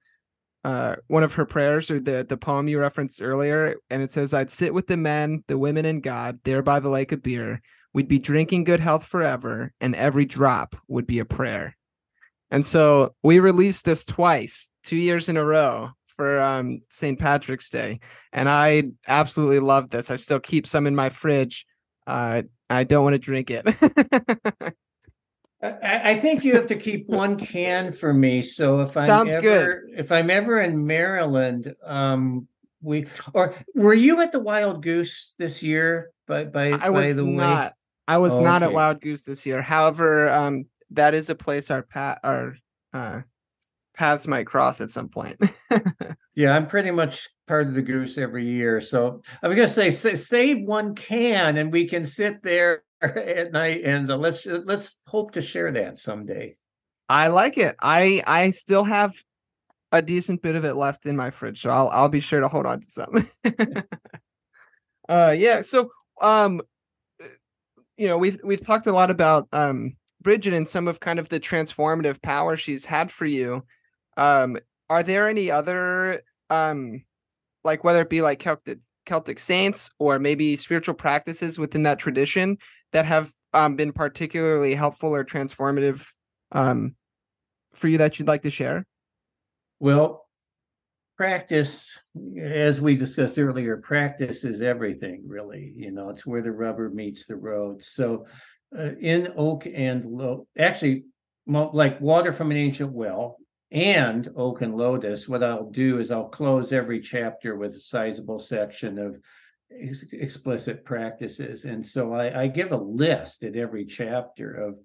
uh, 0.64 0.98
one 1.08 1.24
of 1.24 1.34
her 1.34 1.46
prayers 1.46 1.90
or 1.90 2.00
the 2.00 2.26
the 2.28 2.38
poem 2.38 2.68
you 2.68 2.80
referenced 2.80 3.22
earlier, 3.22 3.78
and 3.90 4.04
it 4.04 4.12
says, 4.12 4.34
"I'd 4.34 4.52
sit 4.52 4.74
with 4.74 4.88
the 4.88 4.98
men, 4.98 5.44
the 5.48 5.58
women, 5.58 5.86
and 5.86 6.04
God 6.04 6.40
there 6.44 6.62
by 6.62 6.82
the 6.82 6.90
lake 6.90 7.14
of 7.14 7.24
beer. 7.24 7.62
We'd 7.94 8.10
be 8.10 8.20
drinking 8.20 8.66
good 8.66 8.82
health 8.82 9.06
forever, 9.06 9.72
and 9.80 9.96
every 9.96 10.26
drop 10.26 10.76
would 10.88 11.08
be 11.08 11.20
a 11.20 11.26
prayer." 11.26 11.76
And 12.52 12.66
so 12.66 13.16
we 13.24 13.40
released 13.40 13.86
this 13.86 14.06
twice, 14.06 14.72
two 14.84 14.98
years 14.98 15.30
in 15.30 15.38
a 15.38 15.46
row 15.46 15.90
for 16.08 16.40
um, 16.40 16.82
St. 16.90 17.18
Patrick's 17.18 17.70
Day, 17.70 18.02
and 18.34 18.50
I 18.50 18.84
absolutely 19.08 19.60
love 19.60 19.90
this. 19.90 20.12
I 20.12 20.18
still 20.18 20.42
keep 20.42 20.68
some 20.68 20.86
in 20.86 20.96
my 20.96 21.10
fridge. 21.10 21.66
Uh, 22.06 22.44
I 22.70 22.84
don't 22.84 23.04
want 23.04 23.14
to 23.14 23.20
drink 23.20 23.50
it. 23.52 23.66
I, 25.64 26.20
think 26.20 26.44
you 26.44 26.56
have 26.56 26.68
to 26.68 26.76
keep 26.76 27.08
one 27.08 27.38
can 27.38 27.92
for 27.92 28.14
me. 28.14 28.42
So 28.42 28.82
if 28.82 28.98
I'm 28.98 29.08
Sounds 29.08 29.34
ever 29.36 29.42
good. 29.42 30.00
if 30.00 30.12
I'm 30.12 30.30
ever 30.30 30.62
in 30.62 30.86
Maryland, 30.86 31.74
um, 31.86 32.48
we 32.82 33.08
or 33.34 33.56
were 33.74 33.94
you 33.94 34.22
at 34.22 34.32
the 34.32 34.40
Wild 34.40 34.84
Goose 34.84 35.34
this 35.38 35.64
year? 35.64 36.12
By 36.28 36.46
by, 36.46 36.72
I 36.72 36.90
was 36.90 37.16
the 37.16 37.24
not. 37.24 37.72
way? 37.72 37.76
I 38.08 38.18
was 38.18 38.38
oh, 38.38 38.44
not 38.44 38.62
okay. 38.62 38.70
at 38.70 38.76
Wild 38.76 39.02
Goose 39.02 39.24
this 39.24 39.46
year. 39.46 39.62
However, 39.62 40.30
um, 40.30 40.66
that 40.92 41.14
is 41.14 41.30
a 41.30 41.36
place 41.36 41.72
our 41.72 41.82
pat 41.82 42.20
our 42.24 42.58
uh, 42.94 43.22
paths 43.94 44.28
might 44.28 44.46
cross 44.46 44.82
at 44.82 44.92
some 44.92 45.10
point. 45.10 45.40
yeah, 46.36 46.56
I'm 46.56 46.68
pretty 46.68 46.92
much 46.92 47.30
part 47.48 47.68
of 47.68 47.74
the 47.74 47.82
goose 47.82 48.18
every 48.18 48.46
year. 48.46 48.82
So 48.82 49.22
I 49.42 49.48
was 49.48 49.56
gonna 49.56 49.68
say, 49.68 49.92
say 49.92 50.16
save 50.16 50.66
one 50.66 50.96
can, 50.96 51.58
and 51.58 51.72
we 51.72 51.88
can 51.88 52.06
sit 52.06 52.44
there 52.44 52.84
at 53.16 53.52
night 53.52 53.82
and 53.84 54.10
uh, 54.10 54.16
let's 54.16 54.48
uh, 54.48 54.62
let's 54.66 55.00
hope 55.08 55.32
to 55.32 55.42
share 55.42 55.72
that 55.72 56.00
someday. 56.00 56.56
I 57.10 57.28
like 57.28 57.58
it. 57.58 57.76
I 57.82 58.24
I 58.26 58.52
still 58.52 58.86
have 58.86 59.14
a 59.92 60.02
decent 60.02 60.42
bit 60.42 60.56
of 60.56 60.64
it 60.64 60.76
left 60.76 61.06
in 61.06 61.18
my 61.18 61.30
fridge, 61.30 61.62
so 61.62 61.70
I'll 61.70 61.90
I'll 61.90 62.10
be 62.10 62.22
sure 62.22 62.40
to 62.40 62.48
hold 62.48 62.66
on 62.66 62.80
to 62.82 62.88
some. 62.88 63.30
uh 65.10 65.36
yeah, 65.38 65.62
so 65.62 65.92
um 66.22 66.62
you 67.98 68.08
know, 68.08 68.18
we've 68.18 68.40
we've 68.44 68.66
talked 68.66 68.88
a 68.88 68.94
lot 68.94 69.12
about 69.12 69.50
um 69.52 69.98
Brigid 70.22 70.54
and 70.54 70.68
some 70.68 70.88
of 70.88 71.02
kind 71.02 71.20
of 71.20 71.28
the 71.28 71.42
transformative 71.42 72.22
power 72.22 72.56
she's 72.56 72.86
had 72.86 73.12
for 73.12 73.26
you. 73.26 73.66
Um 74.16 74.58
are 74.90 75.04
there 75.04 75.28
any 75.28 75.52
other 75.52 76.22
um 76.50 77.04
like 77.66 77.84
whether 77.84 78.02
it 78.02 78.10
be 78.10 78.22
like 78.22 78.40
Celtic 78.40 78.80
Celtic 79.06 79.40
saints 79.40 79.92
or 80.00 80.20
maybe 80.20 80.56
spiritual 80.56 80.96
practices 80.96 81.60
within 81.60 81.84
that 81.84 82.00
tradition 82.00 82.58
that 82.94 83.06
have 83.06 83.32
um, 83.54 83.76
been 83.76 83.92
particularly 83.92 84.74
helpful 84.74 85.14
or 85.14 85.26
transformative 85.26 86.08
um, 86.52 86.96
for 87.74 87.88
you 87.88 87.98
that 87.98 88.18
you'd 88.18 88.28
like 88.28 88.44
to 88.44 88.52
share? 88.52 88.86
Well, 89.80 90.26
practice, 91.18 92.00
as 92.40 92.80
we 92.80 92.96
discussed 92.96 93.38
earlier, 93.38 93.78
practice 93.78 94.44
is 94.46 94.62
everything, 94.62 95.24
really. 95.28 95.74
You 95.76 95.92
know, 95.92 96.10
it's 96.10 96.26
where 96.26 96.42
the 96.42 96.52
rubber 96.52 96.90
meets 96.90 97.26
the 97.26 97.36
road. 97.36 97.84
So, 97.84 98.28
uh, 98.78 98.96
in 99.00 99.34
oak 99.36 99.66
and 99.66 100.06
lo, 100.06 100.48
actually, 100.58 101.06
like 101.46 102.00
water 102.00 102.32
from 102.32 102.52
an 102.52 102.58
ancient 102.58 102.92
well 102.94 103.38
and 103.72 104.30
oak 104.36 104.62
and 104.62 104.76
lotus, 104.76 105.28
what 105.28 105.44
I'll 105.44 105.70
do 105.70 106.00
is 106.00 106.12
I'll 106.12 106.30
close 106.30 106.72
every 106.72 107.02
chapter 107.02 107.56
with 107.56 107.74
a 107.76 107.80
sizable 107.80 108.40
section 108.40 108.98
of 109.00 109.20
ex- 109.80 110.06
explicit 110.12 110.86
practices. 110.86 111.66
And 111.66 111.86
so 111.86 112.14
I, 112.14 112.44
I 112.44 112.48
give 112.48 112.72
a 112.72 112.78
list 112.78 113.44
at 113.44 113.56
every 113.56 113.86
chapter 113.86 114.54
of 114.54 114.76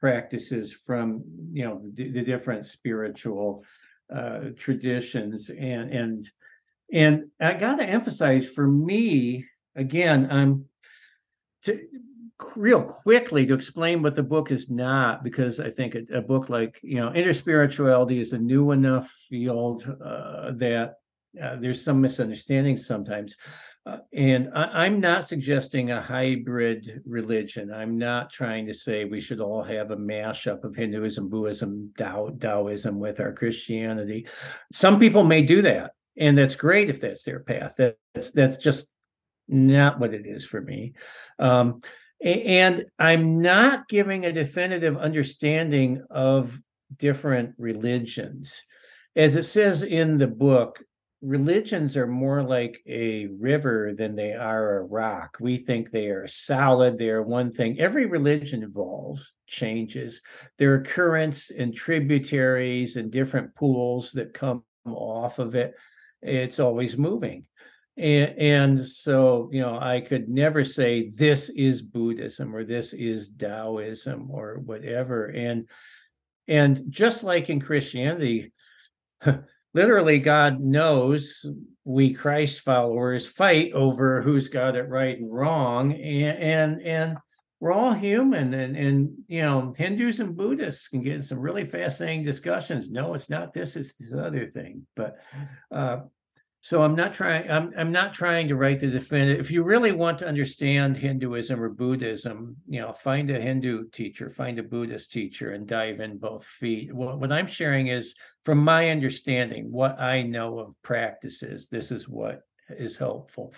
practices 0.00 0.72
from 0.72 1.22
you 1.52 1.64
know 1.64 1.80
the, 1.94 2.10
the 2.10 2.22
different 2.22 2.66
spiritual 2.66 3.64
uh, 4.14 4.50
traditions 4.56 5.50
and 5.50 5.90
and 5.90 6.28
and 6.92 7.24
I 7.40 7.54
got 7.54 7.76
to 7.76 7.84
emphasize 7.84 8.48
for 8.48 8.66
me 8.66 9.46
again 9.74 10.28
I'm 10.30 10.66
to 11.64 11.80
real 12.54 12.82
quickly 12.82 13.44
to 13.46 13.54
explain 13.54 14.00
what 14.00 14.14
the 14.14 14.22
book 14.22 14.52
is 14.52 14.70
not 14.70 15.24
because 15.24 15.58
I 15.58 15.70
think 15.70 15.96
a, 15.96 16.18
a 16.18 16.22
book 16.22 16.48
like 16.48 16.78
you 16.82 17.00
know 17.00 17.10
interspirituality 17.10 18.20
is 18.20 18.32
a 18.32 18.38
new 18.38 18.70
enough 18.70 19.08
field 19.28 19.82
uh, 20.04 20.52
that 20.52 20.94
uh, 21.42 21.56
there's 21.56 21.84
some 21.84 22.00
misunderstandings 22.00 22.86
sometimes 22.86 23.34
and 24.12 24.50
I, 24.54 24.86
am 24.86 25.00
not 25.00 25.28
suggesting 25.28 25.90
a 25.90 26.00
hybrid 26.00 27.02
religion. 27.06 27.72
I'm 27.72 27.98
not 27.98 28.30
trying 28.30 28.66
to 28.66 28.74
say 28.74 29.04
we 29.04 29.20
should 29.20 29.40
all 29.40 29.62
have 29.62 29.90
a 29.90 29.96
mashup 29.96 30.64
of 30.64 30.74
Hinduism, 30.74 31.28
Buddhism, 31.28 31.92
Tao, 31.96 32.30
Taoism 32.38 32.98
with 32.98 33.20
our 33.20 33.32
Christianity. 33.32 34.26
Some 34.72 34.98
people 34.98 35.24
may 35.24 35.42
do 35.42 35.62
that, 35.62 35.92
and 36.16 36.36
that's 36.36 36.56
great 36.56 36.90
if 36.90 37.00
that's 37.00 37.22
their 37.22 37.40
path. 37.40 37.74
That's 37.78 38.30
that's 38.32 38.56
just 38.56 38.88
not 39.48 39.98
what 39.98 40.14
it 40.14 40.26
is 40.26 40.44
for 40.44 40.60
me. 40.60 40.94
Um, 41.38 41.80
and 42.20 42.86
I'm 42.98 43.40
not 43.40 43.88
giving 43.88 44.24
a 44.24 44.32
definitive 44.32 44.96
understanding 44.96 46.04
of 46.10 46.60
different 46.96 47.54
religions. 47.58 48.62
As 49.14 49.36
it 49.36 49.44
says 49.44 49.82
in 49.82 50.18
the 50.18 50.26
book, 50.26 50.82
religions 51.20 51.96
are 51.96 52.06
more 52.06 52.42
like 52.42 52.80
a 52.86 53.26
river 53.26 53.92
than 53.96 54.14
they 54.14 54.32
are 54.32 54.76
a 54.76 54.84
rock. 54.84 55.36
We 55.40 55.58
think 55.58 55.90
they 55.90 56.06
are 56.06 56.26
solid, 56.26 56.96
they 56.96 57.10
are 57.10 57.22
one 57.22 57.52
thing. 57.52 57.80
Every 57.80 58.06
religion 58.06 58.62
evolves, 58.62 59.32
changes. 59.46 60.22
There 60.58 60.74
are 60.74 60.82
currents 60.82 61.50
and 61.50 61.74
tributaries 61.74 62.96
and 62.96 63.10
different 63.10 63.54
pools 63.54 64.12
that 64.12 64.34
come 64.34 64.64
off 64.84 65.38
of 65.38 65.54
it. 65.54 65.74
It's 66.22 66.60
always 66.60 66.96
moving. 66.96 67.46
And, 67.96 68.38
and 68.38 68.88
so, 68.88 69.50
you 69.52 69.60
know, 69.60 69.76
I 69.76 70.00
could 70.00 70.28
never 70.28 70.62
say 70.62 71.10
this 71.10 71.48
is 71.50 71.82
Buddhism 71.82 72.54
or 72.54 72.64
this 72.64 72.92
is 72.92 73.30
Taoism 73.30 74.30
or 74.30 74.60
whatever. 74.64 75.26
And 75.26 75.68
and 76.46 76.84
just 76.88 77.24
like 77.24 77.50
in 77.50 77.60
Christianity, 77.60 78.52
literally 79.74 80.18
God 80.18 80.60
knows 80.60 81.44
we 81.84 82.12
Christ 82.12 82.60
followers 82.60 83.26
fight 83.26 83.72
over 83.72 84.22
who's 84.22 84.48
got 84.48 84.76
it 84.76 84.88
right 84.88 85.18
and 85.18 85.32
wrong 85.32 85.92
and 85.92 86.38
and, 86.38 86.82
and 86.82 87.18
we're 87.60 87.72
all 87.72 87.92
human 87.92 88.54
and 88.54 88.76
and 88.76 89.10
you 89.26 89.42
know 89.42 89.74
Hindus 89.76 90.20
and 90.20 90.36
Buddhists 90.36 90.88
can 90.88 91.02
get 91.02 91.14
in 91.14 91.22
some 91.22 91.40
really 91.40 91.64
fascinating 91.64 92.24
discussions. 92.24 92.90
No 92.90 93.14
it's 93.14 93.30
not 93.30 93.52
this 93.52 93.76
it's 93.76 93.94
this 93.94 94.14
other 94.14 94.46
thing 94.46 94.86
but 94.94 95.16
uh, 95.70 95.98
so 96.60 96.82
i'm 96.82 96.94
not 96.94 97.12
trying 97.12 97.48
i'm 97.50 97.72
i'm 97.78 97.92
not 97.92 98.12
trying 98.12 98.48
to 98.48 98.56
write 98.56 98.80
the 98.80 98.86
definitive 98.86 99.40
if 99.40 99.50
you 99.50 99.62
really 99.62 99.92
want 99.92 100.18
to 100.18 100.26
understand 100.26 100.96
hinduism 100.96 101.62
or 101.62 101.68
buddhism 101.68 102.56
you 102.66 102.80
know 102.80 102.92
find 102.92 103.30
a 103.30 103.40
hindu 103.40 103.88
teacher 103.90 104.28
find 104.28 104.58
a 104.58 104.62
buddhist 104.62 105.12
teacher 105.12 105.52
and 105.52 105.66
dive 105.66 106.00
in 106.00 106.18
both 106.18 106.44
feet. 106.44 106.92
What, 106.92 107.20
what 107.20 107.32
i'm 107.32 107.46
sharing 107.46 107.88
is 107.88 108.14
from 108.44 108.58
my 108.58 108.90
understanding 108.90 109.70
what 109.70 110.00
i 110.00 110.22
know 110.22 110.58
of 110.58 110.74
practices 110.82 111.68
this 111.68 111.90
is 111.90 112.08
what 112.08 112.42
is 112.70 112.96
helpful. 112.96 113.54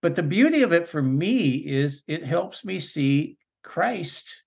But 0.00 0.14
the 0.14 0.22
beauty 0.22 0.62
of 0.62 0.72
it 0.72 0.86
for 0.86 1.02
me 1.02 1.50
is 1.56 2.02
it 2.06 2.24
helps 2.24 2.64
me 2.64 2.78
see 2.78 3.36
christ 3.62 4.42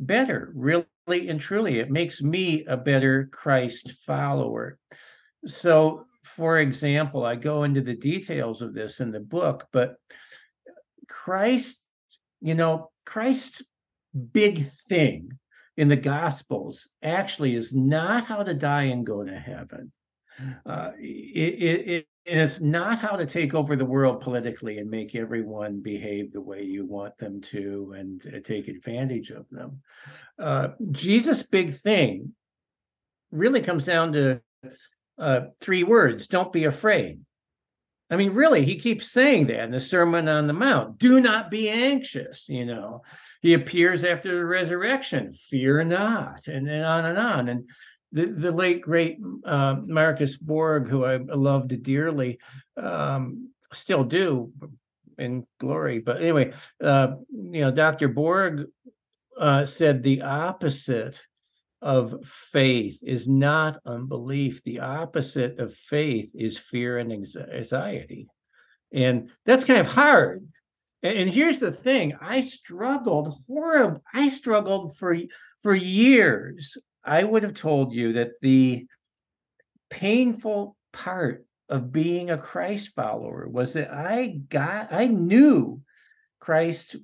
better 0.00 0.52
really 0.54 0.86
and 1.08 1.40
truly. 1.40 1.78
It 1.78 1.90
makes 1.90 2.22
me 2.22 2.64
a 2.66 2.76
better 2.76 3.28
christ 3.32 3.92
follower. 4.06 4.78
So 5.46 6.05
for 6.26 6.58
example, 6.58 7.24
I 7.24 7.36
go 7.36 7.62
into 7.62 7.80
the 7.80 7.94
details 7.94 8.60
of 8.60 8.74
this 8.74 9.00
in 9.00 9.12
the 9.12 9.20
book, 9.20 9.68
but 9.72 9.96
Christ, 11.08 11.80
you 12.40 12.54
know, 12.54 12.90
Christ's 13.04 13.62
big 14.32 14.64
thing 14.88 15.38
in 15.76 15.88
the 15.88 15.96
Gospels 15.96 16.88
actually 17.02 17.54
is 17.54 17.72
not 17.74 18.24
how 18.24 18.42
to 18.42 18.54
die 18.54 18.84
and 18.84 19.06
go 19.06 19.22
to 19.22 19.38
heaven. 19.38 19.92
Uh, 20.66 20.90
it, 20.98 21.62
it, 21.62 21.88
it, 21.88 22.06
it's 22.24 22.60
not 22.60 22.98
how 22.98 23.16
to 23.16 23.24
take 23.24 23.54
over 23.54 23.76
the 23.76 23.84
world 23.84 24.20
politically 24.20 24.78
and 24.78 24.90
make 24.90 25.14
everyone 25.14 25.80
behave 25.80 26.32
the 26.32 26.40
way 26.40 26.62
you 26.62 26.84
want 26.84 27.16
them 27.18 27.40
to 27.40 27.94
and 27.96 28.22
uh, 28.34 28.40
take 28.44 28.68
advantage 28.68 29.30
of 29.30 29.46
them. 29.50 29.80
Uh, 30.38 30.68
Jesus' 30.90 31.44
big 31.44 31.78
thing 31.78 32.34
really 33.30 33.62
comes 33.62 33.84
down 33.84 34.12
to 34.12 34.40
uh, 35.18 35.40
three 35.60 35.84
words 35.84 36.26
don't 36.26 36.52
be 36.52 36.64
afraid. 36.64 37.20
I 38.08 38.16
mean, 38.16 38.34
really, 38.34 38.64
he 38.64 38.76
keeps 38.76 39.10
saying 39.10 39.48
that 39.48 39.64
in 39.64 39.72
the 39.72 39.80
Sermon 39.80 40.28
on 40.28 40.46
the 40.46 40.52
Mount 40.52 40.98
do 40.98 41.20
not 41.20 41.50
be 41.50 41.68
anxious. 41.68 42.48
You 42.48 42.64
know, 42.64 43.02
he 43.42 43.54
appears 43.54 44.04
after 44.04 44.36
the 44.36 44.44
resurrection, 44.44 45.32
fear 45.34 45.82
not, 45.82 46.46
and 46.46 46.68
then 46.68 46.84
on 46.84 47.04
and 47.04 47.18
on. 47.18 47.48
And 47.48 47.68
the, 48.12 48.26
the 48.26 48.52
late, 48.52 48.82
great 48.82 49.18
uh, 49.44 49.76
Marcus 49.84 50.36
Borg, 50.36 50.88
who 50.88 51.04
I 51.04 51.16
loved 51.16 51.82
dearly, 51.82 52.38
um, 52.76 53.50
still 53.72 54.04
do 54.04 54.52
in 55.18 55.44
glory. 55.58 55.98
But 55.98 56.22
anyway, 56.22 56.52
uh, 56.82 57.16
you 57.32 57.62
know, 57.62 57.72
Dr. 57.72 58.06
Borg 58.06 58.66
uh, 59.38 59.66
said 59.66 60.02
the 60.02 60.22
opposite 60.22 61.22
of 61.86 62.26
faith 62.26 62.98
is 63.04 63.28
not 63.28 63.78
unbelief. 63.86 64.64
The 64.64 64.80
opposite 64.80 65.60
of 65.60 65.72
faith 65.72 66.32
is 66.34 66.58
fear 66.58 66.98
and 66.98 67.12
anxiety. 67.12 68.26
And 68.92 69.30
that's 69.44 69.62
kind 69.62 69.78
of 69.78 69.86
hard. 69.86 70.48
And 71.04 71.30
here's 71.30 71.60
the 71.60 71.70
thing 71.70 72.18
I 72.20 72.40
struggled 72.40 73.40
horrible. 73.46 74.02
I 74.12 74.30
struggled 74.30 74.96
for, 74.96 75.16
for 75.62 75.76
years. 75.76 76.76
I 77.04 77.22
would 77.22 77.44
have 77.44 77.54
told 77.54 77.92
you 77.92 78.14
that 78.14 78.32
the 78.42 78.86
painful 79.88 80.76
part 80.92 81.46
of 81.68 81.92
being 81.92 82.30
a 82.30 82.38
Christ 82.38 82.96
follower 82.96 83.46
was 83.48 83.74
that 83.74 83.92
I 83.94 84.40
got, 84.48 84.92
I 84.92 85.06
knew 85.06 85.82
Christ 86.40 86.96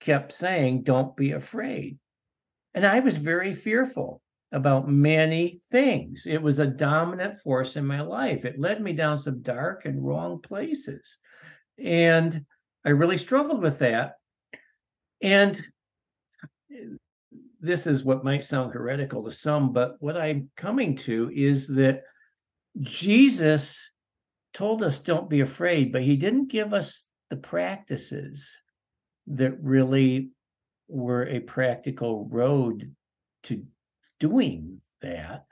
kept 0.00 0.32
saying, 0.32 0.82
Don't 0.82 1.16
be 1.16 1.32
afraid. 1.32 1.98
And 2.78 2.86
I 2.86 3.00
was 3.00 3.16
very 3.16 3.54
fearful 3.54 4.22
about 4.52 4.88
many 4.88 5.60
things. 5.68 6.28
It 6.28 6.40
was 6.40 6.60
a 6.60 6.66
dominant 6.68 7.40
force 7.40 7.74
in 7.74 7.84
my 7.84 8.02
life. 8.02 8.44
It 8.44 8.60
led 8.60 8.80
me 8.80 8.92
down 8.92 9.18
some 9.18 9.42
dark 9.42 9.84
and 9.84 10.06
wrong 10.06 10.40
places. 10.40 11.18
And 11.76 12.46
I 12.84 12.90
really 12.90 13.16
struggled 13.16 13.62
with 13.62 13.80
that. 13.80 14.12
And 15.20 15.60
this 17.60 17.88
is 17.88 18.04
what 18.04 18.22
might 18.22 18.44
sound 18.44 18.72
heretical 18.72 19.24
to 19.24 19.32
some, 19.32 19.72
but 19.72 19.96
what 19.98 20.16
I'm 20.16 20.48
coming 20.56 20.94
to 20.98 21.32
is 21.34 21.66
that 21.74 22.04
Jesus 22.80 23.90
told 24.54 24.84
us 24.84 25.00
don't 25.00 25.28
be 25.28 25.40
afraid, 25.40 25.90
but 25.90 26.02
he 26.02 26.16
didn't 26.16 26.52
give 26.52 26.72
us 26.72 27.08
the 27.28 27.38
practices 27.38 28.56
that 29.26 29.60
really 29.60 30.30
were 30.88 31.26
a 31.26 31.40
practical 31.40 32.26
road 32.30 32.94
to 33.44 33.64
doing 34.18 34.80
that. 35.02 35.44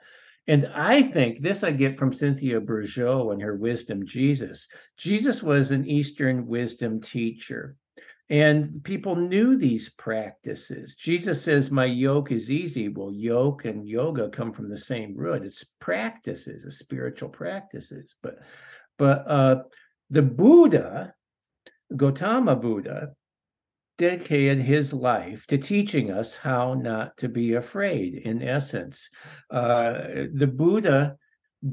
And 0.47 0.69
I 0.73 1.01
think 1.01 1.41
this 1.41 1.63
I 1.63 1.71
get 1.71 1.97
from 1.97 2.13
Cynthia 2.13 2.61
Bourgeault 2.61 3.33
and 3.33 3.41
her 3.41 3.55
Wisdom 3.55 4.05
Jesus. 4.05 4.67
Jesus 4.97 5.43
was 5.43 5.71
an 5.71 5.85
Eastern 5.85 6.47
wisdom 6.47 7.01
teacher, 7.01 7.75
and 8.29 8.81
people 8.83 9.15
knew 9.15 9.57
these 9.57 9.89
practices. 9.89 10.95
Jesus 10.95 11.41
says, 11.41 11.69
My 11.69 11.85
yoke 11.85 12.31
is 12.31 12.49
easy. 12.49 12.87
Well, 12.87 13.11
yoke 13.11 13.65
and 13.65 13.87
yoga 13.87 14.29
come 14.29 14.53
from 14.53 14.69
the 14.69 14.77
same 14.77 15.15
root. 15.15 15.45
It's 15.45 15.63
practices, 15.63 16.65
it's 16.65 16.79
spiritual 16.79 17.29
practices. 17.29 18.15
But 18.21 18.39
but 18.97 19.29
uh, 19.29 19.55
the 20.09 20.23
Buddha, 20.23 21.13
Gautama 21.95 22.55
Buddha, 22.55 23.13
dedicated 23.97 24.59
his 24.59 24.93
life 24.93 25.47
to 25.47 25.57
teaching 25.57 26.11
us 26.11 26.37
how 26.37 26.73
not 26.73 27.17
to 27.17 27.27
be 27.27 27.53
afraid, 27.53 28.15
in 28.15 28.41
essence. 28.41 29.09
Uh, 29.49 30.25
the 30.33 30.47
Buddha 30.47 31.17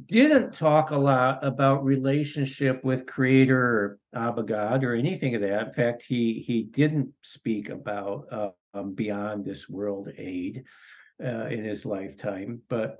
didn't 0.07 0.53
talk 0.53 0.91
a 0.91 0.97
lot 0.97 1.45
about 1.45 1.85
relationship 1.85 2.83
with 2.85 3.07
creator 3.07 3.99
or 4.14 4.43
God 4.43 4.83
or 4.85 4.95
anything 4.95 5.35
of 5.35 5.43
that. 5.43 5.68
In 5.68 5.72
fact, 5.72 6.03
he 6.03 6.43
he 6.47 6.62
didn't 6.62 7.11
speak 7.22 7.68
about 7.68 8.27
uh, 8.33 8.49
um, 8.72 8.95
beyond 8.95 9.45
this 9.45 9.68
world 9.68 10.09
aid 10.16 10.64
uh, 11.22 11.47
in 11.47 11.64
his 11.64 11.85
lifetime. 11.85 12.62
But 12.68 12.99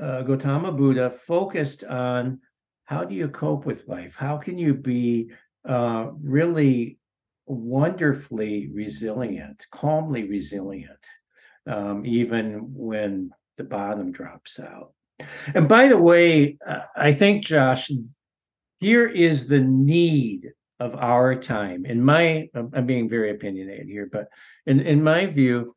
uh, 0.00 0.22
Gautama 0.22 0.72
Buddha 0.72 1.10
focused 1.10 1.84
on 1.84 2.40
how 2.84 3.04
do 3.04 3.14
you 3.14 3.28
cope 3.28 3.64
with 3.64 3.88
life? 3.88 4.14
How 4.16 4.36
can 4.36 4.58
you 4.58 4.74
be 4.74 5.30
uh, 5.68 6.08
really 6.22 6.98
wonderfully 7.46 8.68
resilient, 8.72 9.66
calmly 9.70 10.28
resilient, 10.28 11.06
um, 11.66 12.04
even 12.04 12.74
when 12.74 13.30
the 13.56 13.64
bottom 13.64 14.12
drops 14.12 14.60
out? 14.60 14.92
And 15.54 15.68
by 15.68 15.88
the 15.88 15.96
way, 15.96 16.58
uh, 16.66 16.80
I 16.94 17.12
think, 17.12 17.44
Josh, 17.44 17.90
here 18.78 19.06
is 19.06 19.48
the 19.48 19.60
need 19.60 20.50
of 20.78 20.94
our 20.94 21.34
time. 21.34 21.86
In 21.86 22.02
my, 22.02 22.48
I'm 22.54 22.84
being 22.86 23.08
very 23.08 23.30
opinionated 23.30 23.86
here, 23.86 24.08
but 24.12 24.28
in, 24.66 24.80
in 24.80 25.02
my 25.02 25.26
view, 25.26 25.74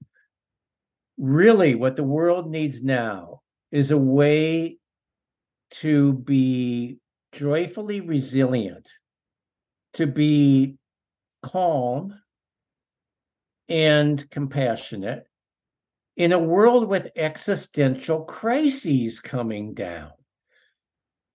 really 1.18 1.76
what 1.76 1.96
the 1.96 2.04
world 2.04 2.52
needs 2.52 2.84
now 2.84 3.42
is 3.72 3.92
a 3.92 3.98
way 3.98 4.78
to 5.72 6.14
be 6.14 6.98
joyfully 7.32 8.02
resilient, 8.02 8.90
to 9.94 10.08
be 10.08 10.79
calm 11.42 12.20
and 13.68 14.30
compassionate, 14.30 15.26
in 16.18 16.32
a 16.34 16.40
world 16.40 16.88
with 16.90 17.12
existential 17.16 18.24
crises 18.26 19.20
coming 19.20 19.74
down. 19.74 20.12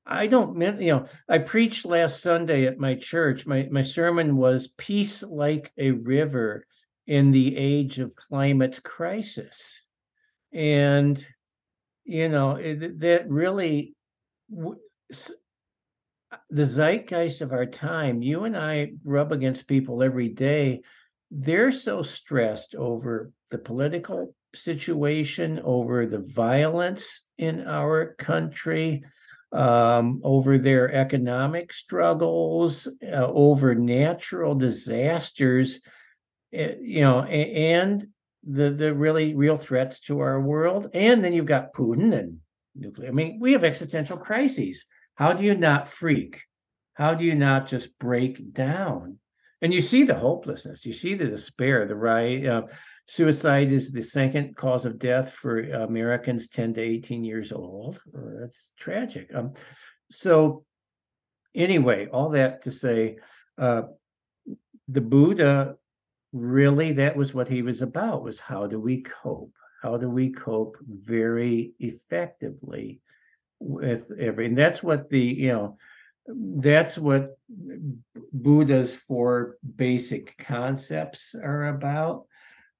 I 0.07 0.27
don't 0.27 0.57
mean, 0.57 0.81
you 0.83 0.93
know, 0.93 1.07
I 1.29 1.39
preached 1.39 1.87
last 1.87 2.21
Sunday 2.21 2.67
at 2.67 2.79
my 2.79 2.95
church. 2.95 3.47
My, 3.47 3.67
my 3.71 3.81
sermon 3.81 4.37
was 4.37 4.69
Peace 4.77 5.23
Like 5.23 5.73
a 5.79 5.93
River 5.93 6.67
in 7.07 7.31
the 7.31 7.57
Age 7.57 7.99
of 7.99 8.15
Climate 8.15 8.81
Crisis. 8.83 9.87
And, 10.53 11.27
you 12.05 12.29
know, 12.29 12.57
it, 12.57 13.01
that 13.01 13.31
really, 13.31 13.95
the 16.51 16.65
zeitgeist 16.65 17.41
of 17.41 17.53
our 17.53 17.67
time, 17.67 18.23
you 18.23 18.45
and 18.45 18.57
I 18.57 18.93
rub 19.05 19.33
against 19.33 19.69
people 19.69 20.03
every 20.03 20.29
day. 20.29 20.83
They're 21.31 21.73
so 21.73 22.03
stressed 22.03 22.75
over 22.75 23.33
the 23.51 23.59
political 23.59 24.35
situation, 24.55 25.61
over 25.65 26.07
the 26.07 26.21
violence 26.21 27.29
in 27.39 27.67
our 27.67 28.15
country, 28.19 29.05
um, 29.53 30.21
over 30.25 30.59
their 30.59 30.93
economic 30.93 31.73
struggles, 31.73 32.89
uh, 33.03 33.27
over 33.27 33.75
natural 33.75 34.55
disasters, 34.55 35.81
uh, 36.57 36.77
you 36.81 37.01
know, 37.03 37.23
and 37.23 38.07
the 38.47 38.71
the 38.71 38.93
really 38.95 39.35
real 39.35 39.57
threats 39.57 40.01
to 40.01 40.21
our 40.21 40.41
world. 40.41 40.91
And 40.93 41.25
then 41.25 41.33
you've 41.33 41.47
got 41.47 41.73
Putin 41.73 42.13
and 42.19 42.39
nuclear. 42.75 43.09
I 43.09 43.13
mean, 43.13 43.39
we 43.41 43.53
have 43.53 43.65
existential 43.65 44.17
crises. 44.17 44.87
How 45.15 45.33
do 45.33 45.45
you 45.45 45.55
not 45.55 45.89
freak? 45.89 46.43
How 46.95 47.15
do 47.15 47.25
you 47.25 47.35
not 47.35 47.67
just 47.69 47.99
break 47.99 48.53
down? 48.53 49.19
And 49.63 49.73
you 49.73 49.81
see 49.81 50.03
the 50.03 50.15
hopelessness. 50.15 50.85
You 50.85 50.93
see 50.93 51.15
the 51.15 51.27
despair. 51.27 51.87
The 51.87 51.95
right. 51.95 52.45
Uh, 52.45 52.63
Suicide 53.07 53.73
is 53.73 53.93
the 53.93 54.03
second 54.03 54.57
cause 54.57 54.87
of 54.87 54.99
death 54.99 55.33
for 55.33 55.59
Americans 55.61 56.49
10 56.49 56.75
to 56.75 56.81
18 56.81 57.25
years 57.25 57.53
old. 57.53 58.01
That's 58.13 58.73
tragic. 58.79 59.31
Um, 59.35 59.53
so, 60.11 60.65
anyway, 61.55 62.07
all 62.07 62.31
that 62.31 62.63
to 62.63 62.71
say, 62.71 63.19
uh, 63.59 63.83
the 64.89 65.01
Buddha 65.01 65.77
really 66.35 66.93
that 66.95 67.17
was 67.17 67.33
what 67.33 67.49
he 67.49 67.63
was 67.63 67.81
about 67.81 68.25
was 68.25 68.41
how 68.41 68.67
do 68.67 68.81
we 68.81 69.01
cope 69.03 69.53
how 69.83 69.97
do 69.97 70.11
we 70.11 70.31
cope 70.31 70.77
very 70.89 71.73
effectively 71.79 73.01
with 73.65 74.11
every 74.19 74.47
and 74.47 74.59
that's 74.59 74.83
what 74.83 75.09
the 75.09 75.21
you 75.21 75.49
know 75.49 75.77
that's 76.29 76.97
what 76.99 77.39
buddha's 78.33 78.95
four 78.95 79.57
basic 79.77 80.37
concepts 80.39 81.35
are 81.35 81.69
about. 81.69 82.27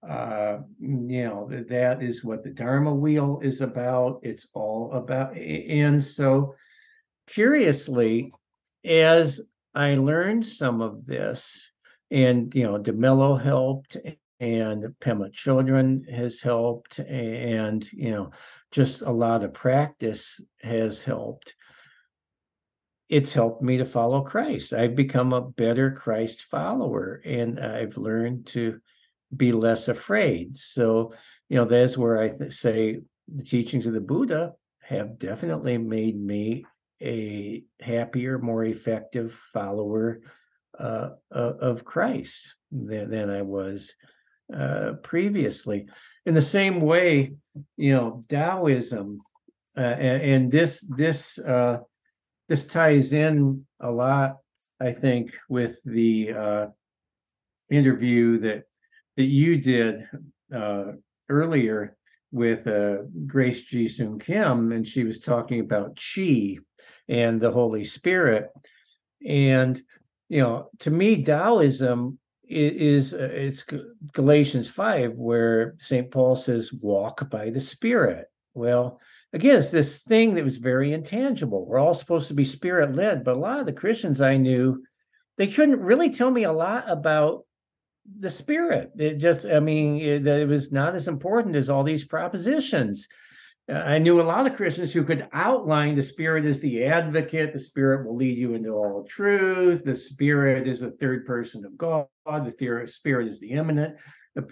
Uh, 0.07 0.59
you 0.79 1.25
know 1.25 1.49
that 1.51 2.03
is 2.03 2.23
what 2.23 2.45
the 2.45 2.51
dharma 2.51 2.93
wheel 2.95 3.41
is 3.43 3.61
about. 3.63 4.21
It's 4.23 4.49
all 4.53 4.93
about 4.93 5.37
and 5.37 6.05
so 6.05 6.55
curiously 7.27 8.31
as 8.85 9.41
i 9.75 9.95
learned 9.95 10.45
some 10.45 10.83
of 10.83 11.07
this 11.07 11.71
and 12.11 12.55
you 12.55 12.65
know 12.65 12.79
DeMello 12.79 13.43
helped 13.43 13.97
and 14.41 14.95
Pema 15.01 15.33
Chödrön 15.33 16.11
has 16.11 16.41
helped 16.41 16.99
and 16.99 17.91
you 17.93 18.11
know 18.11 18.31
just 18.71 19.03
a 19.03 19.11
lot 19.11 19.45
of 19.45 19.55
practice 19.55 20.41
has 20.61 21.03
helped 21.03 21.55
it's 23.09 23.33
helped 23.33 23.63
me 23.63 23.77
to 23.79 23.85
follow 23.85 24.23
Christ 24.23 24.73
I've 24.73 24.97
become 24.97 25.33
a 25.33 25.41
better 25.41 25.93
Christ 25.93 26.43
follower 26.43 27.21
and 27.25 27.61
I've 27.61 27.97
learned 27.97 28.47
to 28.49 28.81
be 29.37 29.53
less 29.53 29.89
afraid. 29.89 30.57
So, 30.57 31.15
you 31.49 31.57
know, 31.57 31.65
that's 31.65 31.99
where 31.99 32.21
I 32.21 32.29
th- 32.29 32.53
say 32.53 33.01
the 33.33 33.45
teachings 33.45 33.87
of 33.87 33.93
the 33.93 34.01
Buddha 34.01 34.53
have 34.83 35.19
definitely 35.19 35.79
made 35.79 36.21
me 36.21 36.65
a 37.03 37.65
happier, 37.81 38.39
more 38.39 38.65
effective 38.65 39.33
follower 39.53 40.21
uh, 40.79 41.11
of 41.31 41.85
Christ 41.85 42.57
than, 42.71 43.11
than 43.11 43.31
I 43.31 43.43
was 43.43 43.95
uh, 44.53 44.93
previously. 45.03 45.87
In 46.27 46.35
the 46.35 46.43
same 46.43 46.81
way, 46.81 47.35
you 47.77 47.95
know, 47.95 48.25
Taoism, 48.29 49.21
uh, 49.77 49.81
and, 49.81 50.23
and, 50.23 50.53
this 50.53 50.81
this 50.97 51.39
uh, 51.39 51.79
this 52.49 52.67
ties 52.67 53.13
in 53.13 53.67
a 53.81 53.91
lot, 53.91 54.39
I 54.81 54.93
think, 54.93 55.35
with 55.49 55.83
the 55.85 56.33
uh, 56.33 56.67
interview 57.71 58.39
that 58.41 58.65
that 59.17 59.25
you 59.25 59.61
did 59.61 60.07
uh, 60.55 60.93
earlier 61.29 61.97
with 62.31 62.67
uh, 62.67 62.97
Grace 63.27 63.65
Ji-Sun 63.65 64.19
Kim, 64.19 64.73
and 64.73 64.87
she 64.87 65.05
was 65.05 65.21
talking 65.21 65.61
about 65.61 65.97
Chi 65.97 66.59
and 67.09 67.41
the 67.41 67.53
Holy 67.53 67.85
Spirit. 67.85 68.51
And 69.27 69.81
you 70.29 70.43
know, 70.43 70.71
to 70.81 70.91
me, 70.91 71.23
Taoism 71.23 72.19
is, 72.49 73.15
uh, 73.15 73.29
it's 73.33 73.65
Galatians 74.13 74.69
five, 74.69 75.15
where 75.15 75.75
Saint 75.79 76.11
Paul 76.11 76.37
says, 76.37 76.73
"Walk 76.73 77.29
by 77.31 77.51
the 77.51 77.61
Spirit." 77.61 78.27
Well, 78.55 79.01
again, 79.33 79.59
it's 79.59 79.71
this 79.71 80.01
thing 80.01 80.35
that 80.35 80.45
was 80.45 80.59
very 80.59 80.93
intangible. 80.93 81.67
We're 81.67 81.81
all 81.81 81.95
supposed 81.95 82.29
to 82.29 82.35
be 82.35 82.45
spirit 82.45 82.95
led, 82.95 83.25
but 83.25 83.37
a 83.37 83.41
lot 83.41 83.61
of 83.61 83.67
the 83.67 83.73
Christians 83.73 84.21
I 84.21 84.37
knew, 84.37 84.85
they 85.37 85.49
couldn't 85.49 85.81
really 85.81 86.11
tell 86.11 86.31
me 86.31 86.45
a 86.45 86.53
lot 86.53 86.89
about 86.89 87.45
the 88.19 88.31
spirit. 88.31 88.93
It 88.97 89.15
just, 89.15 89.47
I 89.47 89.61
mean, 89.61 90.01
it, 90.01 90.27
it, 90.27 90.49
was 90.49 90.71
not 90.71 90.95
as 90.95 91.09
important 91.09 91.57
as 91.57 91.69
all 91.69 91.83
these 91.83 92.05
propositions. 92.05 93.09
Uh, 93.71 93.77
I 93.77 93.99
knew 93.99 94.21
a 94.21 94.23
lot 94.23 94.47
of 94.47 94.57
Christians 94.57 94.93
who 94.93 95.05
could 95.05 95.27
outline 95.33 95.95
the 95.95 96.03
spirit 96.03 96.45
as 96.45 96.61
the 96.61 96.85
advocate, 96.85 97.53
the 97.53 97.59
spirit 97.59 98.07
will 98.07 98.17
lead 98.17 98.37
you 98.37 98.55
into 98.55 98.71
all 98.71 99.05
truth, 99.09 99.85
the 99.85 99.97
spirit 99.97 100.69
is 100.69 100.81
the 100.81 100.91
third 100.91 101.25
person 101.25 101.65
of 101.65 101.79
God, 101.79 102.07
the 102.27 102.87
spirit 102.89 103.29
is 103.29 103.41
the 103.41 103.53
immanent, 103.53 103.97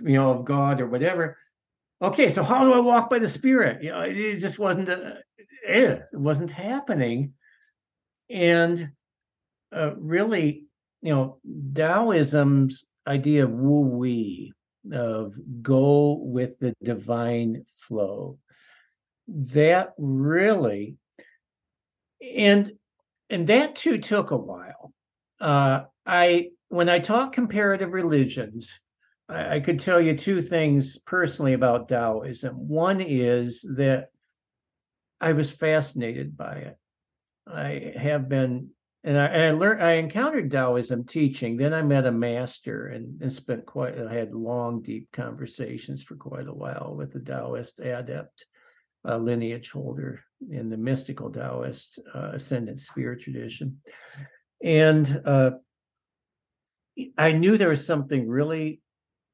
you 0.03 0.15
know, 0.15 0.31
of 0.31 0.45
God 0.45 0.81
or 0.81 0.87
whatever. 0.87 1.37
Okay, 2.01 2.29
so 2.29 2.43
how 2.43 2.65
do 2.65 2.73
I 2.73 2.81
walk 2.81 3.11
by 3.11 3.19
the 3.19 3.29
spirit? 3.29 3.83
You 3.83 3.91
know, 3.91 4.01
it 4.01 4.39
just 4.39 4.59
wasn't, 4.59 4.89
uh, 4.89 5.13
eh, 5.69 5.99
it 5.99 6.03
wasn't 6.13 6.51
happening. 6.51 7.35
And 8.31 8.93
uh, 9.75 9.95
really, 9.97 10.67
you 11.03 11.15
know, 11.15 11.39
Taoism's 11.75 12.87
idea 13.07 13.45
of 13.45 13.51
wu 13.51 13.81
wei, 13.99 14.53
of 14.93 15.35
go 15.63 16.19
with 16.21 16.59
the 16.59 16.75
divine 16.83 17.65
flow. 17.69 18.39
That 19.29 19.93
really, 19.99 20.97
and 22.21 22.73
and 23.31 23.47
that 23.47 23.77
too 23.77 23.99
took 23.99 24.31
a 24.31 24.37
while. 24.37 24.93
Uh, 25.41 25.85
I 26.05 26.51
when 26.69 26.89
I 26.89 26.99
talk 26.99 27.33
comparative 27.33 27.93
religions, 27.93 28.81
I, 29.29 29.57
I 29.57 29.61
could 29.61 29.81
tell 29.81 30.01
you 30.01 30.17
two 30.17 30.43
things 30.43 30.99
personally 30.99 31.53
about 31.53 31.89
Taoism. 31.89 32.55
One 32.69 33.01
is 33.01 33.63
that 33.77 34.09
I 35.21 35.33
was 35.33 35.51
fascinated 35.51 36.37
by 36.37 36.55
it. 36.57 36.79
I 37.47 37.95
have 37.97 38.29
been 38.29 38.71
and 39.05 39.19
I, 39.19 39.27
and 39.27 39.43
I 39.43 39.51
learned 39.51 39.83
I 39.83 39.93
encountered 39.95 40.51
Taoism 40.51 41.05
teaching. 41.05 41.57
Then 41.57 41.75
I 41.75 41.83
met 41.83 42.07
a 42.07 42.13
master 42.13 42.87
and, 42.87 43.21
and 43.21 43.33
spent 43.33 43.67
quite 43.67 43.99
I 43.99 44.13
had 44.13 44.33
long, 44.33 44.81
deep 44.81 45.09
conversations 45.13 46.03
for 46.03 46.15
quite 46.15 46.47
a 46.47 46.55
while 46.55 46.95
with 46.97 47.13
the 47.13 47.21
Taoist 47.21 47.81
adept, 47.81 48.47
uh, 49.07 49.17
lineage 49.17 49.71
holder 49.71 50.21
in 50.51 50.71
the 50.71 50.77
mystical 50.77 51.31
Taoist 51.31 51.99
uh, 52.15 52.31
ascendant 52.35 52.81
spirit 52.81 53.21
tradition. 53.21 53.79
And 54.63 55.23
uh, 55.25 55.51
I 57.19 57.33
knew 57.33 57.57
there 57.57 57.71
was 57.71 57.87
something 57.87 58.29
really 58.29 58.81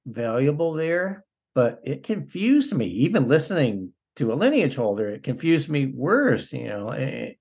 valuable 0.07 0.73
there, 0.75 1.25
but 1.55 1.81
it 1.85 2.03
confused 2.03 2.75
me. 2.75 2.87
Even 2.87 3.29
listening 3.29 3.93
to 4.17 4.33
a 4.33 4.35
lineage 4.35 4.77
holder, 4.77 5.11
it 5.11 5.23
confused 5.23 5.69
me 5.69 5.87
worse, 5.87 6.53
you 6.53 6.69
know. 6.69 6.91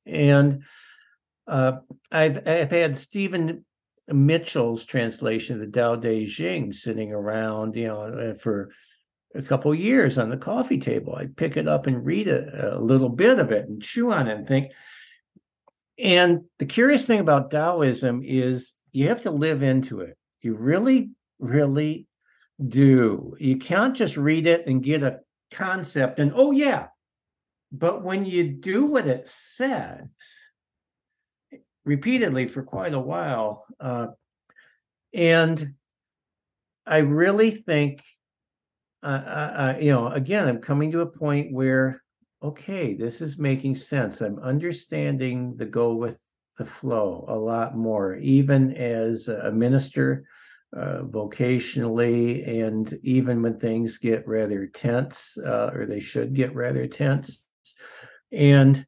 And 0.05 0.63
uh, 1.47 1.73
I've 2.11 2.47
I've 2.47 2.71
had 2.71 2.97
Stephen 2.97 3.65
Mitchell's 4.09 4.85
translation 4.85 5.55
of 5.55 5.71
the 5.71 5.79
Tao 5.79 5.95
Te 5.95 6.25
Ching 6.25 6.71
sitting 6.71 7.11
around, 7.11 7.75
you 7.75 7.87
know, 7.87 8.01
uh, 8.01 8.33
for 8.35 8.71
a 9.35 9.41
couple 9.41 9.73
years 9.75 10.17
on 10.17 10.29
the 10.29 10.37
coffee 10.37 10.77
table. 10.79 11.15
I'd 11.15 11.37
pick 11.37 11.57
it 11.57 11.67
up 11.67 11.87
and 11.87 12.05
read 12.05 12.27
a, 12.27 12.77
a 12.77 12.79
little 12.79 13.09
bit 13.09 13.39
of 13.39 13.51
it 13.51 13.67
and 13.67 13.81
chew 13.81 14.11
on 14.11 14.27
it 14.27 14.37
and 14.37 14.47
think. 14.47 14.71
And 15.99 16.45
the 16.59 16.65
curious 16.65 17.07
thing 17.07 17.19
about 17.19 17.51
Taoism 17.51 18.21
is 18.23 18.73
you 18.91 19.07
have 19.09 19.21
to 19.23 19.31
live 19.31 19.63
into 19.63 20.01
it. 20.01 20.17
You 20.41 20.55
really, 20.55 21.11
really 21.39 22.07
do. 22.63 23.35
You 23.39 23.57
can't 23.57 23.95
just 23.95 24.17
read 24.17 24.47
it 24.47 24.67
and 24.67 24.83
get 24.83 25.03
a 25.03 25.19
concept 25.51 26.19
and, 26.19 26.31
oh, 26.35 26.51
yeah. 26.51 26.87
But 27.71 28.03
when 28.03 28.25
you 28.25 28.47
do 28.47 28.85
what 28.85 29.07
it 29.07 29.27
says, 29.27 30.07
repeatedly 31.87 32.47
for 32.47 32.63
quite 32.63 32.93
a 32.93 32.99
while. 32.99 33.65
Uh, 33.79 34.07
and 35.13 35.73
I 36.85 36.97
really 36.97 37.49
think, 37.49 38.03
uh, 39.03 39.05
uh, 39.05 39.75
you 39.79 39.91
know, 39.91 40.07
again, 40.09 40.47
I'm 40.47 40.59
coming 40.59 40.91
to 40.91 41.01
a 41.01 41.05
point 41.05 41.53
where, 41.53 42.03
okay, 42.43 42.93
this 42.93 43.21
is 43.21 43.37
making 43.37 43.75
sense. 43.75 44.21
I'm 44.21 44.39
understanding 44.39 45.55
the 45.57 45.65
go 45.65 45.93
with 45.93 46.19
the 46.57 46.65
flow 46.65 47.25
a 47.27 47.35
lot 47.35 47.77
more, 47.77 48.15
even 48.15 48.73
as 48.75 49.27
a 49.27 49.51
minister, 49.51 50.25
uh, 50.75 51.01
vocationally, 51.03 52.65
and 52.65 52.97
even 53.03 53.41
when 53.41 53.59
things 53.59 53.97
get 53.97 54.27
rather 54.27 54.67
tense, 54.67 55.37
uh, 55.45 55.69
or 55.73 55.85
they 55.85 55.99
should 55.99 56.33
get 56.33 56.55
rather 56.55 56.87
tense. 56.87 57.45
And 58.31 58.85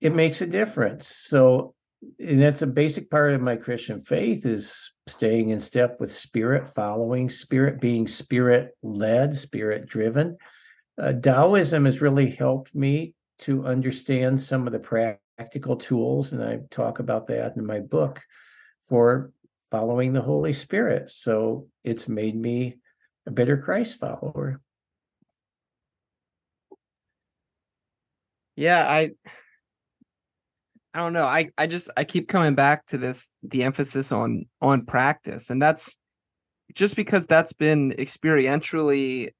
it 0.00 0.14
makes 0.14 0.42
a 0.42 0.46
difference. 0.46 1.08
So 1.08 1.74
and 2.18 2.40
that's 2.40 2.62
a 2.62 2.66
basic 2.66 3.10
part 3.10 3.32
of 3.32 3.40
my 3.40 3.56
Christian 3.56 3.98
faith 3.98 4.46
is 4.46 4.92
staying 5.06 5.50
in 5.50 5.60
step 5.60 6.00
with 6.00 6.10
spirit, 6.10 6.68
following 6.68 7.28
spirit, 7.28 7.80
being 7.80 8.06
spirit 8.06 8.76
led, 8.82 9.34
spirit 9.34 9.86
driven. 9.86 10.36
Uh, 11.00 11.12
Taoism 11.12 11.84
has 11.84 12.00
really 12.00 12.30
helped 12.30 12.74
me 12.74 13.14
to 13.40 13.66
understand 13.66 14.40
some 14.40 14.66
of 14.66 14.72
the 14.72 14.78
practical 14.78 15.76
tools, 15.76 16.32
and 16.32 16.42
I 16.42 16.60
talk 16.70 17.00
about 17.00 17.26
that 17.26 17.56
in 17.56 17.66
my 17.66 17.80
book 17.80 18.22
for 18.88 19.32
following 19.70 20.12
the 20.12 20.22
Holy 20.22 20.52
Spirit. 20.52 21.10
So 21.10 21.68
it's 21.82 22.08
made 22.08 22.36
me 22.36 22.76
a 23.26 23.30
better 23.30 23.58
Christ 23.58 23.98
follower. 23.98 24.60
Yeah, 28.56 28.88
I 28.88 29.10
I 30.94 31.00
don't 31.00 31.12
know. 31.12 31.26
I 31.26 31.50
I 31.58 31.66
just 31.66 31.90
I 31.96 32.04
keep 32.04 32.28
coming 32.28 32.54
back 32.54 32.86
to 32.86 32.98
this 32.98 33.32
the 33.42 33.64
emphasis 33.64 34.12
on 34.12 34.46
on 34.62 34.86
practice 34.86 35.50
and 35.50 35.60
that's 35.60 35.96
just 36.72 36.94
because 36.94 37.26
that's 37.26 37.52
been 37.52 37.90
experientially 37.98 39.30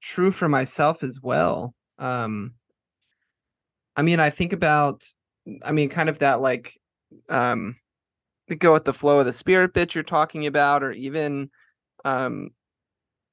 true 0.00 0.30
for 0.30 0.48
myself 0.48 1.02
as 1.02 1.20
well. 1.20 1.74
Um 1.98 2.54
I 3.96 4.02
mean, 4.02 4.20
I 4.20 4.30
think 4.30 4.52
about 4.52 5.04
I 5.64 5.72
mean 5.72 5.88
kind 5.88 6.08
of 6.08 6.20
that 6.20 6.40
like 6.40 6.78
um 7.28 7.76
go 8.58 8.74
with 8.74 8.84
the 8.84 8.92
flow 8.92 9.18
of 9.18 9.26
the 9.26 9.32
spirit 9.32 9.72
bit 9.72 9.94
you're 9.94 10.04
talking 10.04 10.46
about 10.46 10.84
or 10.84 10.92
even 10.92 11.50
um 12.04 12.50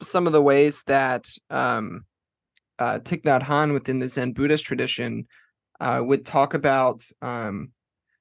some 0.01 0.25
of 0.25 0.33
the 0.33 0.41
ways 0.41 0.81
that 0.87 1.27
um 1.51 2.03
uh 2.79 2.97
Thich 2.97 3.21
Nhat 3.23 3.43
Hanh 3.43 3.73
within 3.73 3.99
the 3.99 4.09
Zen 4.09 4.31
Buddhist 4.33 4.65
tradition 4.65 5.27
uh, 5.81 6.01
would 6.03 6.25
talk 6.25 6.53
about 6.53 7.03
um, 7.21 7.71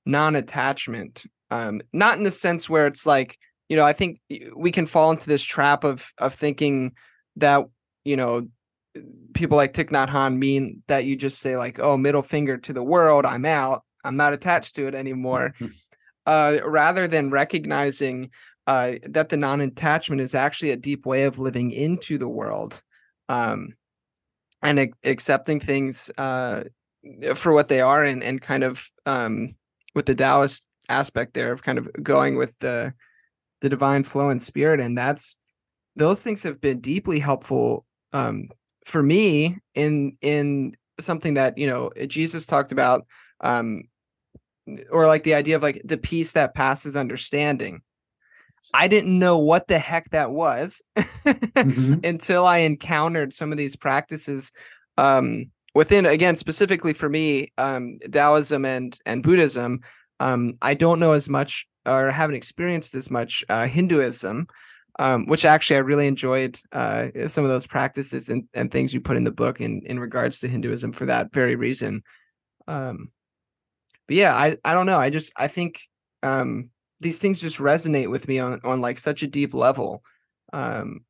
non-attachment, 0.07 1.25
um, 1.51 1.81
not 1.93 2.19
in 2.19 2.25
the 2.25 2.31
sense 2.33 2.69
where 2.69 2.89
it's 2.89 3.07
like 3.07 3.39
you 3.69 3.77
know 3.77 3.85
I 3.85 3.93
think 3.93 4.21
we 4.57 4.73
can 4.73 4.87
fall 4.87 5.13
into 5.13 5.29
this 5.29 5.45
trap 5.45 5.85
of 5.85 6.13
of 6.19 6.35
thinking 6.35 6.93
that 7.37 7.67
you 8.05 8.17
know 8.17 8.49
people 9.35 9.57
like 9.57 9.75
Thich 9.75 9.91
Nhat 9.91 10.09
Hanh 10.09 10.37
mean 10.39 10.83
that 10.89 11.05
you 11.05 11.15
just 11.15 11.39
say 11.39 11.57
like 11.57 11.79
oh 11.79 11.97
middle 11.97 12.23
finger 12.23 12.59
to 12.59 12.73
the 12.73 12.83
world 12.83 13.25
I'm 13.25 13.45
out 13.45 13.85
I'm 14.05 14.17
not 14.17 14.33
attached 14.33 14.75
to 14.77 14.87
it 14.87 14.95
anymore, 14.95 15.55
uh, 16.27 16.59
rather 16.65 17.07
than 17.07 17.31
recognizing 17.31 18.31
uh, 18.67 18.95
that 19.03 19.29
the 19.29 19.37
non-attachment 19.37 20.21
is 20.21 20.35
actually 20.35 20.71
a 20.71 20.77
deep 20.77 21.07
way 21.07 21.25
of 21.25 21.39
living 21.39 21.71
into 21.71 22.19
the 22.19 22.29
world. 22.29 22.83
Um, 23.29 23.75
and 24.63 24.93
accepting 25.05 25.59
things 25.59 26.11
uh, 26.19 26.65
for 27.35 27.53
what 27.53 27.69
they 27.69 27.81
are 27.81 28.05
and 28.05 28.23
and 28.23 28.41
kind 28.41 28.65
of 28.65 28.89
um 29.07 29.55
with 29.95 30.07
the 30.07 30.15
Taoist 30.15 30.69
aspect 30.89 31.35
there 31.35 31.53
of 31.53 31.63
kind 31.63 31.79
of 31.79 31.89
going 32.03 32.37
with 32.37 32.53
the 32.61 32.93
the 33.61 33.69
divine 33.69 34.03
flow 34.03 34.29
and 34.29 34.43
spirit 34.43 34.81
and 34.81 34.97
that's 34.97 35.37
those 35.97 36.23
things 36.23 36.43
have 36.43 36.61
been 36.61 36.81
deeply 36.81 37.19
helpful 37.19 37.85
um 38.13 38.49
for 38.85 39.03
me 39.03 39.57
in 39.75 40.17
in 40.21 40.77
something 40.99 41.35
that 41.35 41.57
you 41.57 41.67
know 41.67 41.91
Jesus 42.07 42.47
talked 42.47 42.73
about 42.73 43.07
um 43.41 43.85
or 44.91 45.07
like 45.07 45.23
the 45.23 45.35
idea 45.35 45.57
of 45.57 45.63
like 45.63 45.81
the 45.85 45.97
peace 45.97 46.33
that 46.33 46.55
passes 46.55 46.97
understanding 46.97 47.83
I 48.75 48.89
didn't 48.89 49.19
know 49.19 49.39
what 49.39 49.69
the 49.69 49.79
heck 49.79 50.11
that 50.11 50.33
was 50.33 50.83
mm-hmm. 50.97 51.95
until 52.05 52.47
I 52.47 52.59
encountered 52.59 53.33
some 53.33 53.53
of 53.53 53.59
these 53.59 53.77
practices 53.77 54.53
um 54.99 55.51
within 55.75 56.07
again 56.07 56.37
specifically 56.37 56.93
for 56.93 57.09
me 57.09 57.53
um 57.59 57.99
taoism 58.11 58.65
and 58.65 58.99
and 59.07 59.23
buddhism 59.23 59.81
um 60.19 60.55
i 60.63 60.75
don't 60.75 61.01
know 61.01 61.13
as 61.13 61.29
much 61.29 61.67
or 61.87 62.11
haven't 62.11 62.37
experienced 62.37 62.95
as 62.95 63.11
much 63.11 63.45
uh 63.49 63.67
hinduism 63.67 64.47
um 64.99 65.27
which 65.27 65.45
actually 65.45 65.77
i 65.77 65.81
really 65.81 66.07
enjoyed 66.07 66.59
uh 66.73 67.09
some 67.27 67.45
of 67.45 67.51
those 67.51 67.67
practices 67.67 68.29
and, 68.29 68.45
and 68.55 68.71
things 68.71 68.93
you 68.93 69.01
put 69.01 69.17
in 69.17 69.25
the 69.25 69.31
book 69.31 69.61
in 69.61 69.83
in 69.87 69.99
regards 69.99 70.41
to 70.41 70.49
hinduism 70.49 70.93
for 70.93 71.07
that 71.07 71.33
very 71.33 71.57
reason. 71.57 72.03
Um 72.69 73.11
but 74.07 74.17
yeah 74.17 74.35
i 74.35 74.57
i 74.65 74.75
don't 74.75 74.87
know. 74.87 74.99
I 74.99 75.11
just 75.11 75.33
i 75.37 75.49
think 75.49 75.81
um 76.23 76.71
these 77.01 77.19
things 77.19 77.41
just 77.41 77.59
resonate 77.59 78.11
with 78.11 78.29
me 78.29 78.39
on 78.41 78.61
on 78.65 78.81
like 78.81 78.99
such 78.99 79.23
a 79.23 79.29
deep 79.29 79.55
level. 79.55 80.03
Um 80.53 81.05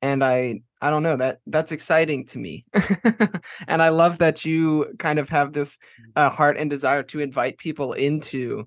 and 0.00 0.24
i 0.24 0.62
i 0.82 0.90
don't 0.90 1.02
know 1.02 1.16
that 1.16 1.38
that's 1.46 1.72
exciting 1.72 2.26
to 2.26 2.38
me. 2.38 2.66
And 3.68 3.80
i 3.82 3.88
love 3.88 4.18
that 4.18 4.44
you 4.44 4.92
kind 4.98 5.18
of 5.18 5.28
have 5.30 5.52
this 5.52 5.78
mm. 5.78 6.12
uh, 6.16 6.30
heart 6.30 6.56
and 6.58 6.68
desire 6.68 7.02
to 7.04 7.20
invite 7.20 7.56
people 7.56 7.92
into 7.94 8.66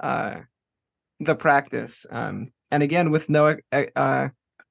uh, 0.00 0.36
the 1.20 1.34
practice 1.34 2.06
um, 2.10 2.52
and 2.70 2.82
again 2.82 3.10
with 3.10 3.28
no 3.28 3.56
uh, 3.72 4.28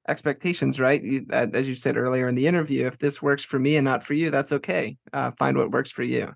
expectations 0.08 0.80
right? 0.80 1.02
You, 1.02 1.26
as 1.30 1.68
you 1.68 1.74
said 1.74 1.96
earlier 1.96 2.28
in 2.28 2.34
the 2.34 2.46
interview 2.46 2.86
if 2.86 2.98
this 2.98 3.20
works 3.20 3.44
for 3.44 3.58
me 3.58 3.76
and 3.76 3.84
not 3.84 4.02
for 4.02 4.14
you 4.14 4.30
that's 4.30 4.52
okay. 4.52 4.96
Uh, 5.12 5.30
find 5.38 5.56
what 5.56 5.70
works 5.70 5.90
for 5.90 6.02
you. 6.02 6.32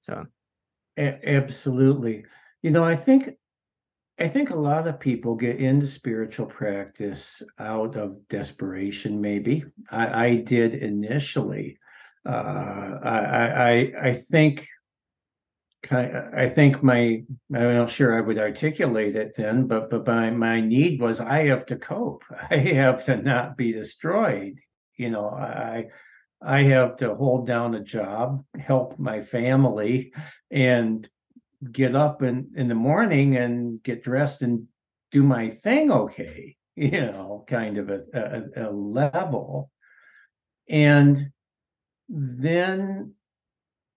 So. 0.00 0.24
A- 0.98 1.28
absolutely. 1.28 2.24
You 2.62 2.70
know 2.70 2.84
i 2.84 2.96
think 2.96 3.30
I 4.18 4.28
think 4.28 4.50
a 4.50 4.56
lot 4.56 4.86
of 4.86 5.00
people 5.00 5.34
get 5.34 5.56
into 5.56 5.86
spiritual 5.86 6.46
practice 6.46 7.42
out 7.58 7.96
of 7.96 8.28
desperation, 8.28 9.20
maybe. 9.20 9.64
I, 9.90 10.26
I 10.26 10.36
did 10.36 10.74
initially. 10.74 11.78
Uh, 12.26 12.98
I, 13.02 13.46
I, 13.70 13.92
I 14.02 14.14
think 14.14 14.66
I 15.90 16.48
think 16.48 16.80
my 16.82 17.24
I'm 17.52 17.74
not 17.74 17.90
sure 17.90 18.16
I 18.16 18.20
would 18.20 18.38
articulate 18.38 19.16
it 19.16 19.34
then, 19.36 19.66
but 19.66 19.90
but 19.90 20.06
my 20.06 20.30
my 20.30 20.60
need 20.60 21.00
was 21.00 21.20
I 21.20 21.46
have 21.46 21.66
to 21.66 21.76
cope. 21.76 22.22
I 22.50 22.58
have 22.58 23.04
to 23.06 23.16
not 23.16 23.56
be 23.56 23.72
destroyed. 23.72 24.60
You 24.96 25.10
know, 25.10 25.28
I 25.28 25.86
I 26.40 26.64
have 26.64 26.98
to 26.98 27.14
hold 27.16 27.48
down 27.48 27.74
a 27.74 27.82
job, 27.82 28.44
help 28.56 28.98
my 28.98 29.22
family, 29.22 30.12
and 30.52 31.08
get 31.70 31.94
up 31.94 32.22
in 32.22 32.50
in 32.56 32.68
the 32.68 32.74
morning 32.74 33.36
and 33.36 33.82
get 33.82 34.02
dressed 34.02 34.42
and 34.42 34.66
do 35.10 35.22
my 35.22 35.50
thing 35.50 35.92
okay 35.92 36.56
you 36.76 37.00
know 37.00 37.44
kind 37.46 37.78
of 37.78 37.90
a, 37.90 38.00
a, 38.14 38.68
a 38.68 38.70
level. 38.70 39.70
And 40.68 41.30
then 42.08 43.14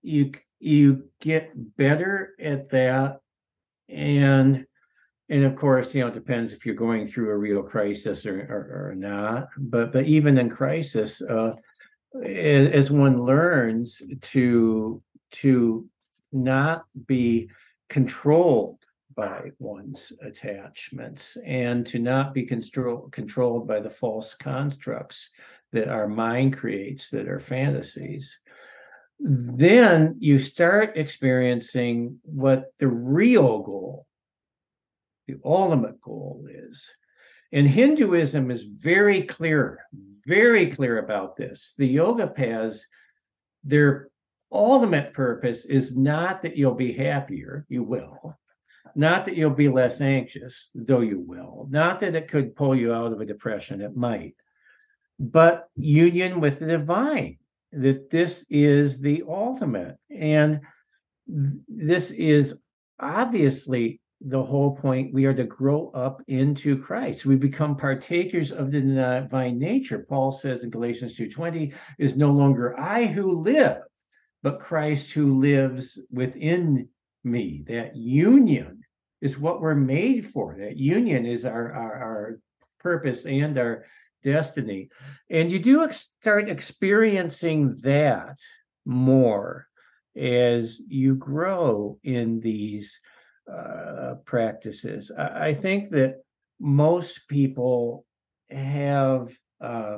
you 0.01 0.31
you 0.59 1.09
get 1.19 1.51
better 1.77 2.33
at 2.39 2.69
that 2.69 3.19
and 3.89 4.65
and 5.29 5.43
of 5.43 5.55
course 5.55 5.93
you 5.93 6.01
know 6.01 6.07
it 6.07 6.13
depends 6.13 6.53
if 6.53 6.65
you're 6.65 6.75
going 6.75 7.05
through 7.05 7.29
a 7.29 7.37
real 7.37 7.61
crisis 7.63 8.25
or 8.25 8.39
or, 8.41 8.89
or 8.89 8.95
not 8.95 9.47
but 9.57 9.91
but 9.91 10.05
even 10.05 10.37
in 10.37 10.49
crisis 10.49 11.21
uh 11.21 11.51
as 12.23 12.89
one 12.89 13.23
learns 13.23 14.01
to 14.21 15.01
to 15.31 15.87
not 16.35 16.85
be 17.07 17.49
controlled 17.89 18.79
by 19.15 19.51
one's 19.59 20.11
attachments 20.21 21.37
and 21.45 21.85
to 21.87 21.99
not 21.99 22.33
be 22.33 22.43
control, 22.43 23.07
controlled 23.11 23.67
by 23.67 23.79
the 23.79 23.89
false 23.89 24.35
constructs 24.35 25.31
that 25.71 25.87
our 25.87 26.07
mind 26.07 26.57
creates 26.57 27.09
that 27.09 27.27
are 27.27 27.39
fantasies. 27.39 28.39
Then 29.19 30.17
you 30.19 30.39
start 30.39 30.97
experiencing 30.97 32.19
what 32.23 32.73
the 32.79 32.87
real 32.87 33.59
goal 33.59 34.05
the 35.27 35.37
ultimate 35.43 35.99
goal 36.01 36.45
is. 36.47 36.91
And 37.51 37.67
hinduism 37.67 38.51
is 38.51 38.63
very 38.63 39.23
clear 39.23 39.79
very 40.25 40.71
clear 40.71 40.97
about 40.97 41.37
this. 41.37 41.73
The 41.77 41.87
yoga 41.87 42.27
paths 42.27 42.87
their 43.63 44.09
ultimate 44.55 45.13
purpose 45.13 45.65
is 45.65 45.97
not 45.97 46.41
that 46.41 46.57
you'll 46.57 46.75
be 46.75 46.93
happier 46.93 47.65
you 47.69 47.83
will 47.83 48.37
not 48.95 49.25
that 49.25 49.35
you'll 49.35 49.49
be 49.49 49.67
less 49.67 49.99
anxious, 49.99 50.71
though 50.73 51.01
you 51.01 51.19
will. 51.19 51.67
Not 51.69 51.99
that 51.99 52.15
it 52.15 52.29
could 52.29 52.55
pull 52.55 52.75
you 52.75 52.93
out 52.93 53.11
of 53.11 53.19
a 53.19 53.25
depression, 53.25 53.81
it 53.81 53.95
might. 53.95 54.35
But 55.19 55.67
union 55.75 56.39
with 56.39 56.59
the 56.59 56.67
divine, 56.67 57.37
that 57.73 58.09
this 58.09 58.45
is 58.49 59.01
the 59.01 59.23
ultimate. 59.27 59.97
And 60.09 60.61
this 61.27 62.11
is 62.11 62.61
obviously 62.99 63.99
the 64.21 64.43
whole 64.43 64.77
point. 64.77 65.13
We 65.13 65.25
are 65.25 65.33
to 65.33 65.43
grow 65.43 65.91
up 65.93 66.21
into 66.27 66.81
Christ. 66.81 67.25
We 67.25 67.35
become 67.35 67.75
partakers 67.75 68.53
of 68.53 68.71
the 68.71 68.79
divine 68.79 69.59
nature. 69.59 70.05
Paul 70.07 70.31
says 70.31 70.63
in 70.63 70.69
Galatians 70.69 71.17
2:20, 71.17 71.73
is 71.99 72.15
no 72.15 72.31
longer 72.31 72.79
I 72.79 73.05
who 73.07 73.41
live, 73.41 73.79
but 74.45 74.59
Christ 74.59 75.11
who 75.13 75.39
lives 75.39 75.99
within 76.11 76.89
me. 77.23 77.63
That 77.67 77.95
union 77.95 78.83
is 79.19 79.39
what 79.39 79.59
we're 79.59 79.73
made 79.73 80.23
for. 80.27 80.55
That 80.59 80.77
union 80.77 81.25
is 81.25 81.45
our, 81.45 81.73
our, 81.73 81.93
our 81.95 82.39
purpose 82.79 83.25
and 83.25 83.57
our 83.57 83.85
destiny. 84.21 84.89
And 85.31 85.51
you 85.51 85.57
do 85.57 85.83
ex- 85.83 86.13
start 86.21 86.47
experiencing 86.47 87.77
that 87.81 88.37
more 88.85 89.65
as 90.15 90.79
you 90.87 91.15
grow 91.15 91.97
in 92.03 92.39
these 92.39 92.99
uh, 93.51 94.13
practices. 94.25 95.11
I, 95.17 95.47
I, 95.47 95.53
think 95.55 95.89
that 95.89 96.17
most 96.59 97.27
people 97.27 98.05
have 98.51 99.33
uh, 99.59 99.97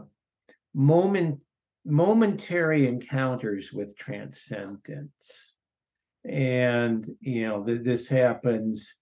moment 0.74 1.41
momentary 1.88 2.88
encounters 2.88 3.72
with 3.74 3.98
transcendence 3.98 5.56
and 6.28 7.16
you 7.22 7.48
know 7.48 7.64
th- 7.64 7.84
this 7.84 8.08
happens 8.08 8.96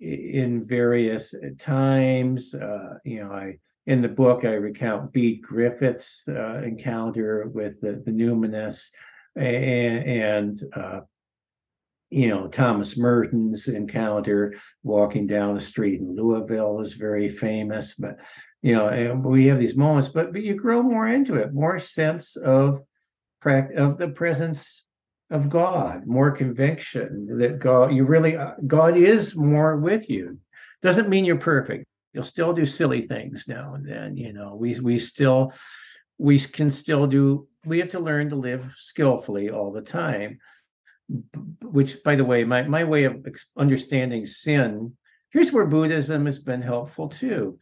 in 0.00 0.64
various 0.64 1.34
uh, 1.34 1.48
times. 1.58 2.54
Uh, 2.54 2.94
you 3.04 3.22
know, 3.22 3.32
I 3.32 3.58
in 3.86 4.02
the 4.02 4.08
book 4.08 4.44
I 4.44 4.52
recount 4.52 5.12
Bede 5.12 5.42
Griffiths' 5.42 6.22
uh, 6.28 6.62
encounter 6.62 7.46
with 7.48 7.80
the 7.80 8.02
the 8.04 8.10
numinous, 8.10 8.90
and, 9.36 10.04
and 10.08 10.60
uh, 10.74 11.00
you 12.10 12.28
know 12.28 12.48
Thomas 12.48 12.98
Merton's 12.98 13.68
encounter 13.68 14.54
walking 14.82 15.26
down 15.26 15.54
the 15.54 15.60
street 15.60 16.00
in 16.00 16.16
Louisville 16.16 16.80
is 16.80 16.94
very 16.94 17.28
famous. 17.28 17.94
But 17.94 18.18
you 18.62 18.74
know, 18.74 19.14
we 19.24 19.46
have 19.46 19.58
these 19.58 19.76
moments, 19.76 20.08
but 20.08 20.32
but 20.32 20.42
you 20.42 20.54
grow 20.54 20.82
more 20.82 21.08
into 21.08 21.34
it, 21.36 21.54
more 21.54 21.78
sense 21.78 22.36
of 22.36 22.82
of 23.44 23.98
the 23.98 24.12
presence 24.14 24.84
of 25.30 25.48
God, 25.48 26.06
more 26.06 26.32
conviction 26.32 27.38
that 27.38 27.60
God, 27.60 27.92
you 27.94 28.04
really, 28.04 28.36
uh, 28.36 28.52
God 28.66 28.96
is 28.96 29.36
more 29.36 29.76
with 29.76 30.10
you. 30.10 30.38
Doesn't 30.82 31.08
mean 31.08 31.24
you're 31.24 31.38
perfect. 31.38 31.84
You'll 32.12 32.24
still 32.24 32.52
do 32.52 32.66
silly 32.66 33.02
things 33.02 33.46
now 33.46 33.74
and 33.74 33.88
then. 33.88 34.16
You 34.16 34.32
know, 34.32 34.56
we 34.56 34.78
we 34.80 34.98
still 34.98 35.52
we 36.18 36.38
can 36.40 36.70
still 36.70 37.06
do. 37.06 37.46
We 37.64 37.78
have 37.78 37.90
to 37.90 38.00
learn 38.00 38.30
to 38.30 38.36
live 38.36 38.68
skillfully 38.76 39.50
all 39.50 39.70
the 39.70 39.82
time. 39.82 40.38
Which, 41.62 42.02
by 42.02 42.16
the 42.16 42.24
way, 42.24 42.44
my 42.44 42.62
my 42.62 42.84
way 42.84 43.04
of 43.04 43.24
understanding 43.56 44.26
sin. 44.26 44.96
Here's 45.30 45.52
where 45.52 45.66
Buddhism 45.66 46.26
has 46.26 46.38
been 46.38 46.62
helpful 46.62 47.08
too. 47.08 47.58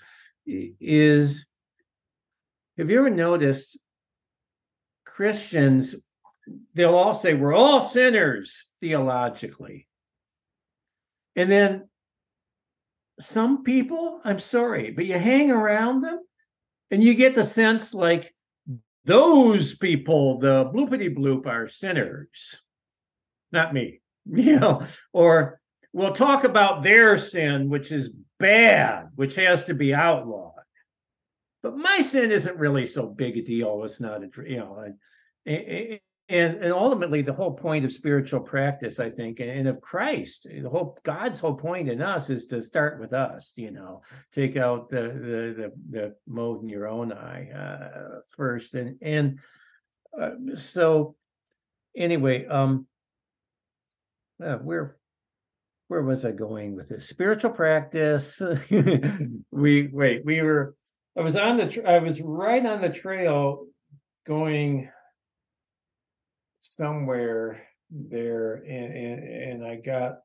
Is 0.47 1.47
have 2.79 2.91
you 2.91 2.99
ever 2.99 3.11
noticed 3.11 3.79
Christians 5.05 5.97
they'll 6.75 6.95
all 6.95 7.15
say 7.15 7.35
we're 7.35 7.55
all 7.55 7.81
sinners 7.81 8.71
theologically. 8.81 9.87
And 11.37 11.51
then 11.51 11.89
some 13.21 13.65
people, 13.65 14.21
I'm 14.25 14.41
sorry, 14.41 14.91
but 14.91 15.07
you 15.07 15.19
hang 15.19 15.51
around 15.51 16.03
them 16.03 16.21
and 16.91 17.03
you 17.03 17.15
get 17.15 17.35
the 17.35 17.45
sense 17.45 17.95
like 17.95 18.35
those 19.05 19.77
people, 19.77 20.39
the 20.39 20.71
bloopity 20.75 21.15
bloop, 21.15 21.47
are 21.47 21.69
sinners, 21.69 22.63
not 23.53 23.75
me, 23.75 24.01
you 24.27 24.59
know, 24.59 24.83
or 25.13 25.61
we'll 25.93 26.13
talk 26.13 26.45
about 26.45 26.83
their 26.83 27.17
sin, 27.17 27.69
which 27.69 27.93
is 27.93 28.15
bad, 28.39 29.09
which 29.15 29.37
has 29.37 29.65
to 29.67 29.75
be 29.75 29.95
outlawed. 29.95 30.53
But 31.63 31.77
my 31.77 32.01
sin 32.01 32.31
isn't 32.31 32.59
really 32.59 32.87
so 32.87 33.07
big 33.07 33.37
a 33.37 33.43
deal. 33.43 33.83
It's 33.85 34.01
not 34.01 34.23
a, 34.23 34.29
you 34.49 34.59
know, 34.59 34.85
and, 35.45 36.01
and 36.29 36.57
and 36.63 36.73
ultimately 36.73 37.23
the 37.23 37.33
whole 37.33 37.55
point 37.55 37.85
of 37.85 37.93
spiritual 37.93 38.41
practice 38.41 39.01
i 39.01 39.09
think 39.09 39.41
and, 39.41 39.67
of 39.67 39.81
christ 39.81 40.47
the 40.51 40.69
whole 40.69 40.99
god's 41.03 41.41
whole 41.41 41.55
point 41.55 41.89
in 41.89 42.03
us 42.03 42.29
is 42.29 42.47
to 42.47 42.63
start 42.63 43.01
with 43.01 43.13
us 43.13 43.55
you 43.57 43.71
know 43.71 44.03
take 44.33 44.57
out 44.57 44.89
the 44.91 45.03
the 45.03 45.55
the, 45.57 45.73
the 45.91 46.15
mote 46.27 46.63
in 46.63 46.69
your 46.69 46.87
own 46.87 47.13
eye 47.13 47.51
uh, 47.51 48.21
first 48.29 48.75
and 48.75 48.99
and 49.01 49.39
uh, 50.19 50.31
so 50.57 51.17
anyway 51.97 52.47
um 52.47 52.87
uh, 54.45 54.57
where 54.57 54.97
where 55.89 56.03
was 56.03 56.25
i 56.25 56.31
going 56.31 56.77
with 56.77 56.89
this 56.89 57.09
spiritual 57.09 57.51
practice 57.51 58.41
we 59.51 59.89
wait 59.93 60.25
we 60.25 60.43
were 60.43 60.75
i 61.17 61.21
was 61.21 61.37
on 61.37 61.57
the 61.57 61.89
i 61.89 61.99
was 61.99 62.21
right 62.21 62.65
on 62.67 62.81
the 62.81 62.91
trail 62.91 63.67
going 64.27 64.89
somewhere 66.61 67.61
there 67.91 68.55
and, 68.55 68.95
and, 68.95 69.53
and 69.53 69.67
I 69.67 69.77
got 69.77 70.19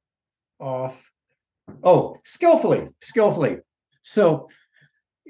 off. 0.59 1.11
Oh, 1.83 2.17
skillfully, 2.25 2.89
skillfully. 3.01 3.57
So 4.01 4.47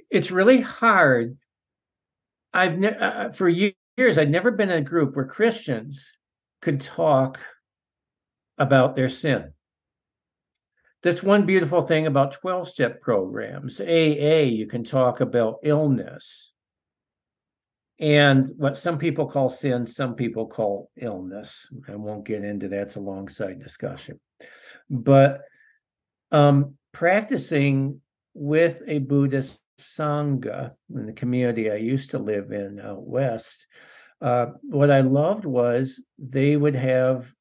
it's 0.10 0.32
really 0.32 0.62
hard. 0.62 1.38
I've 2.54 2.78
ne- 2.78 2.98
uh, 2.98 3.06
uh 3.06 3.32
for 3.32 3.50
years 3.50 4.18
I'd 4.18 4.32
never 4.32 4.52
been 4.52 4.70
in 4.70 4.80
a 4.80 4.82
group 4.82 5.16
where 5.16 5.26
Christians 5.26 6.12
could 6.62 6.82
talk 6.82 7.40
about 8.58 8.96
their 8.96 9.10
sin. 9.10 9.54
That's 11.02 11.22
one 11.22 11.46
beautiful 11.46 11.82
thing 11.82 12.08
about 12.08 12.34
12 12.34 12.70
step 12.70 13.02
programs. 13.02 13.82
AA, 13.82 14.44
you 14.44 14.68
can 14.68 14.84
talk 14.84 15.20
about 15.20 15.60
illness 15.64 16.54
and 18.00 18.50
what 18.58 18.78
some 18.78 18.98
people 18.98 19.28
call 19.28 19.50
sin, 19.50 19.86
some 19.86 20.16
people 20.16 20.48
call 20.48 20.90
illness. 20.98 21.72
I 21.88 21.96
won't 21.96 22.26
get 22.26 22.44
into 22.44 22.68
that, 22.70 22.82
it's 22.82 22.96
a 22.96 23.02
long 23.02 23.28
side 23.28 23.62
discussion. 23.62 24.20
But 24.90 25.42
um, 26.32 26.76
practicing 26.92 28.02
with 28.34 28.82
a 28.88 29.00
Buddhist 29.00 29.62
Sangha 29.80 30.72
in 30.94 31.06
the 31.06 31.14
community 31.14 31.72
I 31.72 31.76
used 31.76 32.12
to 32.12 32.20
live 32.20 32.52
in 32.52 32.80
out 32.80 33.04
west, 33.04 33.68
uh, 34.22 34.48
what 34.64 34.90
I 34.90 35.02
loved 35.02 35.46
was 35.46 36.04
they 36.18 36.58
would 36.58 36.76
have 36.76 37.32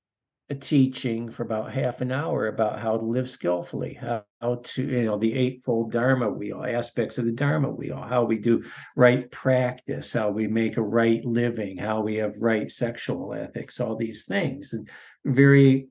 teaching 0.54 1.30
for 1.30 1.42
about 1.42 1.72
half 1.72 2.00
an 2.00 2.12
hour 2.12 2.46
about 2.46 2.80
how 2.80 2.96
to 2.96 3.04
live 3.04 3.28
skillfully, 3.28 3.94
how, 3.94 4.24
how 4.40 4.60
to, 4.62 4.82
you 4.82 5.04
know, 5.04 5.18
the 5.18 5.34
eightfold 5.34 5.92
Dharma 5.92 6.30
wheel, 6.30 6.64
aspects 6.64 7.18
of 7.18 7.24
the 7.24 7.32
Dharma 7.32 7.70
wheel, 7.70 7.96
how 7.96 8.24
we 8.24 8.38
do 8.38 8.64
right 8.96 9.30
practice, 9.30 10.12
how 10.12 10.30
we 10.30 10.46
make 10.46 10.76
a 10.76 10.82
right 10.82 11.24
living, 11.24 11.78
how 11.78 12.00
we 12.00 12.16
have 12.16 12.36
right 12.40 12.70
sexual 12.70 13.34
ethics, 13.34 13.80
all 13.80 13.96
these 13.96 14.24
things, 14.24 14.72
and 14.72 14.88
very 15.24 15.88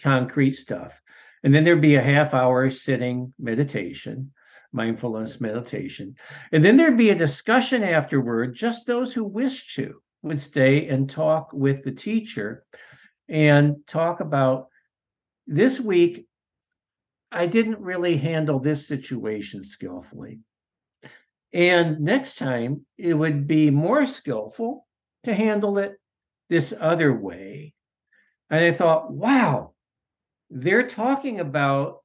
concrete 0.00 0.54
stuff. 0.54 1.00
And 1.42 1.54
then 1.54 1.64
there'd 1.64 1.80
be 1.80 1.96
a 1.96 2.02
half 2.02 2.34
hour 2.34 2.70
sitting 2.70 3.34
meditation, 3.38 4.32
mindfulness 4.72 5.40
meditation. 5.40 6.16
And 6.50 6.64
then 6.64 6.76
there'd 6.76 6.96
be 6.96 7.10
a 7.10 7.14
discussion 7.14 7.82
afterward, 7.82 8.54
just 8.54 8.86
those 8.86 9.12
who 9.12 9.24
wish 9.24 9.74
to 9.74 10.00
would 10.22 10.40
stay 10.40 10.86
and 10.88 11.10
talk 11.10 11.52
with 11.52 11.82
the 11.82 11.92
teacher 11.92 12.64
and 13.32 13.76
talk 13.86 14.20
about 14.20 14.68
this 15.46 15.80
week. 15.80 16.26
I 17.32 17.46
didn't 17.46 17.80
really 17.80 18.18
handle 18.18 18.60
this 18.60 18.86
situation 18.86 19.64
skillfully. 19.64 20.40
And 21.50 22.00
next 22.00 22.36
time, 22.36 22.84
it 22.98 23.14
would 23.14 23.46
be 23.46 23.70
more 23.70 24.06
skillful 24.06 24.86
to 25.24 25.34
handle 25.34 25.78
it 25.78 25.94
this 26.50 26.74
other 26.78 27.14
way. 27.14 27.72
And 28.50 28.62
I 28.62 28.70
thought, 28.70 29.10
wow, 29.10 29.72
they're 30.50 30.86
talking 30.86 31.40
about 31.40 32.02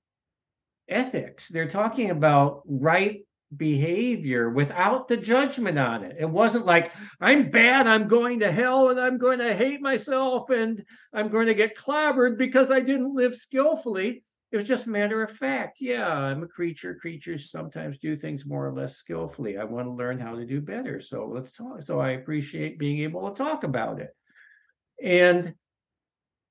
ethics. 0.87 1.49
They're 1.49 1.67
talking 1.67 2.09
about 2.09 2.61
right 2.65 3.26
behavior 3.55 4.49
without 4.49 5.07
the 5.07 5.17
judgment 5.17 5.79
on 5.79 6.03
it. 6.03 6.17
It 6.19 6.29
wasn't 6.29 6.65
like, 6.65 6.91
I'm 7.21 7.49
bad, 7.49 7.87
I'm 7.87 8.07
going 8.07 8.41
to 8.41 8.51
hell, 8.51 8.89
and 8.89 8.99
I'm 8.99 9.17
going 9.17 9.39
to 9.39 9.55
hate 9.55 9.81
myself, 9.81 10.49
and 10.49 10.83
I'm 11.13 11.29
going 11.29 11.47
to 11.47 11.53
get 11.53 11.77
clobbered 11.77 12.37
because 12.37 12.71
I 12.71 12.81
didn't 12.81 13.15
live 13.15 13.35
skillfully. 13.35 14.23
It 14.51 14.57
was 14.57 14.67
just 14.67 14.87
matter 14.87 15.23
of 15.23 15.31
fact. 15.31 15.77
Yeah, 15.81 16.07
I'm 16.07 16.43
a 16.43 16.47
creature. 16.47 16.95
Creatures 16.95 17.51
sometimes 17.51 17.99
do 17.99 18.15
things 18.15 18.45
more 18.45 18.65
or 18.65 18.73
less 18.73 18.95
skillfully. 18.95 19.57
I 19.57 19.65
want 19.65 19.87
to 19.87 19.91
learn 19.91 20.19
how 20.19 20.35
to 20.35 20.45
do 20.45 20.61
better. 20.61 21.01
So 21.01 21.29
let's 21.33 21.51
talk. 21.51 21.83
So 21.83 21.99
I 21.99 22.11
appreciate 22.11 22.79
being 22.79 22.99
able 22.99 23.29
to 23.29 23.35
talk 23.35 23.65
about 23.65 23.99
it. 23.99 24.15
And, 25.03 25.53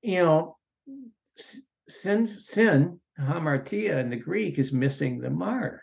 you 0.03 0.23
know, 0.23 0.57
sin, 1.89 2.27
sin, 2.27 2.99
hamartia 3.19 3.99
in 3.99 4.11
the 4.11 4.15
Greek 4.15 4.59
is 4.59 4.71
missing 4.71 5.19
the 5.19 5.31
mark. 5.31 5.81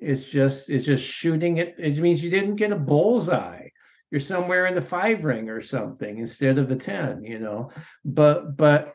It's 0.00 0.24
just 0.24 0.70
it's 0.70 0.86
just 0.86 1.04
shooting 1.04 1.58
it. 1.58 1.74
It 1.78 1.98
means 1.98 2.22
you 2.22 2.30
didn't 2.30 2.56
get 2.56 2.72
a 2.72 2.76
bullseye. 2.76 3.68
You're 4.10 4.20
somewhere 4.20 4.66
in 4.66 4.74
the 4.74 4.80
five 4.80 5.24
ring 5.24 5.48
or 5.48 5.60
something 5.60 6.18
instead 6.18 6.58
of 6.58 6.68
the 6.68 6.76
ten. 6.76 7.22
You 7.24 7.38
know, 7.38 7.70
but 8.04 8.56
but 8.56 8.94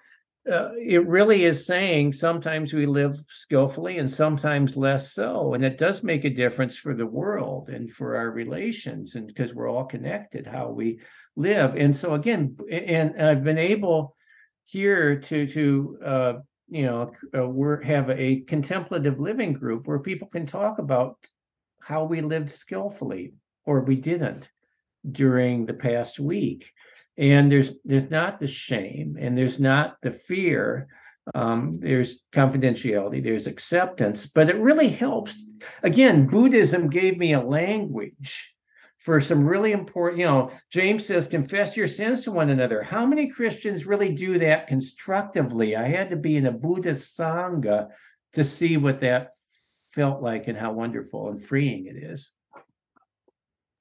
uh, 0.51 0.70
it 0.78 1.08
really 1.08 1.43
is 1.43 1.66
saying 1.66 2.14
sometimes 2.14 2.72
we 2.72 2.86
live 2.86 3.18
skillfully 3.30 3.97
and 3.97 4.12
sometimes 4.12 4.78
less 4.78 5.12
so 5.12 5.56
and 5.56 5.66
it 5.66 5.76
does 5.76 6.03
make 6.03 6.24
a 6.24 6.30
difference 6.30 6.78
for 6.78 6.93
the 6.93 7.06
world 7.06 7.68
and 7.68 7.91
for 7.91 8.16
our 8.16 8.30
relations 8.30 9.16
and 9.16 9.26
because 9.26 9.56
we're 9.56 9.68
all 9.68 9.86
connected 9.86 10.45
how 10.45 10.70
we 10.70 10.99
live 11.36 11.76
and 11.76 11.95
so 11.95 12.14
again 12.14 12.56
and 12.72 13.20
i've 13.20 13.43
been 13.43 13.58
able 13.58 14.16
here 14.66 15.20
to 15.20 15.47
to 15.47 15.97
uh, 16.06 16.34
you 16.70 16.86
know 16.86 17.11
uh, 17.38 17.47
we 17.47 17.86
have 17.86 18.09
a 18.09 18.41
contemplative 18.41 19.20
living 19.20 19.53
group 19.53 19.88
where 19.88 19.99
people 19.99 20.28
can 20.28 20.45
talk 20.45 20.80
about 20.80 21.18
how 21.82 22.03
we 22.03 22.22
lived 22.22 22.49
skillfully 22.49 23.34
or 23.66 23.82
we 23.82 23.95
didn't 23.95 24.51
during 25.09 25.66
the 25.66 25.74
past 25.74 26.20
week. 26.20 26.72
And 27.18 27.51
there's 27.51 27.74
there's 27.86 28.09
not 28.09 28.39
the 28.39 28.47
shame 28.47 29.18
and 29.20 29.38
there's 29.38 29.59
not 29.59 29.97
the 30.01 30.11
fear. 30.11 30.88
Um, 31.34 31.80
there's 31.80 32.24
confidentiality 32.32 33.24
there's 33.24 33.47
acceptance 33.47 34.28
but 34.28 34.47
it 34.49 34.57
really 34.57 34.89
helps. 34.89 35.43
Again 35.82 36.28
buddhism 36.28 36.89
gave 36.89 37.18
me 37.18 37.34
a 37.34 37.41
language 37.41 38.55
for 39.06 39.22
some 39.22 39.45
really 39.45 39.72
important, 39.72 40.20
you 40.20 40.26
know, 40.26 40.51
James 40.72 41.06
says, 41.06 41.28
confess 41.28 41.78
your 41.78 41.88
sins 41.88 42.24
to 42.24 42.32
one 42.32 42.49
another. 42.49 42.82
How 42.82 43.06
many 43.06 43.28
Christians 43.28 43.86
really 43.86 44.12
do 44.12 44.39
that 44.39 44.66
constructively? 44.66 45.76
I 45.76 45.88
had 45.88 46.10
to 46.10 46.16
be 46.16 46.36
in 46.36 46.47
a 46.47 46.51
Buddhist 46.51 47.16
Sangha 47.16 47.89
to 48.34 48.43
see 48.43 48.78
what 48.78 49.01
that 49.01 49.34
felt 49.91 50.24
like 50.24 50.47
and 50.47 50.58
how 50.58 50.74
wonderful 50.74 51.30
and 51.30 51.39
freeing 51.39 51.86
it 51.86 51.97
is. 51.97 52.34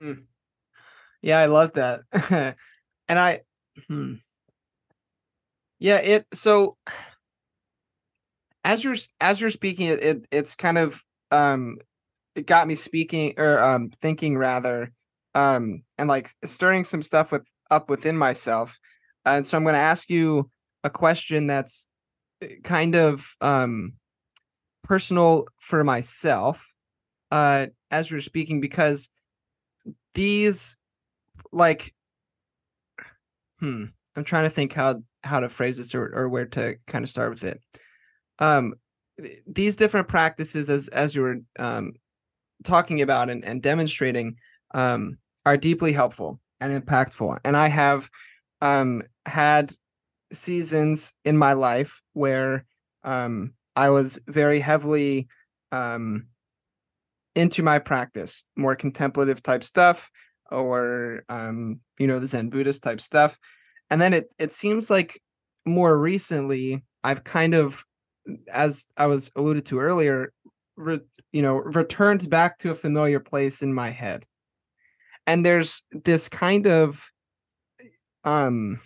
Mm. 0.02 0.24
Yeah, 1.22 1.38
I 1.38 1.46
love 1.46 1.72
that. 1.72 2.02
and 3.08 3.18
I, 3.18 3.40
hmm. 3.88 4.16
yeah, 5.78 5.96
it, 5.96 6.26
so 6.34 6.76
as 8.62 8.84
you're, 8.84 8.96
as 9.22 9.40
you're 9.40 9.48
speaking, 9.48 9.86
it 9.86 10.26
it's 10.30 10.54
kind 10.54 10.76
of, 10.76 11.02
um, 11.30 11.78
it 12.34 12.46
got 12.46 12.68
me 12.68 12.74
speaking 12.74 13.34
or 13.38 13.58
um 13.60 13.90
thinking 14.02 14.36
rather 14.36 14.92
um, 15.34 15.82
and 15.98 16.08
like 16.08 16.30
stirring 16.44 16.84
some 16.84 17.02
stuff 17.02 17.32
with 17.32 17.42
up 17.70 17.88
within 17.88 18.16
myself. 18.16 18.78
And 19.24 19.46
so 19.46 19.56
I'm 19.56 19.64
going 19.64 19.74
to 19.74 19.78
ask 19.78 20.10
you 20.10 20.50
a 20.82 20.90
question 20.90 21.46
that's 21.46 21.86
eh, 22.42 22.56
kind 22.62 22.94
of 22.94 23.26
um, 23.40 23.94
personal 24.82 25.46
for 25.58 25.82
myself 25.82 26.74
uh, 27.30 27.66
as 27.90 28.10
you're 28.10 28.20
speaking 28.20 28.60
because 28.60 29.08
these 30.14 30.76
like 31.52 31.92
hmm 33.60 33.84
i'm 34.16 34.24
trying 34.24 34.44
to 34.44 34.50
think 34.50 34.72
how 34.72 35.02
how 35.22 35.40
to 35.40 35.48
phrase 35.48 35.76
this 35.76 35.94
or, 35.94 36.12
or 36.14 36.28
where 36.28 36.46
to 36.46 36.76
kind 36.86 37.02
of 37.02 37.10
start 37.10 37.30
with 37.30 37.44
it 37.44 37.60
um 38.38 38.74
these 39.46 39.76
different 39.76 40.08
practices 40.08 40.70
as 40.70 40.88
as 40.88 41.14
you 41.14 41.22
were 41.22 41.36
um 41.58 41.92
talking 42.64 43.02
about 43.02 43.30
and, 43.30 43.44
and 43.44 43.62
demonstrating 43.62 44.36
um 44.74 45.18
are 45.46 45.56
deeply 45.56 45.92
helpful 45.92 46.40
and 46.60 46.82
impactful. 46.82 47.38
And 47.44 47.56
I 47.56 47.68
have 47.68 48.10
um, 48.60 49.02
had 49.26 49.72
seasons 50.32 51.12
in 51.24 51.36
my 51.36 51.52
life 51.52 52.02
where 52.12 52.64
um, 53.02 53.54
I 53.76 53.90
was 53.90 54.18
very 54.26 54.60
heavily 54.60 55.28
um, 55.72 56.26
into 57.34 57.62
my 57.62 57.78
practice, 57.78 58.44
more 58.56 58.76
contemplative 58.76 59.42
type 59.42 59.64
stuff, 59.64 60.10
or 60.50 61.24
um, 61.28 61.80
you 61.98 62.06
know, 62.06 62.18
the 62.18 62.26
Zen 62.26 62.48
Buddhist 62.48 62.82
type 62.82 63.00
stuff. 63.00 63.38
And 63.90 64.00
then 64.00 64.14
it 64.14 64.32
it 64.38 64.52
seems 64.52 64.90
like 64.90 65.20
more 65.66 65.96
recently 65.96 66.84
I've 67.02 67.24
kind 67.24 67.54
of, 67.54 67.84
as 68.50 68.86
I 68.96 69.06
was 69.06 69.30
alluded 69.36 69.66
to 69.66 69.80
earlier, 69.80 70.32
re, 70.76 71.00
you 71.32 71.42
know, 71.42 71.56
returned 71.56 72.30
back 72.30 72.58
to 72.58 72.70
a 72.70 72.74
familiar 72.74 73.20
place 73.20 73.62
in 73.62 73.74
my 73.74 73.90
head 73.90 74.24
and 75.26 75.44
there's 75.44 75.82
this 76.04 76.28
kind 76.28 76.66
of 76.66 77.10
um 78.24 78.80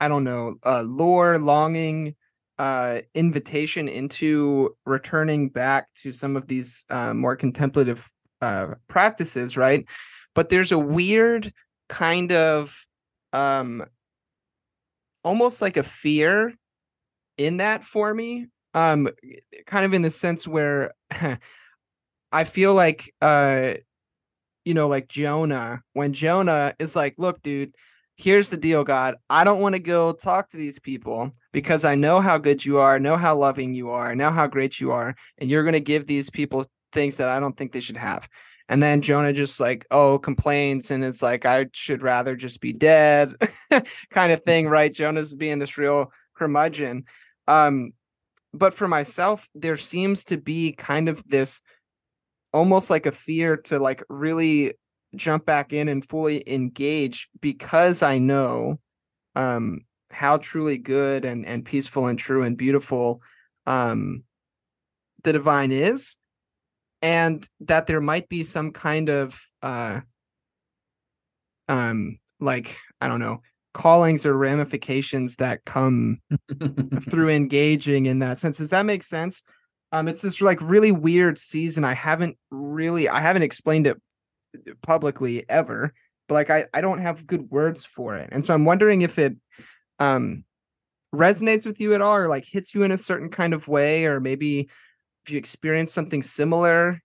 i 0.00 0.08
don't 0.08 0.24
know 0.24 0.54
uh 0.64 0.82
lore 0.82 1.38
longing 1.38 2.14
uh 2.58 3.00
invitation 3.14 3.88
into 3.88 4.74
returning 4.84 5.48
back 5.48 5.86
to 5.94 6.12
some 6.12 6.36
of 6.36 6.46
these 6.46 6.84
uh, 6.90 7.14
more 7.14 7.36
contemplative 7.36 8.08
uh 8.40 8.74
practices 8.88 9.56
right? 9.56 9.84
But 10.34 10.48
there's 10.48 10.72
a 10.72 10.78
weird 10.78 11.52
kind 11.88 12.32
of 12.32 12.86
um 13.32 13.84
almost 15.24 15.60
like 15.60 15.76
a 15.76 15.82
fear 15.82 16.54
in 17.36 17.58
that 17.58 17.84
for 17.84 18.14
me 18.14 18.46
um 18.74 19.08
kind 19.66 19.84
of 19.84 19.94
in 19.94 20.02
the 20.02 20.10
sense 20.10 20.46
where 20.46 20.94
i 22.32 22.44
feel 22.44 22.74
like 22.74 23.12
uh 23.20 23.74
you 24.68 24.74
know, 24.74 24.86
like 24.86 25.08
Jonah, 25.08 25.80
when 25.94 26.12
Jonah 26.12 26.74
is 26.78 26.94
like, 26.94 27.14
look, 27.16 27.40
dude, 27.40 27.74
here's 28.16 28.50
the 28.50 28.58
deal, 28.58 28.84
God. 28.84 29.14
I 29.30 29.42
don't 29.42 29.62
want 29.62 29.76
to 29.76 29.80
go 29.80 30.12
talk 30.12 30.50
to 30.50 30.58
these 30.58 30.78
people 30.78 31.30
because 31.52 31.86
I 31.86 31.94
know 31.94 32.20
how 32.20 32.36
good 32.36 32.62
you 32.62 32.76
are, 32.76 32.98
know 32.98 33.16
how 33.16 33.34
loving 33.34 33.72
you 33.72 33.88
are, 33.92 34.14
know 34.14 34.30
how 34.30 34.46
great 34.46 34.78
you 34.78 34.92
are, 34.92 35.14
and 35.38 35.50
you're 35.50 35.62
going 35.62 35.72
to 35.72 35.80
give 35.80 36.06
these 36.06 36.28
people 36.28 36.66
things 36.92 37.16
that 37.16 37.30
I 37.30 37.40
don't 37.40 37.56
think 37.56 37.72
they 37.72 37.80
should 37.80 37.96
have. 37.96 38.28
And 38.68 38.82
then 38.82 39.00
Jonah 39.00 39.32
just 39.32 39.58
like, 39.58 39.86
oh, 39.90 40.18
complains 40.18 40.90
and 40.90 41.02
it's 41.02 41.22
like, 41.22 41.46
I 41.46 41.68
should 41.72 42.02
rather 42.02 42.36
just 42.36 42.60
be 42.60 42.74
dead, 42.74 43.36
kind 44.10 44.32
of 44.32 44.42
thing, 44.42 44.68
right? 44.68 44.92
Jonah's 44.92 45.34
being 45.34 45.58
this 45.58 45.78
real 45.78 46.12
curmudgeon. 46.36 47.06
Um, 47.46 47.94
but 48.52 48.74
for 48.74 48.86
myself, 48.86 49.48
there 49.54 49.76
seems 49.76 50.26
to 50.26 50.36
be 50.36 50.72
kind 50.72 51.08
of 51.08 51.26
this 51.26 51.62
almost 52.52 52.90
like 52.90 53.06
a 53.06 53.12
fear 53.12 53.56
to 53.56 53.78
like 53.78 54.02
really 54.08 54.74
jump 55.14 55.44
back 55.46 55.72
in 55.72 55.88
and 55.88 56.08
fully 56.08 56.42
engage 56.50 57.28
because 57.40 58.02
I 58.02 58.18
know 58.18 58.78
um 59.34 59.80
how 60.10 60.38
truly 60.38 60.78
good 60.78 61.24
and 61.24 61.46
and 61.46 61.64
peaceful 61.64 62.06
and 62.06 62.18
true 62.18 62.42
and 62.42 62.56
beautiful 62.56 63.22
um 63.66 64.24
the 65.24 65.32
divine 65.32 65.72
is 65.72 66.16
and 67.02 67.46
that 67.60 67.86
there 67.86 68.00
might 68.00 68.28
be 68.28 68.42
some 68.42 68.72
kind 68.72 69.08
of 69.08 69.40
uh 69.62 70.00
um 71.68 72.18
like 72.40 72.78
I 73.00 73.08
don't 73.08 73.20
know 73.20 73.42
callings 73.74 74.26
or 74.26 74.36
ramifications 74.36 75.36
that 75.36 75.64
come 75.64 76.20
through 77.10 77.28
engaging 77.28 78.06
in 78.06 78.18
that 78.18 78.38
sense. 78.38 78.58
Does 78.58 78.70
that 78.70 78.86
make 78.86 79.02
sense 79.02 79.44
um, 79.92 80.08
it's 80.08 80.22
this 80.22 80.40
like 80.40 80.60
really 80.60 80.92
weird 80.92 81.38
season. 81.38 81.84
I 81.84 81.94
haven't 81.94 82.36
really, 82.50 83.08
I 83.08 83.20
haven't 83.20 83.42
explained 83.42 83.86
it 83.86 84.00
publicly 84.82 85.48
ever, 85.48 85.92
but 86.26 86.34
like 86.34 86.50
I, 86.50 86.66
I 86.74 86.80
don't 86.80 87.00
have 87.00 87.26
good 87.26 87.50
words 87.50 87.84
for 87.84 88.14
it, 88.16 88.28
and 88.32 88.44
so 88.44 88.54
I'm 88.54 88.64
wondering 88.64 89.02
if 89.02 89.18
it, 89.18 89.36
um, 89.98 90.44
resonates 91.14 91.66
with 91.66 91.80
you 91.80 91.94
at 91.94 92.02
all, 92.02 92.16
or 92.16 92.28
like 92.28 92.44
hits 92.44 92.74
you 92.74 92.82
in 92.82 92.92
a 92.92 92.98
certain 92.98 93.30
kind 93.30 93.54
of 93.54 93.68
way, 93.68 94.06
or 94.06 94.20
maybe 94.20 94.68
if 95.24 95.30
you 95.30 95.38
experience 95.38 95.92
something 95.92 96.22
similar. 96.22 97.00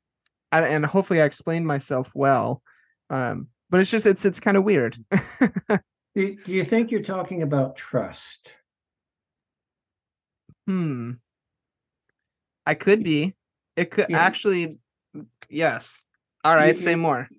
And, 0.52 0.66
and 0.66 0.86
hopefully, 0.86 1.22
I 1.22 1.26
explained 1.26 1.66
myself 1.66 2.12
well. 2.14 2.62
Um, 3.10 3.48
but 3.70 3.82
it's 3.82 3.90
just 3.90 4.06
it's 4.06 4.26
it's 4.26 4.40
kind 4.40 4.58
of 4.58 4.64
weird. 4.64 4.98
do, 5.70 5.80
do 6.16 6.54
you 6.54 6.64
think 6.64 6.92
you're 6.92 7.02
talking 7.02 7.42
about 7.42 7.76
trust? 7.76 8.54
Hmm. 10.68 11.14
I 12.66 12.74
could 12.74 13.04
be. 13.04 13.36
It 13.76 13.92
could 13.92 14.08
yeah. 14.10 14.20
actually. 14.20 14.80
Yes. 15.50 16.06
All 16.44 16.56
right. 16.56 16.78
say 16.78 16.96
more. 16.96 17.30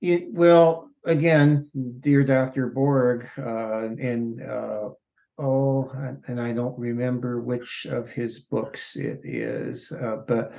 It, 0.00 0.32
well, 0.32 0.90
again, 1.04 1.68
dear 2.00 2.24
Dr. 2.24 2.68
Borg, 2.68 3.28
uh, 3.38 3.90
in 3.96 4.40
uh, 4.42 4.90
oh, 5.38 5.92
and 6.26 6.40
I 6.40 6.52
don't 6.52 6.78
remember 6.78 7.40
which 7.40 7.86
of 7.88 8.10
his 8.10 8.40
books 8.40 8.96
it 8.96 9.20
is, 9.24 9.92
uh, 9.92 10.16
but 10.26 10.54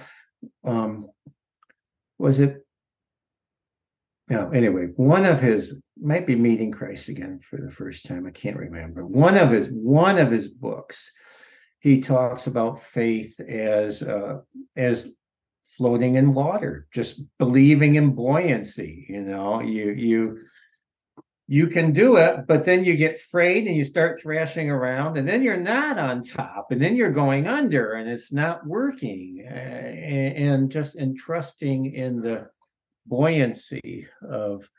um, 0.63 1.09
was 2.17 2.39
it? 2.39 2.65
No, 4.29 4.49
anyway, 4.51 4.87
one 4.95 5.25
of 5.25 5.41
his 5.41 5.81
might 6.01 6.25
be 6.25 6.35
meeting 6.35 6.71
Christ 6.71 7.09
again 7.09 7.39
for 7.47 7.57
the 7.57 7.71
first 7.71 8.05
time. 8.05 8.25
I 8.25 8.31
can't 8.31 8.57
remember. 8.57 9.05
One 9.05 9.37
of 9.37 9.51
his 9.51 9.67
one 9.71 10.17
of 10.17 10.31
his 10.31 10.47
books, 10.47 11.11
he 11.81 11.99
talks 11.99 12.45
about 12.47 12.81
faith 12.81 13.39
as 13.39 14.03
uh, 14.03 14.39
as 14.77 15.15
floating 15.77 16.15
in 16.15 16.33
water, 16.33 16.87
just 16.93 17.23
believing 17.39 17.95
in 17.95 18.13
buoyancy. 18.13 19.05
You 19.09 19.21
know, 19.21 19.61
you 19.61 19.91
you 19.91 20.39
you 21.47 21.67
can 21.67 21.91
do 21.91 22.17
it, 22.17 22.45
but 22.47 22.65
then 22.65 22.85
you 22.85 22.95
get 22.95 23.19
frayed 23.19 23.67
and 23.67 23.75
you 23.75 23.83
start 23.83 24.21
thrashing 24.21 24.69
around, 24.69 25.17
and 25.17 25.27
then 25.27 25.41
you're 25.41 25.57
not 25.57 25.97
on 25.97 26.21
top, 26.21 26.67
and 26.69 26.79
then 26.79 26.95
you're 26.95 27.11
going 27.11 27.47
under, 27.47 27.93
and 27.93 28.07
it's 28.09 28.31
not 28.31 28.65
working. 28.65 29.43
And, 29.49 30.37
and 30.37 30.71
just 30.71 30.95
entrusting 30.95 31.93
in 31.93 32.21
the 32.21 32.47
buoyancy 33.07 34.07
of 34.21 34.69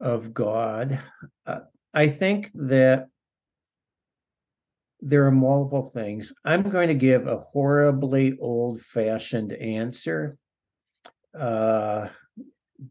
of 0.00 0.32
God. 0.32 0.98
Uh, 1.46 1.60
I 1.92 2.08
think 2.08 2.50
that 2.54 3.08
there 5.02 5.26
are 5.26 5.32
multiple 5.32 5.82
things. 5.82 6.32
I'm 6.44 6.70
going 6.70 6.86
to 6.86 6.94
give 6.94 7.26
a 7.26 7.38
horribly 7.38 8.38
old 8.40 8.80
fashioned 8.80 9.52
answer. 9.52 10.38
Uh, 11.38 12.06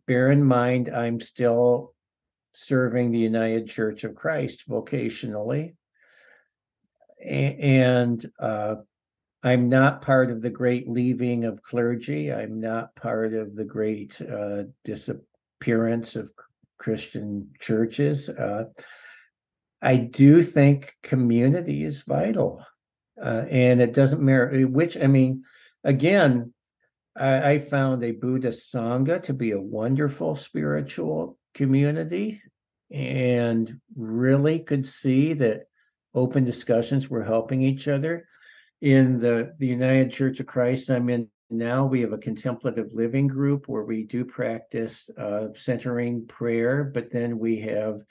bear 0.05 0.29
in 0.29 0.43
mind, 0.43 0.89
I'm 0.89 1.21
still 1.21 1.93
serving 2.51 3.11
the 3.11 3.19
United 3.19 3.69
Church 3.69 4.03
of 4.03 4.13
Christ 4.13 4.67
vocationally. 4.67 5.75
And 7.23 8.29
uh, 8.39 8.75
I'm 9.41 9.69
not 9.69 10.01
part 10.01 10.31
of 10.31 10.41
the 10.41 10.49
great 10.49 10.89
leaving 10.89 11.45
of 11.45 11.63
clergy. 11.63 12.33
I'm 12.33 12.59
not 12.59 12.93
part 12.95 13.33
of 13.33 13.55
the 13.55 13.63
great 13.63 14.21
uh, 14.21 14.63
disappearance 14.83 16.17
of 16.17 16.29
Christian 16.77 17.51
churches. 17.61 18.27
I 19.81 19.97
do 19.97 20.43
think 20.43 20.95
community 21.01 21.83
is 21.83 22.01
vital. 22.01 22.63
Uh, 23.21 23.45
and 23.49 23.81
it 23.81 23.93
doesn't 23.93 24.21
matter 24.21 24.49
which, 24.67 24.97
I 24.97 25.07
mean, 25.07 25.43
again, 25.83 26.53
I, 27.15 27.51
I 27.51 27.59
found 27.59 28.03
a 28.03 28.11
Buddhist 28.11 28.73
Sangha 28.73 29.21
to 29.23 29.33
be 29.33 29.51
a 29.51 29.61
wonderful 29.61 30.35
spiritual 30.35 31.37
community 31.53 32.41
and 32.89 33.79
really 33.95 34.59
could 34.59 34.85
see 34.85 35.33
that 35.33 35.63
open 36.13 36.43
discussions 36.43 37.09
were 37.09 37.23
helping 37.23 37.61
each 37.61 37.87
other. 37.87 38.27
In 38.81 39.19
the, 39.19 39.53
the 39.59 39.67
United 39.67 40.11
Church 40.11 40.39
of 40.39 40.47
Christ 40.47 40.89
I'm 40.89 41.09
in 41.09 41.29
now, 41.53 41.85
we 41.85 41.99
have 42.01 42.13
a 42.13 42.17
contemplative 42.17 42.93
living 42.93 43.27
group 43.27 43.67
where 43.67 43.83
we 43.83 44.03
do 44.03 44.23
practice 44.23 45.09
uh, 45.17 45.47
centering 45.53 46.25
prayer, 46.25 46.85
but 46.85 47.11
then 47.11 47.37
we 47.39 47.59
have 47.59 48.01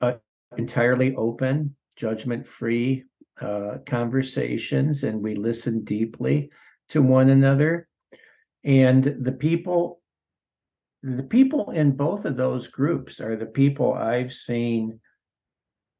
uh, 0.00 0.14
entirely 0.56 1.14
open, 1.14 1.76
judgment 1.96 2.46
free 2.46 3.04
uh, 3.40 3.78
conversations, 3.86 5.04
and 5.04 5.22
we 5.22 5.34
listen 5.34 5.84
deeply 5.84 6.50
to 6.88 7.02
one 7.02 7.28
another. 7.28 7.88
And 8.64 9.02
the 9.02 9.32
people 9.32 10.00
the 11.02 11.22
people 11.22 11.70
in 11.70 11.92
both 11.92 12.24
of 12.24 12.36
those 12.36 12.66
groups 12.68 13.20
are 13.20 13.36
the 13.36 13.46
people 13.46 13.94
I've 13.94 14.32
seen 14.32 14.98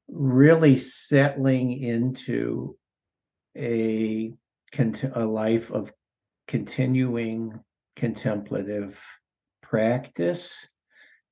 really 0.09 0.77
settling 0.77 1.81
into 1.81 2.77
a 3.57 4.33
a 5.15 5.25
life 5.25 5.71
of 5.71 5.93
continuing 6.47 7.59
contemplative 7.97 9.03
practice 9.63 10.69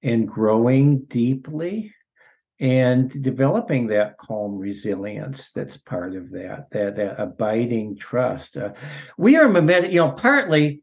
and 0.02 0.26
growing 0.28 1.04
deeply 1.04 1.92
and 2.58 3.22
developing 3.22 3.88
that 3.88 4.16
calm 4.16 4.56
resilience 4.56 5.52
that's 5.52 5.76
part 5.76 6.16
of 6.16 6.30
that 6.30 6.68
that 6.70 6.96
that 6.96 7.20
abiding 7.20 7.96
trust 7.96 8.56
uh, 8.56 8.72
we 9.18 9.36
are 9.36 9.46
you 9.86 10.00
know 10.00 10.12
partly 10.12 10.82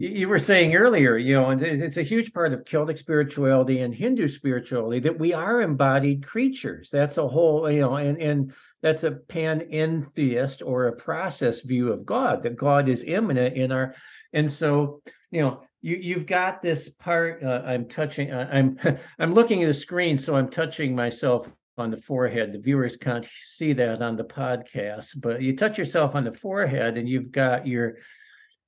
you 0.00 0.28
were 0.28 0.38
saying 0.38 0.76
earlier, 0.76 1.16
you 1.16 1.34
know, 1.34 1.50
and 1.50 1.60
it's 1.60 1.96
a 1.96 2.04
huge 2.04 2.32
part 2.32 2.52
of 2.52 2.64
Celtic 2.64 2.98
spirituality 2.98 3.80
and 3.80 3.92
Hindu 3.92 4.28
spirituality 4.28 5.00
that 5.00 5.18
we 5.18 5.34
are 5.34 5.60
embodied 5.60 6.24
creatures. 6.24 6.88
That's 6.90 7.18
a 7.18 7.26
whole, 7.26 7.68
you 7.68 7.80
know, 7.80 7.96
and 7.96 8.16
and 8.22 8.54
that's 8.80 9.02
a 9.02 9.10
panentheist 9.10 10.64
or 10.64 10.86
a 10.86 10.96
process 10.96 11.62
view 11.62 11.92
of 11.92 12.06
God 12.06 12.44
that 12.44 12.56
God 12.56 12.88
is 12.88 13.02
immanent 13.02 13.56
in 13.56 13.72
our, 13.72 13.96
and 14.32 14.50
so 14.50 15.02
you 15.32 15.42
know, 15.42 15.62
you 15.80 15.96
you've 15.96 16.26
got 16.26 16.62
this 16.62 16.88
part. 16.88 17.42
Uh, 17.42 17.62
I'm 17.64 17.86
touching. 17.86 18.30
Uh, 18.30 18.48
I'm 18.50 18.78
I'm 19.18 19.32
looking 19.32 19.62
at 19.62 19.66
the 19.66 19.74
screen, 19.74 20.18
so 20.18 20.36
I'm 20.36 20.48
touching 20.48 20.94
myself 20.94 21.52
on 21.76 21.90
the 21.90 21.96
forehead. 21.96 22.52
The 22.52 22.58
viewers 22.58 22.96
can't 22.96 23.26
see 23.42 23.72
that 23.74 24.02
on 24.02 24.16
the 24.16 24.24
podcast, 24.24 25.20
but 25.22 25.40
you 25.42 25.56
touch 25.56 25.78
yourself 25.78 26.14
on 26.14 26.24
the 26.24 26.32
forehead, 26.32 26.98
and 26.98 27.08
you've 27.08 27.30
got 27.30 27.66
your 27.66 27.96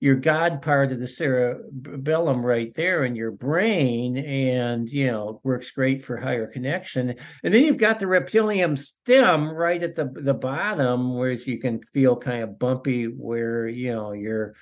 your 0.01 0.17
God 0.17 0.63
part 0.63 0.93
of 0.93 0.99
the 0.99 1.07
cerebellum 1.07 2.45
right 2.45 2.75
there 2.75 3.05
in 3.05 3.15
your 3.15 3.33
brain, 3.33 4.17
and 4.17 4.89
you 4.89 5.09
know 5.09 5.41
works 5.45 5.71
great 5.73 6.05
for 6.05 6.17
higher 6.17 6.47
connection. 6.47 7.17
And 7.45 7.53
then 7.53 7.65
you've 7.65 7.77
got 7.77 7.99
the 7.99 8.07
reptilium 8.07 8.79
stem 8.79 9.51
right 9.51 9.83
at 9.83 9.97
the 9.97 10.11
the 10.15 10.35
bottom, 10.35 11.17
where 11.17 11.33
you 11.33 11.59
can 11.59 11.83
feel 11.93 12.17
kind 12.17 12.43
of 12.43 12.59
bumpy, 12.59 13.05
where 13.05 13.69
you 13.69 13.93
know 13.93 14.13
your 14.13 14.55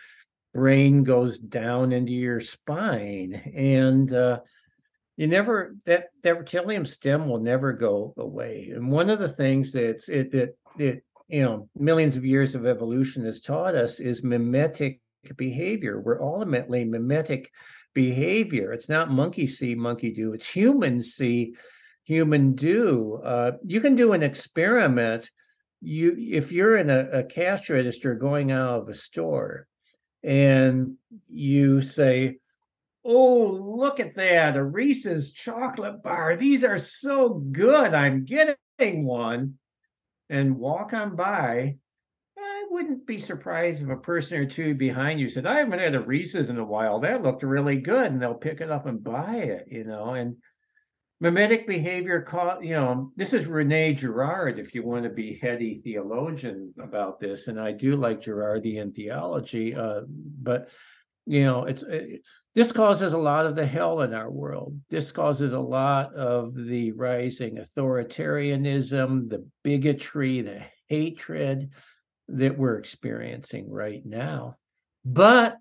brain 0.59 1.05
goes 1.05 1.39
down 1.39 1.93
into 1.93 2.11
your 2.11 2.41
spine, 2.41 3.33
and 3.55 4.13
uh, 4.13 4.41
you 5.17 5.29
never 5.29 5.77
that 5.85 6.07
that 6.25 6.37
reptilium 6.37 6.85
stem 6.85 7.29
will 7.29 7.39
never 7.39 7.73
go 7.73 8.13
away. 8.17 8.73
And 8.75 8.91
one 8.91 9.09
of 9.09 9.21
the 9.21 9.29
things 9.29 9.73
that's 9.73 10.09
it 10.09 10.35
it 10.35 10.59
it 10.77 11.05
you 11.29 11.43
know 11.43 11.69
millions 11.77 12.17
of 12.17 12.25
years 12.25 12.57
of 12.57 12.67
evolution 12.67 13.25
has 13.25 13.41
taught 13.41 13.77
us 13.77 14.01
is 14.01 14.25
mimetic 14.25 15.01
behavior. 15.37 16.01
We're 16.01 16.21
ultimately 16.21 16.85
mimetic 16.85 17.53
behavior. 17.95 18.73
It's 18.73 18.89
not 18.89 19.13
monkey 19.13 19.47
see, 19.47 19.77
monkey 19.77 20.13
do. 20.13 20.33
It's 20.33 20.49
human 20.49 21.03
see, 21.03 21.55
human 22.03 22.55
do. 22.57 23.21
Uh, 23.25 23.53
you 23.65 23.81
can 23.81 23.95
do 23.95 24.13
an 24.13 24.25
experiment. 24.25 25.31
You, 25.81 26.17
if 26.19 26.51
you're 26.51 26.77
in 26.77 26.91
a, 26.91 27.21
a 27.21 27.23
cash 27.23 27.71
register 27.71 28.17
going 28.17 28.51
out 28.51 28.83
of 28.83 28.89
a 28.89 28.95
store, 28.95 29.68
and 30.23 30.97
you 31.29 31.81
say, 31.81 32.39
"Oh, 33.05 33.77
look 33.79 34.01
at 34.01 34.15
that! 34.17 34.57
A 34.57 34.65
Reese's 34.65 35.33
chocolate 35.33 36.03
bar. 36.03 36.37
These 36.37 36.65
are 36.65 36.79
so 36.79 37.31
good. 37.31 37.95
I'm 37.95 38.25
getting 38.25 38.57
one." 39.05 39.59
And 40.31 40.59
walk 40.59 40.93
on 40.93 41.17
by 41.17 41.79
I 42.37 42.67
wouldn't 42.71 43.07
be 43.07 43.19
surprised 43.19 43.83
if 43.83 43.89
a 43.89 43.97
person 43.97 44.39
or 44.39 44.47
two 44.47 44.75
behind 44.75 45.21
you 45.21 45.29
said, 45.29 45.47
I 45.47 45.59
haven't 45.59 45.79
had 45.79 45.95
a 45.95 46.01
Reese's 46.01 46.51
in 46.51 46.59
a 46.59 46.65
while. 46.65 47.01
That 47.01 47.23
looked 47.23 47.43
really 47.43 47.81
good. 47.81 48.11
And 48.11 48.21
they'll 48.21 48.35
pick 48.35 48.61
it 48.61 48.71
up 48.71 48.87
and 48.87 49.03
buy 49.03 49.37
it, 49.37 49.67
you 49.71 49.85
know. 49.85 50.15
And 50.15 50.37
mimetic 51.21 51.67
behavior 51.67 52.23
caught, 52.23 52.65
you 52.65 52.75
know, 52.75 53.13
this 53.17 53.33
is 53.33 53.47
Rene 53.47 53.95
Girard, 53.95 54.59
if 54.59 54.75
you 54.75 54.87
want 54.87 55.05
to 55.05 55.11
be 55.11 55.39
heady 55.41 55.81
theologian 55.83 56.73
about 56.81 57.19
this. 57.19 57.49
And 57.49 57.61
I 57.61 57.73
do 57.73 57.97
like 57.97 58.23
Girardian 58.23 58.95
theology, 58.95 59.75
uh, 59.75 60.03
but 60.07 60.71
you 61.27 61.45
know, 61.45 61.65
it's 61.65 61.83
it, 61.83 62.23
this 62.55 62.73
causes 62.73 63.13
a 63.13 63.19
lot 63.19 63.45
of 63.45 63.55
the 63.55 63.67
hell 63.67 64.01
in 64.01 64.15
our 64.15 64.31
world. 64.31 64.81
This 64.89 65.13
causes 65.13 65.53
a 65.53 65.61
lot 65.61 66.15
of 66.15 66.55
the 66.55 66.93
rising 66.93 67.59
authoritarianism, 67.59 69.29
the 69.29 69.47
bigotry, 69.63 70.41
the 70.41 70.63
hatred, 70.87 71.71
that 72.29 72.57
we're 72.57 72.79
experiencing 72.79 73.71
right 73.71 74.03
now, 74.07 74.57
but 75.05 75.57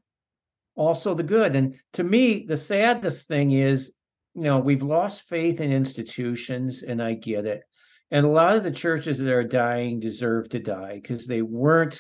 also 0.75 1.13
the 1.13 1.23
good. 1.23 1.55
And 1.55 1.75
to 1.93 2.03
me, 2.03 2.45
the 2.47 2.57
saddest 2.57 3.27
thing 3.27 3.51
is, 3.51 3.91
you 4.38 4.43
know, 4.43 4.59
we've 4.59 4.84
lost 4.84 5.23
faith 5.23 5.59
in 5.59 5.72
institutions, 5.72 6.84
and 6.84 7.01
I 7.01 7.15
get 7.15 7.47
it. 7.47 7.64
And 8.11 8.23
a 8.23 8.30
lot 8.30 8.55
of 8.55 8.64
the 8.64 8.72
churches 8.72 9.18
that 9.18 9.34
are 9.34 9.43
dying 9.43 9.99
deserve 9.99 10.47
to 10.49 10.59
die 10.59 10.99
because 11.01 11.26
they 11.26 11.41
weren't 11.41 11.99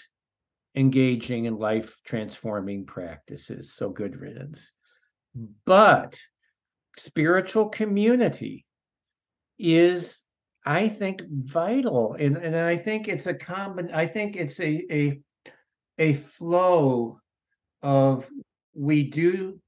engaging 0.75 1.45
in 1.45 1.57
life 1.57 1.97
transforming 2.05 2.85
practices. 2.85 3.73
So 3.73 3.89
good 3.89 4.21
riddance. 4.21 4.71
But 5.65 6.19
spiritual 6.95 7.69
community 7.69 8.67
is 9.57 10.23
I 10.63 10.89
think 10.89 11.23
vital, 11.27 12.15
and 12.19 12.37
and 12.37 12.55
I 12.55 12.77
think 12.77 13.07
it's 13.07 13.25
a 13.25 13.33
common. 13.33 13.89
I 13.91 14.05
think 14.05 14.35
it's 14.35 14.59
a 14.59 14.85
a 14.91 15.19
a 15.97 16.13
flow 16.13 17.19
of 17.81 18.29
we 18.75 19.09
do 19.09 19.59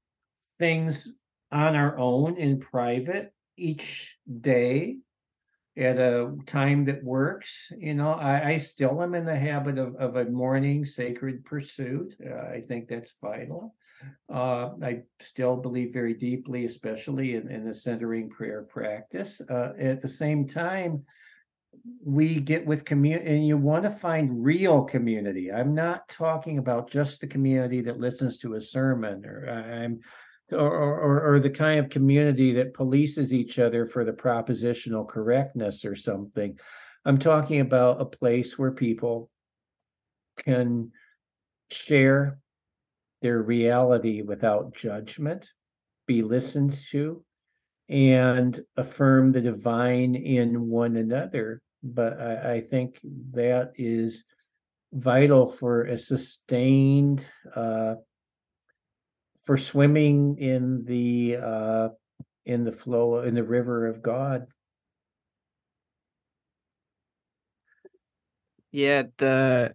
things 0.60 1.16
on 1.52 1.76
our 1.76 1.98
own 1.98 2.36
in 2.36 2.60
private 2.60 3.32
each 3.56 4.18
day, 4.40 4.98
at 5.76 5.98
a 5.98 6.36
time 6.46 6.84
that 6.86 7.02
works. 7.02 7.72
You 7.76 7.94
know, 7.94 8.12
I, 8.12 8.50
I 8.50 8.56
still 8.58 9.02
am 9.02 9.14
in 9.14 9.24
the 9.24 9.38
habit 9.38 9.78
of, 9.78 9.96
of 9.96 10.16
a 10.16 10.24
morning 10.26 10.84
sacred 10.84 11.44
pursuit. 11.44 12.16
Uh, 12.24 12.54
I 12.54 12.60
think 12.60 12.88
that's 12.88 13.14
vital. 13.20 13.74
Uh, 14.32 14.70
I 14.82 15.02
still 15.20 15.56
believe 15.56 15.92
very 15.92 16.14
deeply, 16.14 16.64
especially 16.64 17.34
in, 17.34 17.50
in 17.50 17.66
the 17.66 17.74
centering 17.74 18.30
prayer 18.30 18.62
practice. 18.62 19.40
Uh, 19.48 19.72
at 19.78 20.02
the 20.02 20.08
same 20.08 20.46
time, 20.46 21.04
we 22.04 22.40
get 22.40 22.66
with 22.66 22.84
community 22.84 23.30
and 23.30 23.46
you 23.46 23.56
want 23.56 23.84
to 23.84 23.90
find 23.90 24.44
real 24.44 24.84
community. 24.84 25.52
I'm 25.52 25.74
not 25.74 26.08
talking 26.08 26.58
about 26.58 26.90
just 26.90 27.20
the 27.20 27.26
community 27.26 27.80
that 27.82 28.00
listens 28.00 28.38
to 28.38 28.54
a 28.54 28.60
sermon 28.60 29.24
or 29.24 29.48
I'm 29.48 30.00
or, 30.52 30.98
or, 30.98 31.34
or 31.34 31.40
the 31.40 31.50
kind 31.50 31.78
of 31.78 31.90
community 31.90 32.52
that 32.54 32.74
polices 32.74 33.32
each 33.32 33.58
other 33.58 33.86
for 33.86 34.04
the 34.04 34.12
propositional 34.12 35.06
correctness 35.06 35.84
or 35.84 35.94
something. 35.94 36.58
I'm 37.04 37.18
talking 37.18 37.60
about 37.60 38.00
a 38.00 38.04
place 38.04 38.58
where 38.58 38.72
people 38.72 39.30
can 40.44 40.92
share 41.70 42.38
their 43.22 43.42
reality 43.42 44.22
without 44.22 44.74
judgment, 44.74 45.50
be 46.06 46.22
listened 46.22 46.74
to, 46.90 47.24
and 47.88 48.60
affirm 48.76 49.32
the 49.32 49.40
divine 49.40 50.14
in 50.14 50.68
one 50.68 50.96
another. 50.96 51.60
But 51.82 52.20
I, 52.20 52.54
I 52.54 52.60
think 52.60 52.98
that 53.32 53.72
is 53.76 54.24
vital 54.92 55.46
for 55.46 55.84
a 55.84 55.98
sustained 55.98 57.26
uh, 57.54 57.94
for 59.42 59.56
swimming 59.56 60.38
in 60.38 60.84
the 60.84 61.36
uh, 61.42 61.88
in 62.44 62.64
the 62.64 62.72
flow 62.72 63.20
in 63.20 63.34
the 63.34 63.44
river 63.44 63.86
of 63.86 64.02
God. 64.02 64.46
Yeah, 68.72 69.04
the 69.18 69.74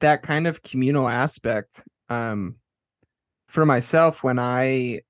that 0.00 0.22
kind 0.22 0.46
of 0.46 0.62
communal 0.62 1.08
aspect 1.08 1.84
um 2.08 2.56
for 3.48 3.66
myself 3.66 4.22
when 4.24 4.38
I 4.38 5.00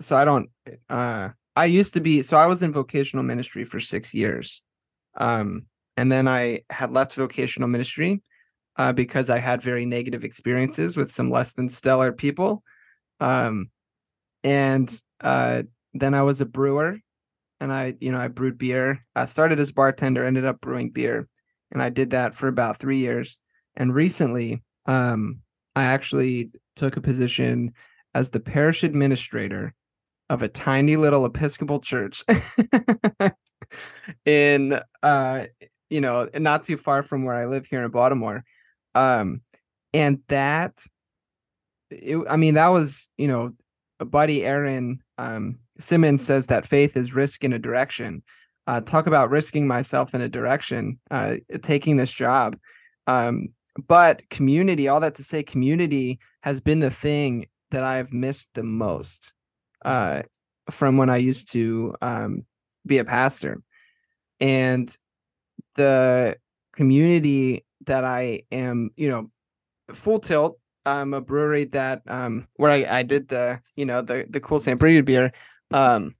so 0.00 0.16
I 0.16 0.24
don't 0.24 0.50
uh 0.88 1.30
I 1.56 1.66
used 1.66 1.94
to 1.94 2.00
be 2.00 2.22
so 2.22 2.36
I 2.36 2.46
was 2.46 2.62
in 2.62 2.72
vocational 2.72 3.24
ministry 3.24 3.64
for 3.64 3.80
6 3.80 4.14
years. 4.14 4.62
Um 5.16 5.66
and 5.96 6.10
then 6.10 6.26
I 6.26 6.62
had 6.70 6.92
left 6.92 7.14
vocational 7.14 7.68
ministry 7.68 8.22
uh, 8.76 8.92
because 8.92 9.30
I 9.30 9.38
had 9.38 9.62
very 9.62 9.86
negative 9.86 10.24
experiences 10.24 10.96
with 10.96 11.12
some 11.12 11.30
less 11.30 11.52
than 11.52 11.68
stellar 11.68 12.12
people. 12.12 12.62
Um, 13.20 13.70
and 14.42 15.00
uh, 15.20 15.62
then 15.94 16.14
I 16.14 16.22
was 16.22 16.40
a 16.40 16.46
brewer, 16.46 16.98
and 17.60 17.72
I, 17.72 17.94
you 18.00 18.12
know, 18.12 18.18
I 18.18 18.28
brewed 18.28 18.58
beer. 18.58 19.04
I 19.14 19.24
started 19.24 19.60
as 19.60 19.72
bartender, 19.72 20.24
ended 20.24 20.44
up 20.44 20.60
brewing 20.60 20.90
beer, 20.90 21.28
and 21.72 21.82
I 21.82 21.88
did 21.88 22.10
that 22.10 22.34
for 22.34 22.48
about 22.48 22.78
three 22.78 22.98
years. 22.98 23.38
And 23.76 23.94
recently, 23.94 24.62
um, 24.86 25.40
I 25.74 25.84
actually 25.84 26.50
took 26.76 26.96
a 26.96 27.00
position 27.00 27.72
as 28.14 28.30
the 28.30 28.40
parish 28.40 28.84
administrator 28.84 29.74
of 30.30 30.42
a 30.42 30.48
tiny 30.48 30.96
little 30.96 31.24
Episcopal 31.24 31.80
church 31.80 32.22
in, 34.24 34.80
uh, 35.02 35.46
you 35.90 36.00
know, 36.00 36.28
not 36.38 36.62
too 36.62 36.76
far 36.76 37.02
from 37.02 37.24
where 37.24 37.34
I 37.34 37.46
live 37.46 37.66
here 37.66 37.84
in 37.84 37.90
Baltimore. 37.90 38.44
Um, 38.94 39.40
and 39.92 40.20
that, 40.28 40.84
it, 41.90 42.18
I 42.28 42.36
mean, 42.36 42.54
that 42.54 42.68
was, 42.68 43.08
you 43.16 43.28
know, 43.28 43.52
buddy 44.04 44.44
Aaron 44.44 45.02
um, 45.18 45.58
Simmons 45.78 46.24
says 46.24 46.46
that 46.46 46.66
faith 46.66 46.96
is 46.96 47.14
risk 47.14 47.44
in 47.44 47.52
a 47.52 47.58
direction. 47.58 48.22
Uh, 48.66 48.80
talk 48.80 49.06
about 49.06 49.30
risking 49.30 49.66
myself 49.66 50.14
in 50.14 50.20
a 50.20 50.28
direction, 50.28 50.98
uh, 51.10 51.36
taking 51.62 51.96
this 51.96 52.12
job. 52.12 52.56
Um, 53.06 53.48
but 53.86 54.28
community, 54.30 54.88
all 54.88 55.00
that 55.00 55.16
to 55.16 55.24
say, 55.24 55.42
community 55.42 56.18
has 56.42 56.60
been 56.60 56.80
the 56.80 56.90
thing 56.90 57.46
that 57.70 57.84
I've 57.84 58.12
missed 58.12 58.48
the 58.54 58.62
most 58.62 59.32
uh, 59.84 60.22
from 60.70 60.96
when 60.96 61.10
I 61.10 61.16
used 61.18 61.52
to 61.52 61.94
um, 62.00 62.46
be 62.86 62.98
a 62.98 63.04
pastor. 63.04 63.62
And 64.40 64.96
the 65.74 66.36
community 66.72 67.64
that 67.86 68.04
I 68.04 68.42
am, 68.52 68.90
you 68.96 69.08
know, 69.08 69.30
full 69.92 70.18
tilt. 70.18 70.58
I'm 70.86 71.14
a 71.14 71.20
brewery 71.20 71.64
that 71.66 72.02
um 72.06 72.46
where 72.56 72.70
I, 72.70 72.98
I 72.98 73.02
did 73.02 73.28
the, 73.28 73.60
you 73.76 73.86
know, 73.86 74.02
the 74.02 74.26
the 74.28 74.40
cool 74.40 74.58
St. 74.58 74.78
Brigid 74.78 75.04
beer 75.04 75.32
um 75.70 76.14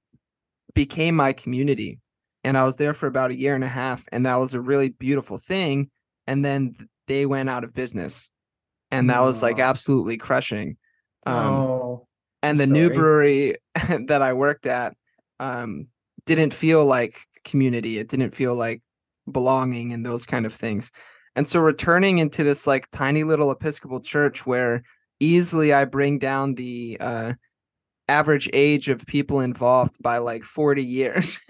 became 0.73 1.15
my 1.15 1.33
community. 1.33 1.99
And 2.43 2.57
I 2.57 2.63
was 2.63 2.77
there 2.77 2.93
for 2.93 3.07
about 3.07 3.31
a 3.31 3.39
year 3.39 3.55
and 3.55 3.63
a 3.63 3.69
half 3.69 4.05
and 4.11 4.25
that 4.25 4.35
was 4.35 4.53
a 4.53 4.61
really 4.61 4.89
beautiful 4.89 5.37
thing. 5.37 5.89
And 6.27 6.43
then 6.43 6.75
they 7.07 7.25
went 7.25 7.49
out 7.49 7.63
of 7.63 7.73
business. 7.73 8.29
And 8.91 9.09
that 9.09 9.21
was 9.21 9.43
like 9.43 9.59
absolutely 9.59 10.17
crushing. 10.17 10.77
Um 11.25 11.59
oh, 11.59 12.07
and 12.41 12.59
the 12.59 12.65
sorry. 12.65 12.73
new 12.73 12.89
brewery 12.91 13.55
that 14.07 14.21
I 14.21 14.33
worked 14.33 14.65
at 14.65 14.95
um 15.39 15.87
didn't 16.25 16.53
feel 16.53 16.85
like 16.85 17.17
community. 17.43 17.99
It 17.99 18.09
didn't 18.09 18.35
feel 18.35 18.55
like 18.55 18.81
belonging 19.31 19.93
and 19.93 20.05
those 20.05 20.25
kind 20.25 20.45
of 20.45 20.53
things. 20.53 20.91
And 21.35 21.47
so 21.47 21.59
returning 21.59 22.19
into 22.19 22.43
this 22.43 22.65
like 22.65 22.89
tiny 22.91 23.23
little 23.23 23.51
Episcopal 23.51 23.99
church 23.99 24.45
where 24.45 24.83
easily 25.19 25.73
I 25.73 25.85
bring 25.85 26.19
down 26.19 26.55
the 26.55 26.97
uh, 26.99 27.33
average 28.07 28.49
age 28.53 28.89
of 28.89 29.05
people 29.05 29.41
involved 29.41 30.01
by 30.01 30.19
like 30.19 30.43
40 30.43 30.83
years. 30.83 31.39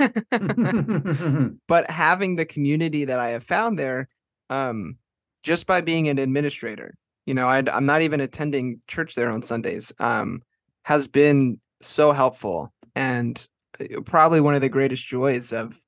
but 1.68 1.90
having 1.90 2.36
the 2.36 2.45
community 2.45 3.06
that 3.06 3.20
I 3.20 3.32
have 3.32 3.44
found 3.44 3.78
there, 3.78 4.07
um, 4.49 4.98
just 5.44 5.68
by 5.68 5.82
being 5.82 6.07
an 6.10 6.18
administrator, 6.18 6.95
you 7.26 7.34
know, 7.34 7.48
i 7.48 7.57
am 7.57 7.86
not 7.86 8.02
even 8.02 8.22
attending 8.22 8.82
church 8.88 9.16
there 9.16 9.30
on 9.30 9.41
Sundays, 9.41 9.91
um, 9.99 10.41
has 10.84 11.07
been 11.07 11.60
so 11.82 12.12
helpful 12.12 12.74
and 12.95 13.48
uh, 13.80 14.02
probably 14.02 14.41
one 14.41 14.56
of 14.56 14.62
the 14.62 14.70
greatest 14.70 15.06
joys 15.06 15.53
of 15.53 15.80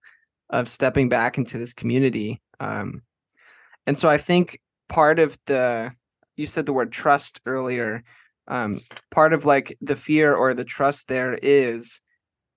of 0.50 0.70
stepping 0.70 1.10
back 1.10 1.38
into 1.38 1.58
this 1.58 1.74
community. 1.74 2.42
Um, 2.60 3.02
and 3.88 3.98
so 3.98 4.10
I 4.10 4.20
think 4.20 4.60
part 4.90 5.18
of 5.18 5.38
the 5.48 5.92
you 6.36 6.46
said 6.46 6.66
the 6.66 6.74
word 6.74 6.92
trust 6.92 7.42
earlier. 7.46 8.04
Um, 8.48 8.80
part 9.12 9.34
of 9.34 9.44
like 9.44 9.76
the 9.82 9.96
fear 9.96 10.34
or 10.34 10.54
the 10.54 10.64
trust 10.64 11.10
there 11.10 11.38
is 11.42 12.00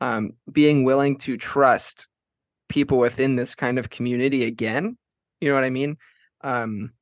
um, 0.01 0.32
being 0.52 0.85
willing 0.85 1.19
to 1.19 1.36
trust 1.36 2.07
people 2.69 2.98
within 2.98 3.35
this 3.35 3.55
kind 3.55 3.78
of 3.78 3.90
community 3.90 4.44
again. 4.44 4.97
You 5.40 5.48
know 5.48 5.55
what 5.57 5.65
I 5.65 5.70
mean? 5.70 5.97
Um, 6.43 6.93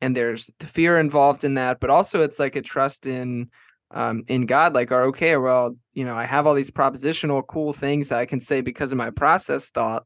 and 0.00 0.16
there's 0.16 0.50
the 0.58 0.66
fear 0.66 0.98
involved 0.98 1.44
in 1.44 1.54
that, 1.54 1.78
but 1.78 1.90
also 1.90 2.22
it's 2.22 2.40
like 2.40 2.56
a 2.56 2.62
trust 2.62 3.06
in 3.06 3.50
um, 3.92 4.24
in 4.26 4.46
God. 4.46 4.74
Like, 4.74 4.90
are 4.90 5.04
okay, 5.04 5.36
well, 5.36 5.76
you 5.92 6.04
know, 6.04 6.14
I 6.14 6.24
have 6.24 6.46
all 6.46 6.54
these 6.54 6.70
propositional 6.70 7.46
cool 7.46 7.72
things 7.72 8.08
that 8.08 8.18
I 8.18 8.26
can 8.26 8.40
say 8.40 8.60
because 8.60 8.92
of 8.92 8.98
my 8.98 9.10
process 9.10 9.70
thought. 9.70 10.04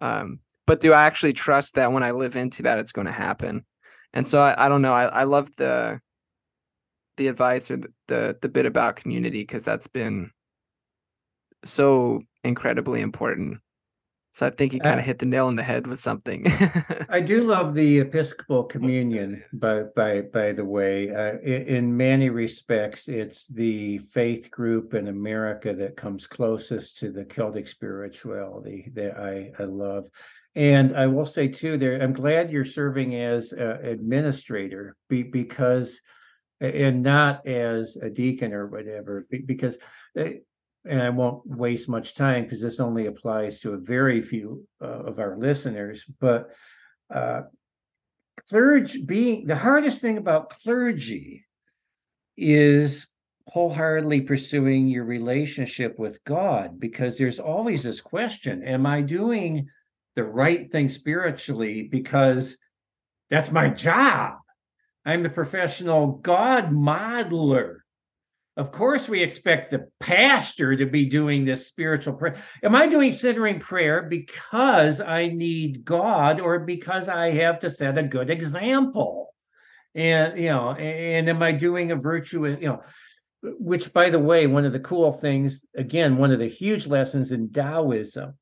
Um, 0.00 0.40
but 0.68 0.80
do 0.80 0.92
I 0.92 1.04
actually 1.04 1.32
trust 1.32 1.76
that 1.76 1.92
when 1.92 2.02
I 2.02 2.10
live 2.10 2.36
into 2.36 2.64
that, 2.64 2.78
it's 2.78 2.92
going 2.92 3.06
to 3.06 3.12
happen? 3.12 3.64
And 4.12 4.26
so 4.26 4.40
I, 4.40 4.66
I 4.66 4.68
don't 4.68 4.82
know. 4.82 4.92
I, 4.92 5.06
I 5.06 5.24
love 5.24 5.50
the 5.56 5.98
the 7.16 7.28
advice 7.28 7.70
or 7.70 7.78
the 7.78 7.88
the, 8.06 8.38
the 8.42 8.48
bit 8.50 8.66
about 8.66 8.96
community 8.96 9.40
because 9.40 9.64
that's 9.64 9.86
been 9.86 10.30
so 11.64 12.20
incredibly 12.44 13.00
important. 13.00 13.60
So 14.32 14.46
I 14.46 14.50
think 14.50 14.72
you 14.72 14.78
kind 14.78 15.00
of 15.00 15.04
uh, 15.04 15.06
hit 15.06 15.18
the 15.18 15.26
nail 15.26 15.46
on 15.46 15.56
the 15.56 15.62
head 15.62 15.86
with 15.86 15.98
something. 15.98 16.46
I 17.08 17.20
do 17.20 17.44
love 17.44 17.74
the 17.74 17.98
Episcopal 17.98 18.64
Communion, 18.64 19.42
by 19.54 19.84
by 19.96 20.20
by 20.20 20.52
the 20.52 20.64
way. 20.64 21.10
Uh, 21.10 21.38
in, 21.38 21.62
in, 21.66 21.96
many 21.96 22.28
respects, 22.28 23.08
it's 23.08 23.48
the 23.48 23.98
faith 23.98 24.50
group 24.50 24.94
in 24.94 25.08
America 25.08 25.72
that 25.74 25.96
comes 25.96 26.26
closest 26.26 26.98
to 26.98 27.10
the 27.10 27.24
Celtic 27.24 27.66
spirituality 27.66 28.92
that 28.94 29.18
I 29.18 29.50
I 29.58 29.64
love. 29.64 30.08
And 30.58 30.96
I 30.96 31.06
will 31.06 31.24
say 31.24 31.46
too, 31.46 31.78
there 31.78 32.02
I'm 32.02 32.12
glad 32.12 32.50
you're 32.50 32.64
serving 32.64 33.14
as 33.14 33.52
an 33.52 33.84
administrator 33.84 34.96
be, 35.08 35.22
because, 35.22 36.00
and 36.60 37.04
not 37.04 37.46
as 37.46 37.96
a 37.96 38.10
deacon 38.10 38.52
or 38.52 38.66
whatever, 38.66 39.24
because, 39.46 39.78
eh, 40.16 40.38
and 40.84 41.00
I 41.00 41.10
won't 41.10 41.46
waste 41.46 41.88
much 41.88 42.16
time 42.16 42.42
because 42.42 42.60
this 42.60 42.80
only 42.80 43.06
applies 43.06 43.60
to 43.60 43.74
a 43.74 43.78
very 43.78 44.20
few 44.20 44.66
uh, 44.82 45.04
of 45.04 45.20
our 45.20 45.38
listeners, 45.38 46.04
but 46.18 46.52
uh, 47.08 47.42
clergy 48.48 49.04
being 49.04 49.46
the 49.46 49.54
hardest 49.54 50.02
thing 50.02 50.18
about 50.18 50.50
clergy 50.50 51.46
is 52.36 53.06
wholeheartedly 53.46 54.22
pursuing 54.22 54.88
your 54.88 55.04
relationship 55.04 56.00
with 56.00 56.24
God 56.24 56.80
because 56.80 57.16
there's 57.16 57.38
always 57.38 57.84
this 57.84 58.00
question 58.00 58.64
Am 58.64 58.86
I 58.86 59.02
doing 59.02 59.68
the 60.18 60.24
right 60.24 60.70
thing 60.70 60.90
spiritually 60.90 61.88
because 61.90 62.58
that's 63.30 63.50
my 63.50 63.70
job. 63.70 64.34
I'm 65.06 65.22
the 65.22 65.30
professional 65.30 66.18
God 66.18 66.70
modeler 66.70 67.78
of 68.58 68.72
course, 68.72 69.08
we 69.08 69.22
expect 69.22 69.70
the 69.70 69.86
pastor 70.00 70.74
to 70.76 70.84
be 70.84 71.04
doing 71.04 71.44
this 71.44 71.68
spiritual 71.68 72.14
prayer. 72.14 72.34
Am 72.60 72.74
I 72.74 72.88
doing 72.88 73.12
centering 73.12 73.60
prayer 73.60 74.02
because 74.02 75.00
I 75.00 75.28
need 75.28 75.84
God 75.84 76.40
or 76.40 76.58
because 76.58 77.08
I 77.08 77.30
have 77.30 77.60
to 77.60 77.70
set 77.70 77.96
a 77.96 78.02
good 78.02 78.30
example? 78.30 79.32
And, 79.94 80.36
you 80.36 80.48
know, 80.48 80.72
and 80.72 81.28
am 81.28 81.40
I 81.40 81.52
doing 81.52 81.92
a 81.92 81.96
virtuous, 81.96 82.58
you 82.60 82.66
know, 82.66 82.82
which, 83.44 83.92
by 83.92 84.10
the 84.10 84.18
way, 84.18 84.48
one 84.48 84.64
of 84.64 84.72
the 84.72 84.80
cool 84.80 85.12
things, 85.12 85.64
again, 85.76 86.16
one 86.16 86.32
of 86.32 86.40
the 86.40 86.48
huge 86.48 86.88
lessons 86.88 87.30
in 87.30 87.52
Taoism 87.52 88.34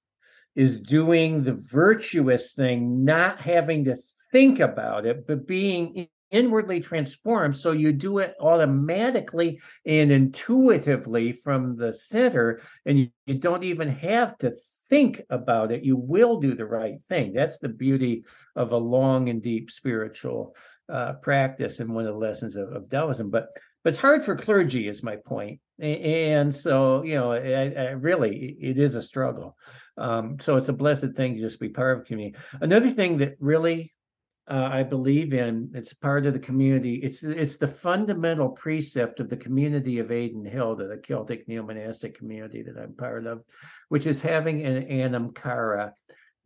is 0.57 0.81
doing 0.81 1.45
the 1.45 1.53
virtuous 1.53 2.55
thing, 2.55 3.05
not 3.05 3.41
having 3.41 3.85
to 3.85 3.97
think 4.33 4.59
about 4.59 5.07
it, 5.07 5.27
but 5.27 5.47
being 5.47 6.09
inwardly 6.31 6.81
transformed. 6.81 7.57
So 7.57 7.70
you 7.70 7.93
do 7.93 8.19
it 8.19 8.35
automatically 8.41 9.61
and 9.85 10.11
intuitively 10.11 11.33
from 11.33 11.77
the 11.77 11.93
center, 11.93 12.61
and 12.85 12.99
you, 12.99 13.09
you, 13.27 13.35
don't 13.35 13.62
even 13.62 13.89
have 13.89 14.37
to 14.39 14.53
think 14.89 15.23
about 15.31 15.70
it. 15.70 15.85
You 15.85 15.97
will 15.97 16.41
do 16.41 16.55
the 16.55 16.66
right 16.66 16.97
thing. 17.09 17.33
That's 17.33 17.59
the 17.59 17.69
beauty 17.69 18.24
of 18.57 18.73
a 18.73 18.77
long 18.77 19.28
and 19.28 19.41
deep 19.43 19.70
spiritual 19.70 20.57
uh, 20.89 21.15
practice 21.15 21.81
and 21.81 21.95
one 21.95 22.07
of 22.07 22.15
the 22.15 22.20
lessons 22.20 22.57
of, 22.57 22.73
of 22.73 22.89
Taoism. 22.89 23.31
But 23.31 23.49
but 23.87 23.91
it's 23.91 24.01
hard 24.01 24.24
for 24.24 24.35
clergy, 24.35 24.89
is 24.89 25.05
my 25.05 25.15
point. 25.15 25.61
And 25.78 26.53
so, 26.53 27.05
you 27.05 27.15
know, 27.15 27.31
I, 27.31 27.69
I 27.69 27.91
really, 27.91 28.57
it 28.61 28.78
is 28.78 28.97
a 28.97 29.01
struggle. 29.01 29.57
Um, 29.98 30.39
so 30.40 30.56
it's 30.56 30.68
a 30.68 30.74
blessed 30.74 31.12
thing 31.16 31.36
to 31.36 31.40
just 31.40 31.60
be 31.60 31.68
part 31.68 31.97
of 31.97 32.05
the 32.05 32.09
community. 32.09 32.39
Another 32.60 32.90
thing 32.90 33.18
that 33.18 33.36
really 33.40 33.93
uh, 34.48 34.68
I 34.73 34.82
believe 34.85 35.32
in. 35.32 35.70
It's 35.74 35.93
part 35.93 36.27
of 36.27 36.32
the 36.32 36.39
community. 36.39 36.97
It's 36.97 37.24
it's 37.24 37.56
the 37.56 37.66
fundamental 37.66 38.51
precept 38.51 39.18
of 39.18 39.28
the 39.28 39.36
community 39.36 39.98
of 39.98 40.12
Aidan-Hilda, 40.12 40.86
the 40.86 40.98
Celtic 40.98 41.48
neo-monastic 41.48 42.16
community 42.16 42.62
that 42.62 42.78
I'm 42.78 42.94
part 42.94 43.27
of, 43.27 43.43
which 43.89 44.06
is 44.06 44.23
having 44.23 44.64
an 44.64 44.85
Anam 44.85 45.32
Cara. 45.32 45.94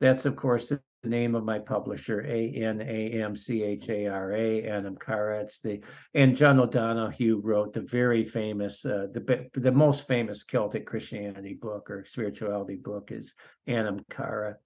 That's 0.00 0.24
of 0.24 0.34
course 0.34 0.72
name 1.08 1.34
of 1.34 1.44
my 1.44 1.58
publisher, 1.58 2.20
A 2.26 2.52
N 2.54 2.80
A 2.80 3.22
M 3.22 3.34
C 3.34 3.62
H 3.62 3.88
A 3.88 4.06
R 4.06 4.32
A, 4.32 4.62
Anamchara. 4.62 5.42
It's 5.42 5.60
the 5.60 5.80
and 6.14 6.36
John 6.36 6.60
O'Donohue 6.60 7.40
wrote 7.42 7.72
the 7.72 7.80
very 7.80 8.24
famous, 8.24 8.84
uh, 8.84 9.06
the 9.12 9.48
the 9.54 9.72
most 9.72 10.06
famous 10.06 10.44
Celtic 10.44 10.86
Christianity 10.86 11.54
book 11.54 11.90
or 11.90 12.04
spirituality 12.04 12.76
book 12.76 13.10
is 13.12 13.34
Anam 13.66 14.04
Cara. 14.10 14.56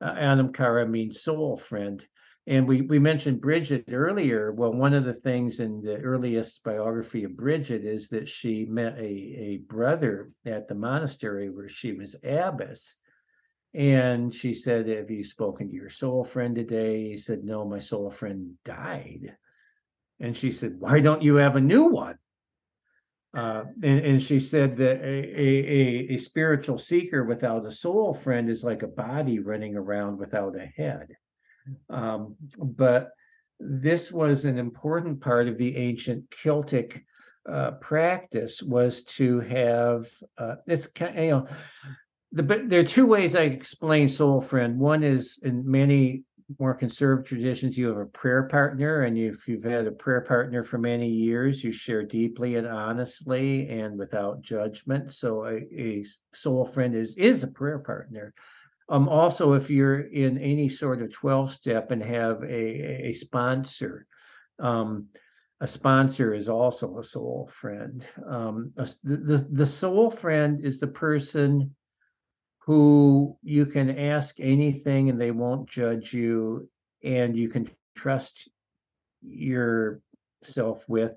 Uh, 0.00 0.10
Anam 0.10 0.52
Cara 0.52 0.86
means 0.86 1.20
soul 1.20 1.56
friend 1.56 2.06
and 2.46 2.66
we, 2.66 2.80
we 2.80 2.98
mentioned 2.98 3.40
Brigid 3.40 3.84
earlier. 3.92 4.50
Well, 4.50 4.72
one 4.72 4.94
of 4.94 5.04
the 5.04 5.14
things 5.14 5.60
in 5.60 5.82
the 5.82 5.98
earliest 5.98 6.64
biography 6.64 7.24
of 7.24 7.36
Brigid 7.36 7.84
is 7.84 8.08
that 8.08 8.28
she 8.28 8.64
met 8.64 8.98
a, 8.98 9.02
a 9.02 9.60
brother 9.68 10.30
at 10.46 10.66
the 10.66 10.74
monastery 10.74 11.50
where 11.50 11.68
she 11.68 11.92
was 11.92 12.16
abbess. 12.24 12.96
And 13.72 14.34
she 14.34 14.54
said, 14.54 14.88
Have 14.88 15.10
you 15.10 15.24
spoken 15.24 15.68
to 15.68 15.74
your 15.74 15.90
soul 15.90 16.24
friend 16.24 16.54
today? 16.54 17.10
He 17.10 17.16
said, 17.16 17.44
No, 17.44 17.64
my 17.64 17.78
soul 17.78 18.10
friend 18.10 18.54
died. 18.64 19.36
And 20.18 20.36
she 20.36 20.52
said, 20.52 20.76
Why 20.78 21.00
don't 21.00 21.22
you 21.22 21.36
have 21.36 21.56
a 21.56 21.60
new 21.60 21.84
one? 21.84 22.16
Uh, 23.32 23.64
and, 23.82 24.00
and, 24.00 24.22
she 24.22 24.40
said 24.40 24.76
that 24.78 25.00
a, 25.02 25.40
a, 25.40 26.14
a, 26.14 26.18
spiritual 26.18 26.78
seeker 26.78 27.22
without 27.22 27.64
a 27.64 27.70
soul 27.70 28.12
friend 28.12 28.50
is 28.50 28.64
like 28.64 28.82
a 28.82 28.88
body 28.88 29.38
running 29.38 29.76
around 29.76 30.18
without 30.18 30.56
a 30.56 30.66
head. 30.66 31.14
Um, 31.88 32.34
but 32.58 33.10
this 33.60 34.10
was 34.10 34.46
an 34.46 34.58
important 34.58 35.20
part 35.20 35.46
of 35.46 35.58
the 35.58 35.76
ancient 35.76 36.28
Celtic 36.30 37.04
uh, 37.48 37.72
practice 37.72 38.62
was 38.62 39.04
to 39.04 39.40
have 39.40 40.06
uh, 40.36 40.56
this 40.66 40.88
kind 40.88 41.18
you 41.18 41.30
know 41.30 41.46
the, 42.32 42.42
there 42.42 42.80
are 42.80 42.84
two 42.84 43.06
ways 43.06 43.34
I 43.34 43.42
explain 43.42 44.08
soul 44.08 44.40
friend. 44.40 44.78
One 44.78 45.02
is 45.02 45.40
in 45.42 45.68
many 45.68 46.24
more 46.58 46.74
conservative 46.74 47.28
traditions, 47.28 47.78
you 47.78 47.88
have 47.88 47.98
a 47.98 48.06
prayer 48.06 48.44
partner, 48.44 49.02
and 49.02 49.16
if 49.16 49.46
you've 49.46 49.64
had 49.64 49.86
a 49.86 49.92
prayer 49.92 50.22
partner 50.22 50.64
for 50.64 50.78
many 50.78 51.08
years, 51.08 51.62
you 51.62 51.70
share 51.70 52.02
deeply 52.02 52.56
and 52.56 52.66
honestly 52.66 53.68
and 53.68 53.98
without 53.98 54.42
judgment. 54.42 55.12
So 55.12 55.44
a, 55.44 55.58
a 55.72 56.04
soul 56.34 56.64
friend 56.64 56.94
is 56.94 57.16
is 57.16 57.42
a 57.42 57.48
prayer 57.48 57.78
partner. 57.78 58.34
Um, 58.88 59.08
also, 59.08 59.52
if 59.52 59.70
you're 59.70 60.00
in 60.00 60.38
any 60.38 60.68
sort 60.68 61.00
of 61.00 61.12
12 61.12 61.52
step 61.52 61.92
and 61.92 62.02
have 62.02 62.42
a, 62.42 63.08
a 63.08 63.12
sponsor, 63.12 64.06
um, 64.58 65.06
a 65.60 65.68
sponsor 65.68 66.34
is 66.34 66.48
also 66.48 66.98
a 66.98 67.04
soul 67.04 67.48
friend. 67.52 68.04
Um, 68.26 68.72
a, 68.76 68.88
the, 69.04 69.46
the 69.52 69.66
soul 69.66 70.10
friend 70.10 70.60
is 70.60 70.80
the 70.80 70.88
person 70.88 71.76
who 72.70 73.36
you 73.42 73.66
can 73.66 73.98
ask 73.98 74.38
anything 74.38 75.10
and 75.10 75.20
they 75.20 75.32
won't 75.32 75.68
judge 75.68 76.14
you, 76.14 76.68
and 77.02 77.36
you 77.36 77.48
can 77.48 77.68
trust 77.96 78.48
yourself 79.22 80.88
with 80.88 81.12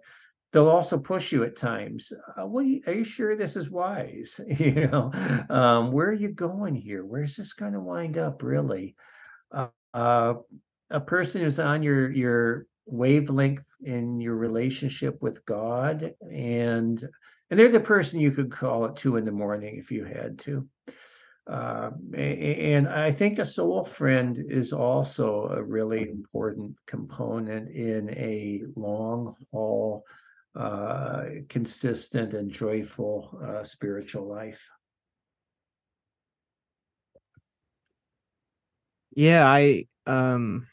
they'll 0.51 0.69
also 0.69 0.97
push 0.97 1.31
you 1.31 1.43
at 1.43 1.55
times. 1.55 2.13
Uh, 2.38 2.45
well, 2.45 2.65
are 2.88 2.93
you 2.93 3.03
sure 3.03 3.35
this 3.35 3.55
is 3.55 3.69
wise? 3.69 4.39
you 4.47 4.88
know, 4.88 5.11
um, 5.49 5.91
where 5.91 6.07
are 6.07 6.13
you 6.13 6.30
going 6.30 6.75
here? 6.75 7.03
Where's 7.03 7.35
this 7.35 7.53
going 7.53 7.73
to 7.73 7.80
wind 7.80 8.17
up? 8.17 8.41
Really, 8.41 8.95
uh, 9.51 9.67
uh, 9.93 10.35
a 10.89 10.99
person 11.01 11.41
who's 11.41 11.59
on 11.59 11.84
your 11.84 12.11
your 12.11 12.67
wavelength 12.85 13.67
in 13.84 14.21
your 14.21 14.35
relationship 14.35 15.21
with 15.21 15.45
God, 15.45 16.13
and 16.31 17.03
and 17.49 17.59
they're 17.59 17.69
the 17.69 17.80
person 17.80 18.19
you 18.19 18.31
could 18.31 18.51
call 18.51 18.85
at 18.85 18.95
two 18.95 19.17
in 19.17 19.25
the 19.25 19.31
morning 19.31 19.77
if 19.77 19.91
you 19.91 20.05
had 20.05 20.39
to. 20.39 20.67
Uh, 21.45 21.91
and 22.15 22.87
I 22.87 23.11
think 23.11 23.37
a 23.37 23.45
soul 23.45 23.83
friend 23.83 24.37
is 24.49 24.71
also 24.71 25.49
a 25.49 25.61
really 25.61 26.09
important 26.09 26.75
component 26.87 27.69
in 27.69 28.09
a 28.11 28.61
long 28.75 29.35
haul 29.51 30.05
uh, 30.55 31.23
consistent 31.49 32.33
and 32.33 32.49
joyful 32.51 33.39
uh, 33.43 33.63
spiritual 33.63 34.27
life. 34.27 34.65
Yeah, 39.15 39.45
I 39.45 39.85
um 40.05 40.65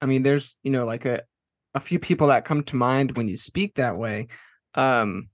I 0.00 0.06
mean 0.06 0.22
there's, 0.22 0.56
you 0.62 0.70
know, 0.70 0.84
like 0.84 1.04
a 1.04 1.22
a 1.74 1.80
few 1.80 1.98
people 1.98 2.28
that 2.28 2.44
come 2.44 2.62
to 2.64 2.76
mind 2.76 3.16
when 3.16 3.28
you 3.28 3.36
speak 3.36 3.74
that 3.74 3.96
way. 3.96 4.28
Um 4.74 5.28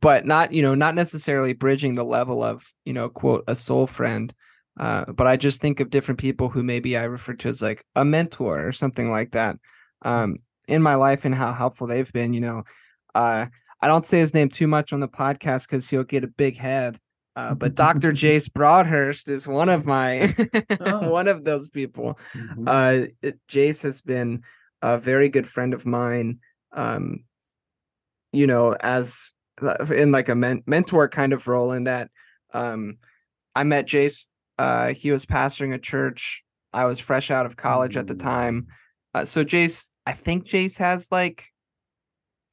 but 0.00 0.26
not, 0.26 0.52
you 0.52 0.62
know, 0.62 0.74
not 0.74 0.94
necessarily 0.94 1.52
bridging 1.52 1.94
the 1.94 2.04
level 2.04 2.42
of, 2.42 2.72
you 2.84 2.92
know, 2.92 3.08
quote 3.08 3.44
a 3.46 3.54
soul 3.54 3.86
friend. 3.86 4.32
Uh, 4.78 5.04
but 5.12 5.26
I 5.26 5.36
just 5.36 5.60
think 5.60 5.80
of 5.80 5.90
different 5.90 6.20
people 6.20 6.48
who 6.48 6.62
maybe 6.62 6.96
I 6.96 7.02
refer 7.02 7.34
to 7.34 7.48
as 7.48 7.60
like 7.60 7.84
a 7.96 8.04
mentor 8.04 8.66
or 8.66 8.72
something 8.72 9.10
like 9.10 9.32
that. 9.32 9.56
Um, 10.02 10.38
in 10.70 10.82
my 10.82 10.94
life 10.94 11.24
and 11.24 11.34
how 11.34 11.52
helpful 11.52 11.86
they've 11.86 12.12
been. 12.12 12.32
You 12.32 12.40
know, 12.40 12.64
uh, 13.14 13.46
I 13.82 13.88
don't 13.88 14.06
say 14.06 14.20
his 14.20 14.32
name 14.32 14.48
too 14.48 14.66
much 14.66 14.92
on 14.92 15.00
the 15.00 15.08
podcast 15.08 15.66
because 15.68 15.88
he'll 15.88 16.04
get 16.04 16.24
a 16.24 16.28
big 16.28 16.56
head. 16.56 16.98
Uh, 17.36 17.54
but 17.54 17.74
Dr. 17.74 18.12
Jace 18.12 18.52
Broadhurst 18.52 19.28
is 19.28 19.46
one 19.46 19.68
of 19.68 19.84
my 19.84 20.34
oh. 20.80 21.10
one 21.10 21.28
of 21.28 21.44
those 21.44 21.68
people. 21.68 22.18
Mm-hmm. 22.34 22.68
Uh, 22.68 23.30
Jace 23.48 23.82
has 23.82 24.00
been 24.00 24.42
a 24.82 24.98
very 24.98 25.28
good 25.28 25.46
friend 25.46 25.74
of 25.74 25.84
mine. 25.84 26.38
Um, 26.72 27.24
you 28.32 28.46
know, 28.46 28.76
as 28.80 29.32
in 29.90 30.12
like 30.12 30.28
a 30.28 30.34
men- 30.34 30.62
mentor 30.66 31.08
kind 31.08 31.32
of 31.32 31.46
role. 31.46 31.72
In 31.72 31.84
that, 31.84 32.10
um, 32.52 32.98
I 33.54 33.64
met 33.64 33.86
Jace. 33.86 34.28
Uh, 34.58 34.92
he 34.92 35.10
was 35.10 35.26
pastoring 35.26 35.74
a 35.74 35.78
church. 35.78 36.44
I 36.72 36.84
was 36.84 36.98
fresh 36.98 37.30
out 37.30 37.46
of 37.46 37.56
college 37.56 37.96
at 37.96 38.06
the 38.06 38.14
mm. 38.14 38.20
time. 38.20 38.66
Uh, 39.14 39.24
so 39.24 39.44
Jace, 39.44 39.90
I 40.06 40.12
think 40.12 40.46
Jace 40.46 40.78
has 40.78 41.10
like 41.10 41.46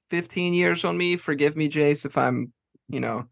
15 0.09 0.53
years 0.53 0.85
on 0.85 0.97
me. 0.97 1.17
Forgive 1.17 1.55
me, 1.55 1.69
Jace, 1.69 2.05
if 2.05 2.17
I'm, 2.17 2.51
you 2.87 2.99
know, 2.99 3.25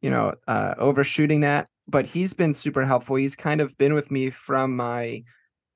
you 0.00 0.10
know, 0.10 0.34
uh, 0.46 0.74
overshooting 0.78 1.40
that. 1.40 1.68
But 1.88 2.06
he's 2.06 2.32
been 2.32 2.54
super 2.54 2.86
helpful. 2.86 3.16
He's 3.16 3.36
kind 3.36 3.60
of 3.60 3.76
been 3.76 3.94
with 3.94 4.10
me 4.10 4.30
from 4.30 4.76
my 4.76 5.24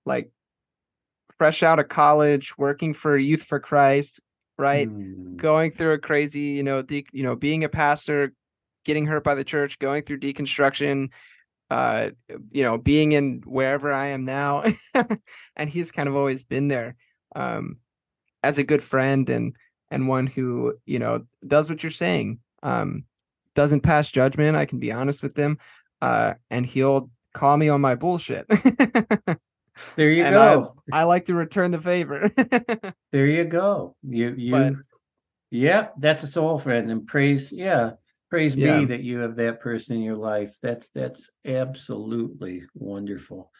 like 0.07 0.31
fresh 1.37 1.63
out 1.63 1.79
of 1.79 1.89
college, 1.89 2.57
working 2.57 2.95
for 2.95 3.17
Youth 3.17 3.43
for 3.43 3.59
Christ, 3.59 4.21
right? 4.59 4.89
Mm. 4.89 5.37
Going 5.37 5.71
through 5.71 5.93
a 5.93 5.99
crazy, 5.99 6.41
you 6.41 6.63
know, 6.63 6.83
de- 6.83 7.07
you 7.13 7.23
know, 7.23 7.37
being 7.37 7.65
a 7.65 7.69
pastor, 7.69 8.33
getting 8.85 9.07
hurt 9.07 9.25
by 9.25 9.35
the 9.35 9.45
church, 9.45 9.79
going 9.79 10.03
through 10.03 10.21
deconstruction, 10.21 11.11
uh, 11.71 12.11
you 12.51 12.63
know, 12.63 12.79
being 12.79 13.13
in 13.13 13.43
wherever 13.47 13.93
I 13.93 14.09
am 14.09 14.25
now, 14.25 14.65
and 15.57 15.71
he's 15.71 15.91
kind 15.91 16.09
of 16.09 16.15
always 16.15 16.45
been 16.45 16.69
there 16.69 16.95
um, 17.35 17.79
as 18.43 18.59
a 18.59 18.65
good 18.65 18.83
friend 18.83 19.29
and 19.29 19.57
and 19.91 20.09
one 20.09 20.27
who 20.27 20.75
you 20.87 20.99
know 20.99 21.25
does 21.47 21.69
what 21.69 21.83
you're 21.83 21.91
saying, 21.91 22.39
um, 22.63 23.05
doesn't 23.55 23.81
pass 23.81 24.11
judgment. 24.11 24.57
I 24.57 24.67
can 24.67 24.79
be 24.79 24.93
honest 24.93 25.23
with 25.23 25.37
him, 25.37 25.59
uh, 26.01 26.35
and 26.51 26.65
he'll 26.67 27.11
call 27.33 27.57
me 27.57 27.69
on 27.69 27.81
my 27.81 27.95
bullshit. 27.95 28.47
there 29.97 30.11
you 30.11 30.25
go. 30.25 30.75
I, 30.93 31.01
I, 31.01 31.03
like 31.05 31.27
to 31.27 31.35
return 31.35 31.71
the 31.71 31.81
favor. 31.81 32.31
there 33.13 33.27
you 33.27 33.45
go. 33.45 33.97
You 34.03 34.35
you. 34.37 34.51
But, 34.53 34.73
Yeah, 35.51 35.89
that's 35.99 36.23
a 36.23 36.27
soul 36.27 36.59
friend, 36.59 36.91
and 36.91 37.07
praise, 37.07 37.53
yeah, 37.53 37.93
praise 38.31 38.57
Yeah. 38.57 38.81
be 38.81 38.87
that 38.87 39.03
you 39.03 39.19
have 39.19 39.37
that 39.37 39.61
person 39.61 39.97
in 39.97 40.03
your 40.03 40.17
life. 40.17 40.57
That's 40.63 40.89
that's 40.91 41.31
absolutely 41.45 42.65
wonderful. 42.75 43.51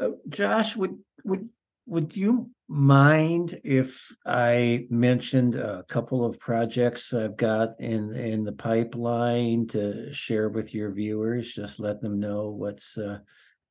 Uh, 0.00 0.10
Josh, 0.28 0.76
would 0.76 0.98
would 1.24 1.48
would 1.86 2.16
you 2.16 2.50
mind 2.68 3.60
if 3.64 4.12
I 4.26 4.86
mentioned 4.90 5.54
a 5.54 5.84
couple 5.88 6.24
of 6.24 6.38
projects 6.38 7.14
I've 7.14 7.36
got 7.36 7.80
in 7.80 8.14
in 8.14 8.44
the 8.44 8.52
pipeline 8.52 9.66
to 9.68 10.12
share 10.12 10.48
with 10.48 10.74
your 10.74 10.90
viewers? 10.92 11.52
Just 11.52 11.80
let 11.80 12.00
them 12.02 12.20
know 12.20 12.50
what's 12.50 12.98
uh, 12.98 13.18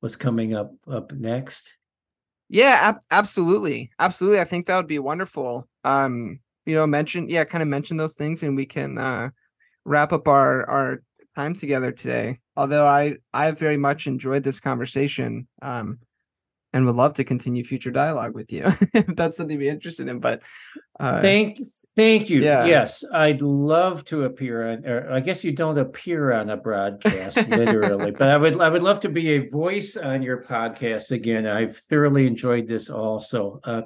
what's 0.00 0.16
coming 0.16 0.54
up 0.54 0.72
up 0.90 1.12
next. 1.12 1.74
Yeah, 2.48 2.78
ab- 2.80 3.02
absolutely. 3.10 3.90
Absolutely. 3.98 4.40
I 4.40 4.44
think 4.44 4.66
that 4.66 4.76
would 4.76 4.86
be 4.86 4.98
wonderful. 4.98 5.68
Um, 5.84 6.40
you 6.64 6.74
know, 6.74 6.86
mention 6.86 7.28
yeah, 7.28 7.44
kind 7.44 7.62
of 7.62 7.68
mention 7.68 7.96
those 7.96 8.16
things 8.16 8.42
and 8.42 8.56
we 8.56 8.66
can 8.66 8.98
uh 8.98 9.30
wrap 9.84 10.12
up 10.12 10.28
our 10.28 10.68
our 10.68 11.02
time 11.34 11.54
together 11.54 11.92
today. 11.92 12.40
Although 12.56 12.86
I 12.86 13.16
I 13.32 13.50
very 13.52 13.76
much 13.76 14.06
enjoyed 14.06 14.42
this 14.42 14.60
conversation. 14.60 15.46
Um 15.62 15.98
and 16.72 16.84
would 16.84 16.96
love 16.96 17.14
to 17.14 17.24
continue 17.24 17.64
future 17.64 17.90
dialogue 17.90 18.34
with 18.34 18.52
you 18.52 18.64
if 18.94 19.06
that's 19.16 19.36
something 19.36 19.58
be 19.58 19.68
interested 19.68 20.08
in. 20.08 20.18
But 20.18 20.42
uh 21.00 21.22
Thank, 21.22 21.60
thank 21.96 22.28
you. 22.28 22.40
Yeah. 22.40 22.66
Yes, 22.66 23.04
I'd 23.12 23.42
love 23.42 24.04
to 24.06 24.24
appear 24.24 24.70
on, 24.72 24.86
or 24.86 25.10
I 25.12 25.20
guess 25.20 25.44
you 25.44 25.52
don't 25.52 25.78
appear 25.78 26.32
on 26.32 26.50
a 26.50 26.56
broadcast 26.56 27.36
literally, 27.48 28.10
but 28.10 28.28
I 28.28 28.36
would, 28.36 28.60
I 28.60 28.68
would 28.68 28.82
love 28.82 29.00
to 29.00 29.08
be 29.08 29.30
a 29.30 29.48
voice 29.48 29.96
on 29.96 30.22
your 30.22 30.44
podcast 30.44 31.10
again. 31.10 31.46
I've 31.46 31.76
thoroughly 31.76 32.26
enjoyed 32.26 32.66
this 32.66 32.90
also. 32.90 33.60
Uh, 33.64 33.82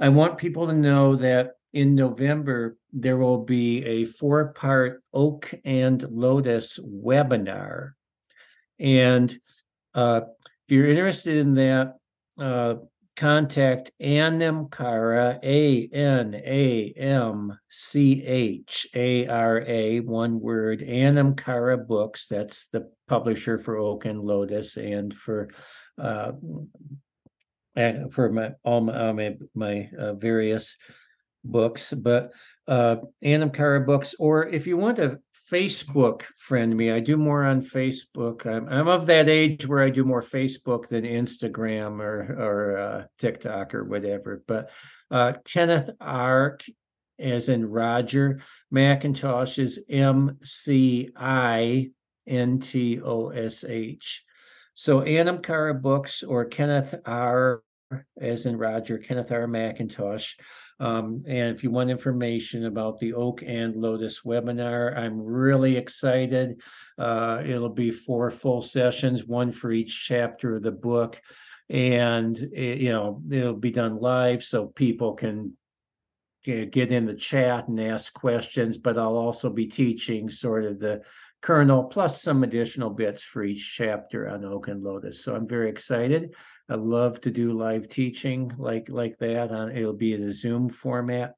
I 0.00 0.08
want 0.08 0.38
people 0.38 0.66
to 0.66 0.74
know 0.74 1.16
that 1.16 1.52
in 1.72 1.96
November, 1.96 2.76
there 2.92 3.16
will 3.16 3.44
be 3.44 3.84
a 3.84 4.04
four-part 4.04 5.02
Oak 5.12 5.52
and 5.64 6.00
Lotus 6.08 6.78
webinar. 6.78 7.92
And 8.78 9.36
uh, 9.92 10.20
if 10.66 10.72
you're 10.72 10.88
interested 10.88 11.36
in 11.36 11.54
that, 11.54 11.96
uh, 12.38 12.74
contact 13.16 13.92
Anamchara, 14.00 15.38
A 15.42 15.88
N 15.92 16.34
A 16.34 16.92
M 16.96 17.58
C 17.68 18.24
H 18.24 18.86
A 18.94 19.26
R 19.26 19.60
A, 19.62 20.00
one 20.00 20.40
word, 20.40 20.80
Anamchara 20.80 21.86
Books. 21.86 22.26
That's 22.26 22.68
the 22.68 22.90
publisher 23.08 23.58
for 23.58 23.76
Oak 23.76 24.04
and 24.04 24.20
Lotus 24.20 24.76
and 24.76 25.14
for 25.14 25.50
uh, 25.98 26.32
for 28.10 28.32
my 28.32 28.52
all 28.64 28.80
my 28.80 28.94
uh, 28.94 29.12
my, 29.12 29.36
my 29.54 29.90
uh, 29.98 30.14
various 30.14 30.76
books, 31.44 31.92
but 31.92 32.32
uh, 32.66 32.96
Anamchara 33.22 33.86
Books, 33.86 34.14
or 34.18 34.46
if 34.48 34.66
you 34.66 34.76
want 34.76 34.96
to 34.96 35.20
Facebook 35.50 36.22
friend 36.38 36.74
me, 36.74 36.90
I 36.90 37.00
do 37.00 37.16
more 37.16 37.44
on 37.44 37.60
Facebook. 37.60 38.46
I'm 38.46 38.68
I'm 38.68 38.88
of 38.88 39.06
that 39.06 39.28
age 39.28 39.66
where 39.66 39.82
I 39.82 39.90
do 39.90 40.04
more 40.04 40.22
Facebook 40.22 40.88
than 40.88 41.04
Instagram 41.04 42.00
or 42.00 42.20
or 42.38 42.78
uh, 42.78 43.04
TikTok 43.18 43.74
or 43.74 43.84
whatever. 43.84 44.42
But 44.46 44.70
uh, 45.10 45.34
Kenneth 45.44 45.90
R, 46.00 46.58
as 47.18 47.48
in 47.48 47.66
Roger 47.66 48.40
McIntosh, 48.72 49.58
is 49.58 49.84
M 49.88 50.38
C 50.42 51.10
I 51.14 51.90
N 52.26 52.60
T 52.60 53.00
O 53.02 53.28
S 53.28 53.64
H. 53.64 54.24
So 54.74 55.00
Anamchara 55.00 55.80
Books 55.80 56.22
or 56.22 56.46
Kenneth 56.46 56.94
R, 57.04 57.62
as 58.20 58.46
in 58.46 58.56
Roger, 58.56 58.98
Kenneth 58.98 59.32
R. 59.32 59.46
McIntosh. 59.46 60.34
Um, 60.80 61.24
and 61.26 61.54
if 61.54 61.62
you 61.62 61.70
want 61.70 61.90
information 61.90 62.66
about 62.66 62.98
the 62.98 63.14
Oak 63.14 63.42
and 63.46 63.76
Lotus 63.76 64.22
webinar, 64.22 64.96
I'm 64.96 65.20
really 65.20 65.76
excited. 65.76 66.60
Uh, 66.98 67.42
it'll 67.44 67.68
be 67.68 67.90
four 67.90 68.30
full 68.30 68.60
sessions, 68.60 69.24
one 69.24 69.52
for 69.52 69.70
each 69.70 70.04
chapter 70.06 70.56
of 70.56 70.62
the 70.62 70.72
book. 70.72 71.20
And, 71.70 72.36
eh, 72.54 72.74
you 72.74 72.92
know, 72.92 73.22
it'll 73.30 73.54
be 73.54 73.70
done 73.70 74.00
live 74.00 74.42
so 74.44 74.66
people 74.66 75.14
can 75.14 75.56
get 76.44 76.92
in 76.92 77.06
the 77.06 77.14
chat 77.14 77.68
and 77.68 77.80
ask 77.80 78.12
questions, 78.12 78.76
but 78.76 78.98
I'll 78.98 79.16
also 79.16 79.48
be 79.48 79.66
teaching 79.66 80.28
sort 80.28 80.64
of 80.64 80.78
the 80.78 81.00
kernel 81.44 81.84
plus 81.84 82.22
some 82.22 82.42
additional 82.42 82.88
bits 82.88 83.22
for 83.22 83.44
each 83.44 83.74
chapter 83.76 84.26
on 84.30 84.46
Oak 84.46 84.68
and 84.68 84.82
Lotus. 84.82 85.22
So 85.22 85.36
I'm 85.36 85.46
very 85.46 85.68
excited. 85.68 86.34
I 86.70 86.76
love 86.76 87.20
to 87.20 87.30
do 87.30 87.52
live 87.52 87.86
teaching 87.86 88.50
like 88.56 88.88
like 88.88 89.18
that. 89.18 89.50
On 89.50 89.70
it'll 89.76 89.92
be 89.92 90.14
in 90.14 90.22
a 90.22 90.32
Zoom 90.32 90.70
format. 90.70 91.34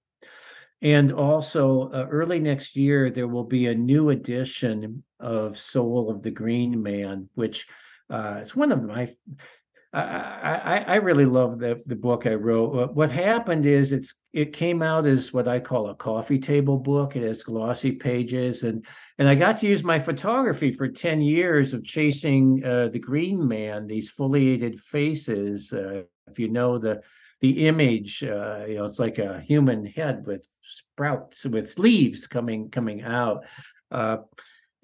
And 0.81 1.11
also, 1.11 1.91
uh, 1.91 2.07
early 2.09 2.39
next 2.39 2.77
year, 2.77 3.11
there 3.11 3.27
will 3.27 3.49
be 3.59 3.67
a 3.67 3.75
new 3.75 4.11
edition 4.11 5.03
of 5.19 5.59
Soul 5.59 6.09
of 6.09 6.23
the 6.23 6.31
Green 6.31 6.81
Man, 6.81 7.29
which 7.35 7.67
uh, 8.09 8.39
it's 8.43 8.55
one 8.55 8.71
of 8.71 8.85
my. 8.85 9.13
I, 10.01 10.85
I, 10.87 10.95
really 10.97 11.25
love 11.25 11.59
the, 11.59 11.83
the 11.87 11.97
book 11.97 12.27
I 12.27 12.35
wrote. 12.35 12.75
What- 12.75 12.95
What 12.95 13.11
happened 13.11 13.65
is 13.65 13.93
it's 13.93 14.17
it 14.33 14.53
came 14.53 14.83
out 14.83 15.07
as 15.07 15.33
what 15.33 15.49
I 15.49 15.59
call 15.61 15.89
a 15.89 15.95
coffee 15.95 16.39
table 16.39 16.77
book. 16.77 17.17
It 17.17 17.23
has 17.23 17.43
glossy 17.43 17.93
pages, 17.93 18.63
and 18.65 18.85
and 19.19 19.29
I 19.29 19.35
got 19.35 19.59
to 19.61 19.67
use 19.67 19.83
my 19.83 19.99
photography 19.99 20.71
for 20.71 20.89
ten 20.89 21.23
years 21.23 21.73
of 21.73 21.83
chasing 21.85 22.63
uh, 22.65 22.89
the 22.93 22.99
Green 22.99 23.47
Man, 23.49 23.87
these 23.87 24.11
foliated 24.11 24.79
faces. 24.81 25.73
Uh, 25.73 26.03
if 26.31 26.39
you 26.39 26.49
know 26.49 26.79
the 26.79 27.01
the 27.41 27.67
image, 27.67 28.23
uh, 28.23 28.65
you 28.69 28.75
know, 28.77 28.85
it's 28.85 28.99
like 28.99 29.19
a 29.19 29.41
human 29.41 29.87
head 29.87 30.27
with 30.27 30.47
sprouts 30.63 31.45
with 31.45 31.79
leaves 31.79 32.27
coming 32.27 32.71
coming 32.71 33.03
out. 33.03 33.45
Uh, 33.91 34.19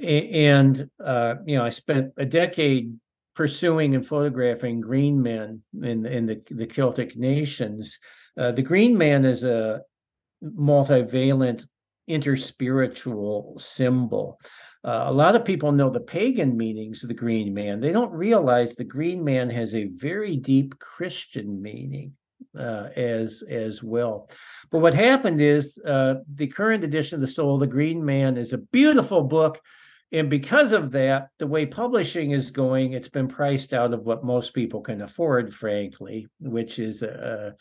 and 0.01 0.89
uh, 1.05 1.35
you 1.47 1.57
know, 1.57 1.65
I 1.65 1.71
spent 1.71 2.13
a 2.17 2.25
decade 2.25 2.95
pursuing 3.35 3.95
and 3.95 4.07
photographing 4.07 4.81
green 4.81 5.23
men 5.23 5.63
in 5.83 6.07
in 6.07 6.27
the 6.27 6.41
the 6.51 6.67
Celtic 6.67 7.17
nations. 7.17 7.99
Uh, 8.39 8.53
the 8.53 8.63
green 8.63 8.97
man 8.97 9.25
is 9.25 9.45
a 9.45 9.83
multivalent 10.43 11.67
interspiritual 12.09 13.61
symbol. 13.61 14.39
Uh, 14.85 15.05
a 15.07 15.13
lot 15.13 15.37
of 15.37 15.45
people 15.45 15.71
know 15.71 15.91
the 15.91 16.01
pagan 16.01 16.57
meanings 16.57 17.05
of 17.05 17.09
the 17.09 17.15
green 17.15 17.55
man. 17.55 17.81
They 17.81 17.93
don't 17.93 18.13
realize 18.13 18.75
the 18.75 18.85
green 18.85 19.23
man 19.23 19.49
has 19.51 19.75
a 19.75 19.85
very 19.85 20.37
deep 20.37 20.79
Christian 20.81 21.63
meaning 21.63 22.15
uh, 22.59 22.89
as 22.97 23.43
as 23.49 23.83
well. 23.83 24.29
But 24.71 24.81
what 24.81 24.95
happened 24.95 25.41
is 25.41 25.79
uh, 25.87 26.15
the 26.35 26.49
current 26.49 26.85
edition 26.85 27.17
of 27.17 27.21
the 27.21 27.29
Soul, 27.29 27.59
the 27.59 27.67
Green 27.67 28.05
Man, 28.05 28.37
is 28.37 28.53
a 28.53 28.59
beautiful 28.59 29.23
book, 29.23 29.61
and 30.13 30.29
because 30.29 30.73
of 30.73 30.91
that, 30.93 31.29
the 31.39 31.47
way 31.47 31.67
publishing 31.67 32.33
is 32.33 32.51
going, 32.51 32.93
it's 32.93 33.09
been 33.09 33.29
priced 33.29 33.73
out 33.73 33.95
of 33.95 34.03
what 34.03 34.25
most 34.25 34.55
people 34.55 34.83
can 34.83 35.01
afford, 35.01 35.55
frankly, 35.55 36.27
which 36.39 36.79
is 36.79 37.03
a, 37.03 37.55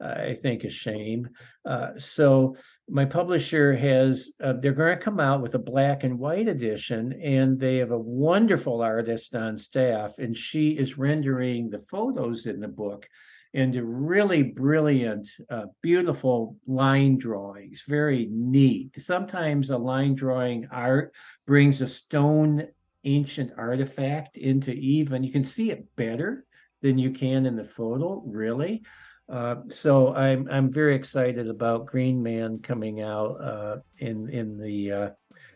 I 0.00 0.34
think 0.34 0.64
a 0.64 0.68
shame. 0.68 1.28
Uh, 1.64 1.92
so 1.98 2.56
my 2.88 3.04
publisher 3.04 3.74
has 3.74 4.32
uh, 4.42 4.54
they're 4.60 4.72
going 4.72 4.98
to 4.98 5.02
come 5.02 5.20
out 5.20 5.40
with 5.40 5.54
a 5.54 5.58
black 5.58 6.04
and 6.04 6.18
white 6.18 6.48
edition, 6.48 7.18
and 7.22 7.58
they 7.58 7.76
have 7.76 7.92
a 7.92 7.98
wonderful 7.98 8.82
artist 8.82 9.34
on 9.34 9.56
staff, 9.56 10.18
and 10.18 10.36
she 10.36 10.70
is 10.70 10.98
rendering 10.98 11.70
the 11.70 11.78
photos 11.78 12.46
in 12.46 12.60
the 12.60 12.68
book 12.68 13.08
into 13.54 13.84
really 13.84 14.42
brilliant, 14.42 15.28
uh, 15.48 15.66
beautiful 15.80 16.56
line 16.66 17.16
drawings, 17.16 17.84
very 17.86 18.28
neat. 18.30 19.00
Sometimes 19.00 19.70
a 19.70 19.78
line 19.78 20.16
drawing 20.16 20.66
art 20.72 21.14
brings 21.46 21.80
a 21.80 21.86
stone 21.86 22.66
ancient 23.04 23.52
artifact 23.56 24.36
into 24.36 24.72
even, 24.72 25.22
you 25.22 25.30
can 25.30 25.44
see 25.44 25.70
it 25.70 25.86
better 25.94 26.44
than 26.82 26.98
you 26.98 27.12
can 27.12 27.46
in 27.46 27.54
the 27.54 27.64
photo, 27.64 28.20
really. 28.26 28.82
Uh, 29.28 29.56
so 29.68 30.14
I'm 30.14 30.46
I'm 30.50 30.70
very 30.70 30.94
excited 30.94 31.48
about 31.48 31.86
Green 31.86 32.22
Man 32.22 32.58
coming 32.58 33.00
out 33.00 33.40
uh, 33.40 33.76
in 33.98 34.28
in 34.28 34.58
the 34.58 34.92
uh, 34.92 35.10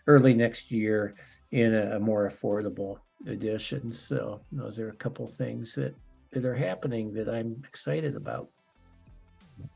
early 0.06 0.32
next 0.32 0.70
year 0.70 1.16
in 1.50 1.74
a, 1.74 1.96
a 1.96 2.00
more 2.00 2.30
affordable 2.30 2.96
edition. 3.26 3.92
So 3.92 4.40
those 4.50 4.78
are 4.78 4.88
a 4.88 4.96
couple 4.96 5.26
things 5.26 5.74
that 5.74 5.94
that 6.32 6.44
are 6.44 6.54
happening 6.54 7.12
that 7.14 7.28
I'm 7.28 7.62
excited 7.66 8.16
about. 8.16 8.48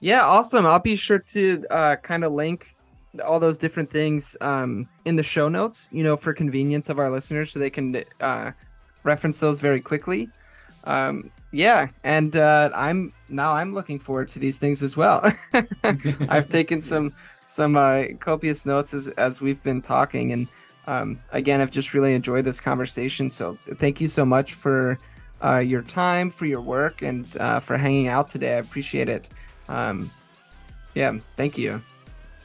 Yeah, 0.01 0.23
awesome. 0.25 0.67
I'll 0.67 0.79
be 0.79 0.97
sure 0.97 1.19
to 1.19 1.65
uh, 1.71 1.97
kind 1.97 2.25
of 2.25 2.33
link 2.33 2.77
all 3.25 3.41
those 3.41 3.59
different 3.59 3.91
things 3.91 4.37
um, 4.41 4.89
in 5.05 5.17
the 5.17 5.23
show 5.23 5.49
notes, 5.49 5.89
you 5.93 6.03
know, 6.03 6.17
for 6.17 6.33
convenience 6.33 6.89
of 6.89 6.99
our 6.99 7.11
listeners 7.11 7.53
so 7.53 7.59
they 7.59 7.71
can 7.71 8.03
uh, 8.21 8.53
reference 9.05 9.41
those 9.41 9.61
very 9.61 9.81
quickly. 9.81 10.29
Um, 10.85 11.31
yeah, 11.53 11.89
and 12.05 12.35
uh, 12.35 12.71
I'm 12.75 13.13
now 13.29 13.53
I'm 13.53 13.75
looking 13.75 13.99
forward 13.99 14.29
to 14.31 14.39
these 14.39 14.59
things 14.59 14.83
as 14.83 14.97
well. 14.97 15.33
I've 15.85 16.49
taken 16.49 16.81
some 16.81 17.15
some 17.47 17.77
uh, 17.77 18.05
copious 18.19 18.65
notes 18.65 18.95
as 18.95 19.09
as 19.09 19.41
we've 19.41 19.63
been 19.63 19.83
talking, 19.83 20.33
and 20.33 20.49
um, 20.87 21.21
again, 21.31 21.61
I've 21.61 21.71
just 21.71 21.95
really 21.95 22.15
enjoyed 22.15 22.45
this 22.45 22.61
conversation. 22.61 23.31
So 23.31 23.59
thank 23.77 24.01
you 24.01 24.09
so 24.09 24.25
much 24.25 24.55
for 24.55 24.99
uh, 25.43 25.59
your 25.59 25.83
time, 25.83 26.31
for 26.31 26.47
your 26.47 26.61
work, 26.61 27.03
and 27.03 27.37
uh, 27.39 27.61
for 27.61 27.77
hanging 27.77 28.09
out 28.09 28.31
today. 28.31 28.55
I 28.55 28.59
appreciate 28.59 29.09
it. 29.09 29.31
Um, 29.69 30.11
yeah, 30.95 31.19
thank 31.37 31.59
you. 31.59 31.83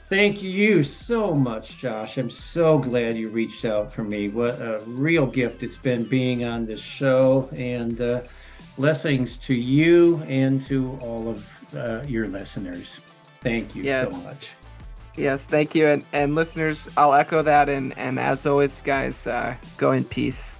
Thank 0.08 0.42
you 0.42 0.82
so 0.84 1.34
much, 1.34 1.78
Josh. 1.78 2.16
I'm 2.16 2.30
so 2.30 2.78
glad 2.78 3.16
you 3.16 3.28
reached 3.28 3.66
out 3.66 3.92
for 3.92 4.04
me. 4.04 4.30
What 4.30 4.58
a 4.60 4.82
real 4.86 5.26
gift 5.26 5.62
it's 5.62 5.76
been 5.76 6.04
being 6.04 6.44
on 6.44 6.64
this 6.64 6.80
show, 6.80 7.48
and 7.52 8.00
uh, 8.00 8.22
blessings 8.76 9.36
to 9.38 9.54
you 9.54 10.22
and 10.26 10.62
to 10.66 10.98
all 11.02 11.28
of 11.28 11.46
uh, 11.76 12.02
your 12.06 12.26
listeners. 12.26 13.00
Thank 13.42 13.76
you 13.76 13.82
yes. 13.82 14.22
so 14.22 14.30
much. 14.30 14.50
Yes, 15.14 15.46
thank 15.46 15.74
you, 15.74 15.88
and 15.88 16.04
and 16.12 16.34
listeners, 16.34 16.88
I'll 16.96 17.12
echo 17.12 17.42
that, 17.42 17.68
and 17.68 17.96
and 17.98 18.18
as 18.18 18.46
always, 18.46 18.80
guys, 18.80 19.26
uh, 19.26 19.56
go 19.76 19.92
in 19.92 20.04
peace. 20.04 20.57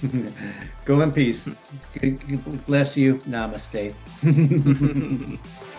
go 0.84 1.00
in 1.00 1.12
peace. 1.12 1.48
Bless 2.66 2.96
you. 2.96 3.16
Namaste. 3.26 3.94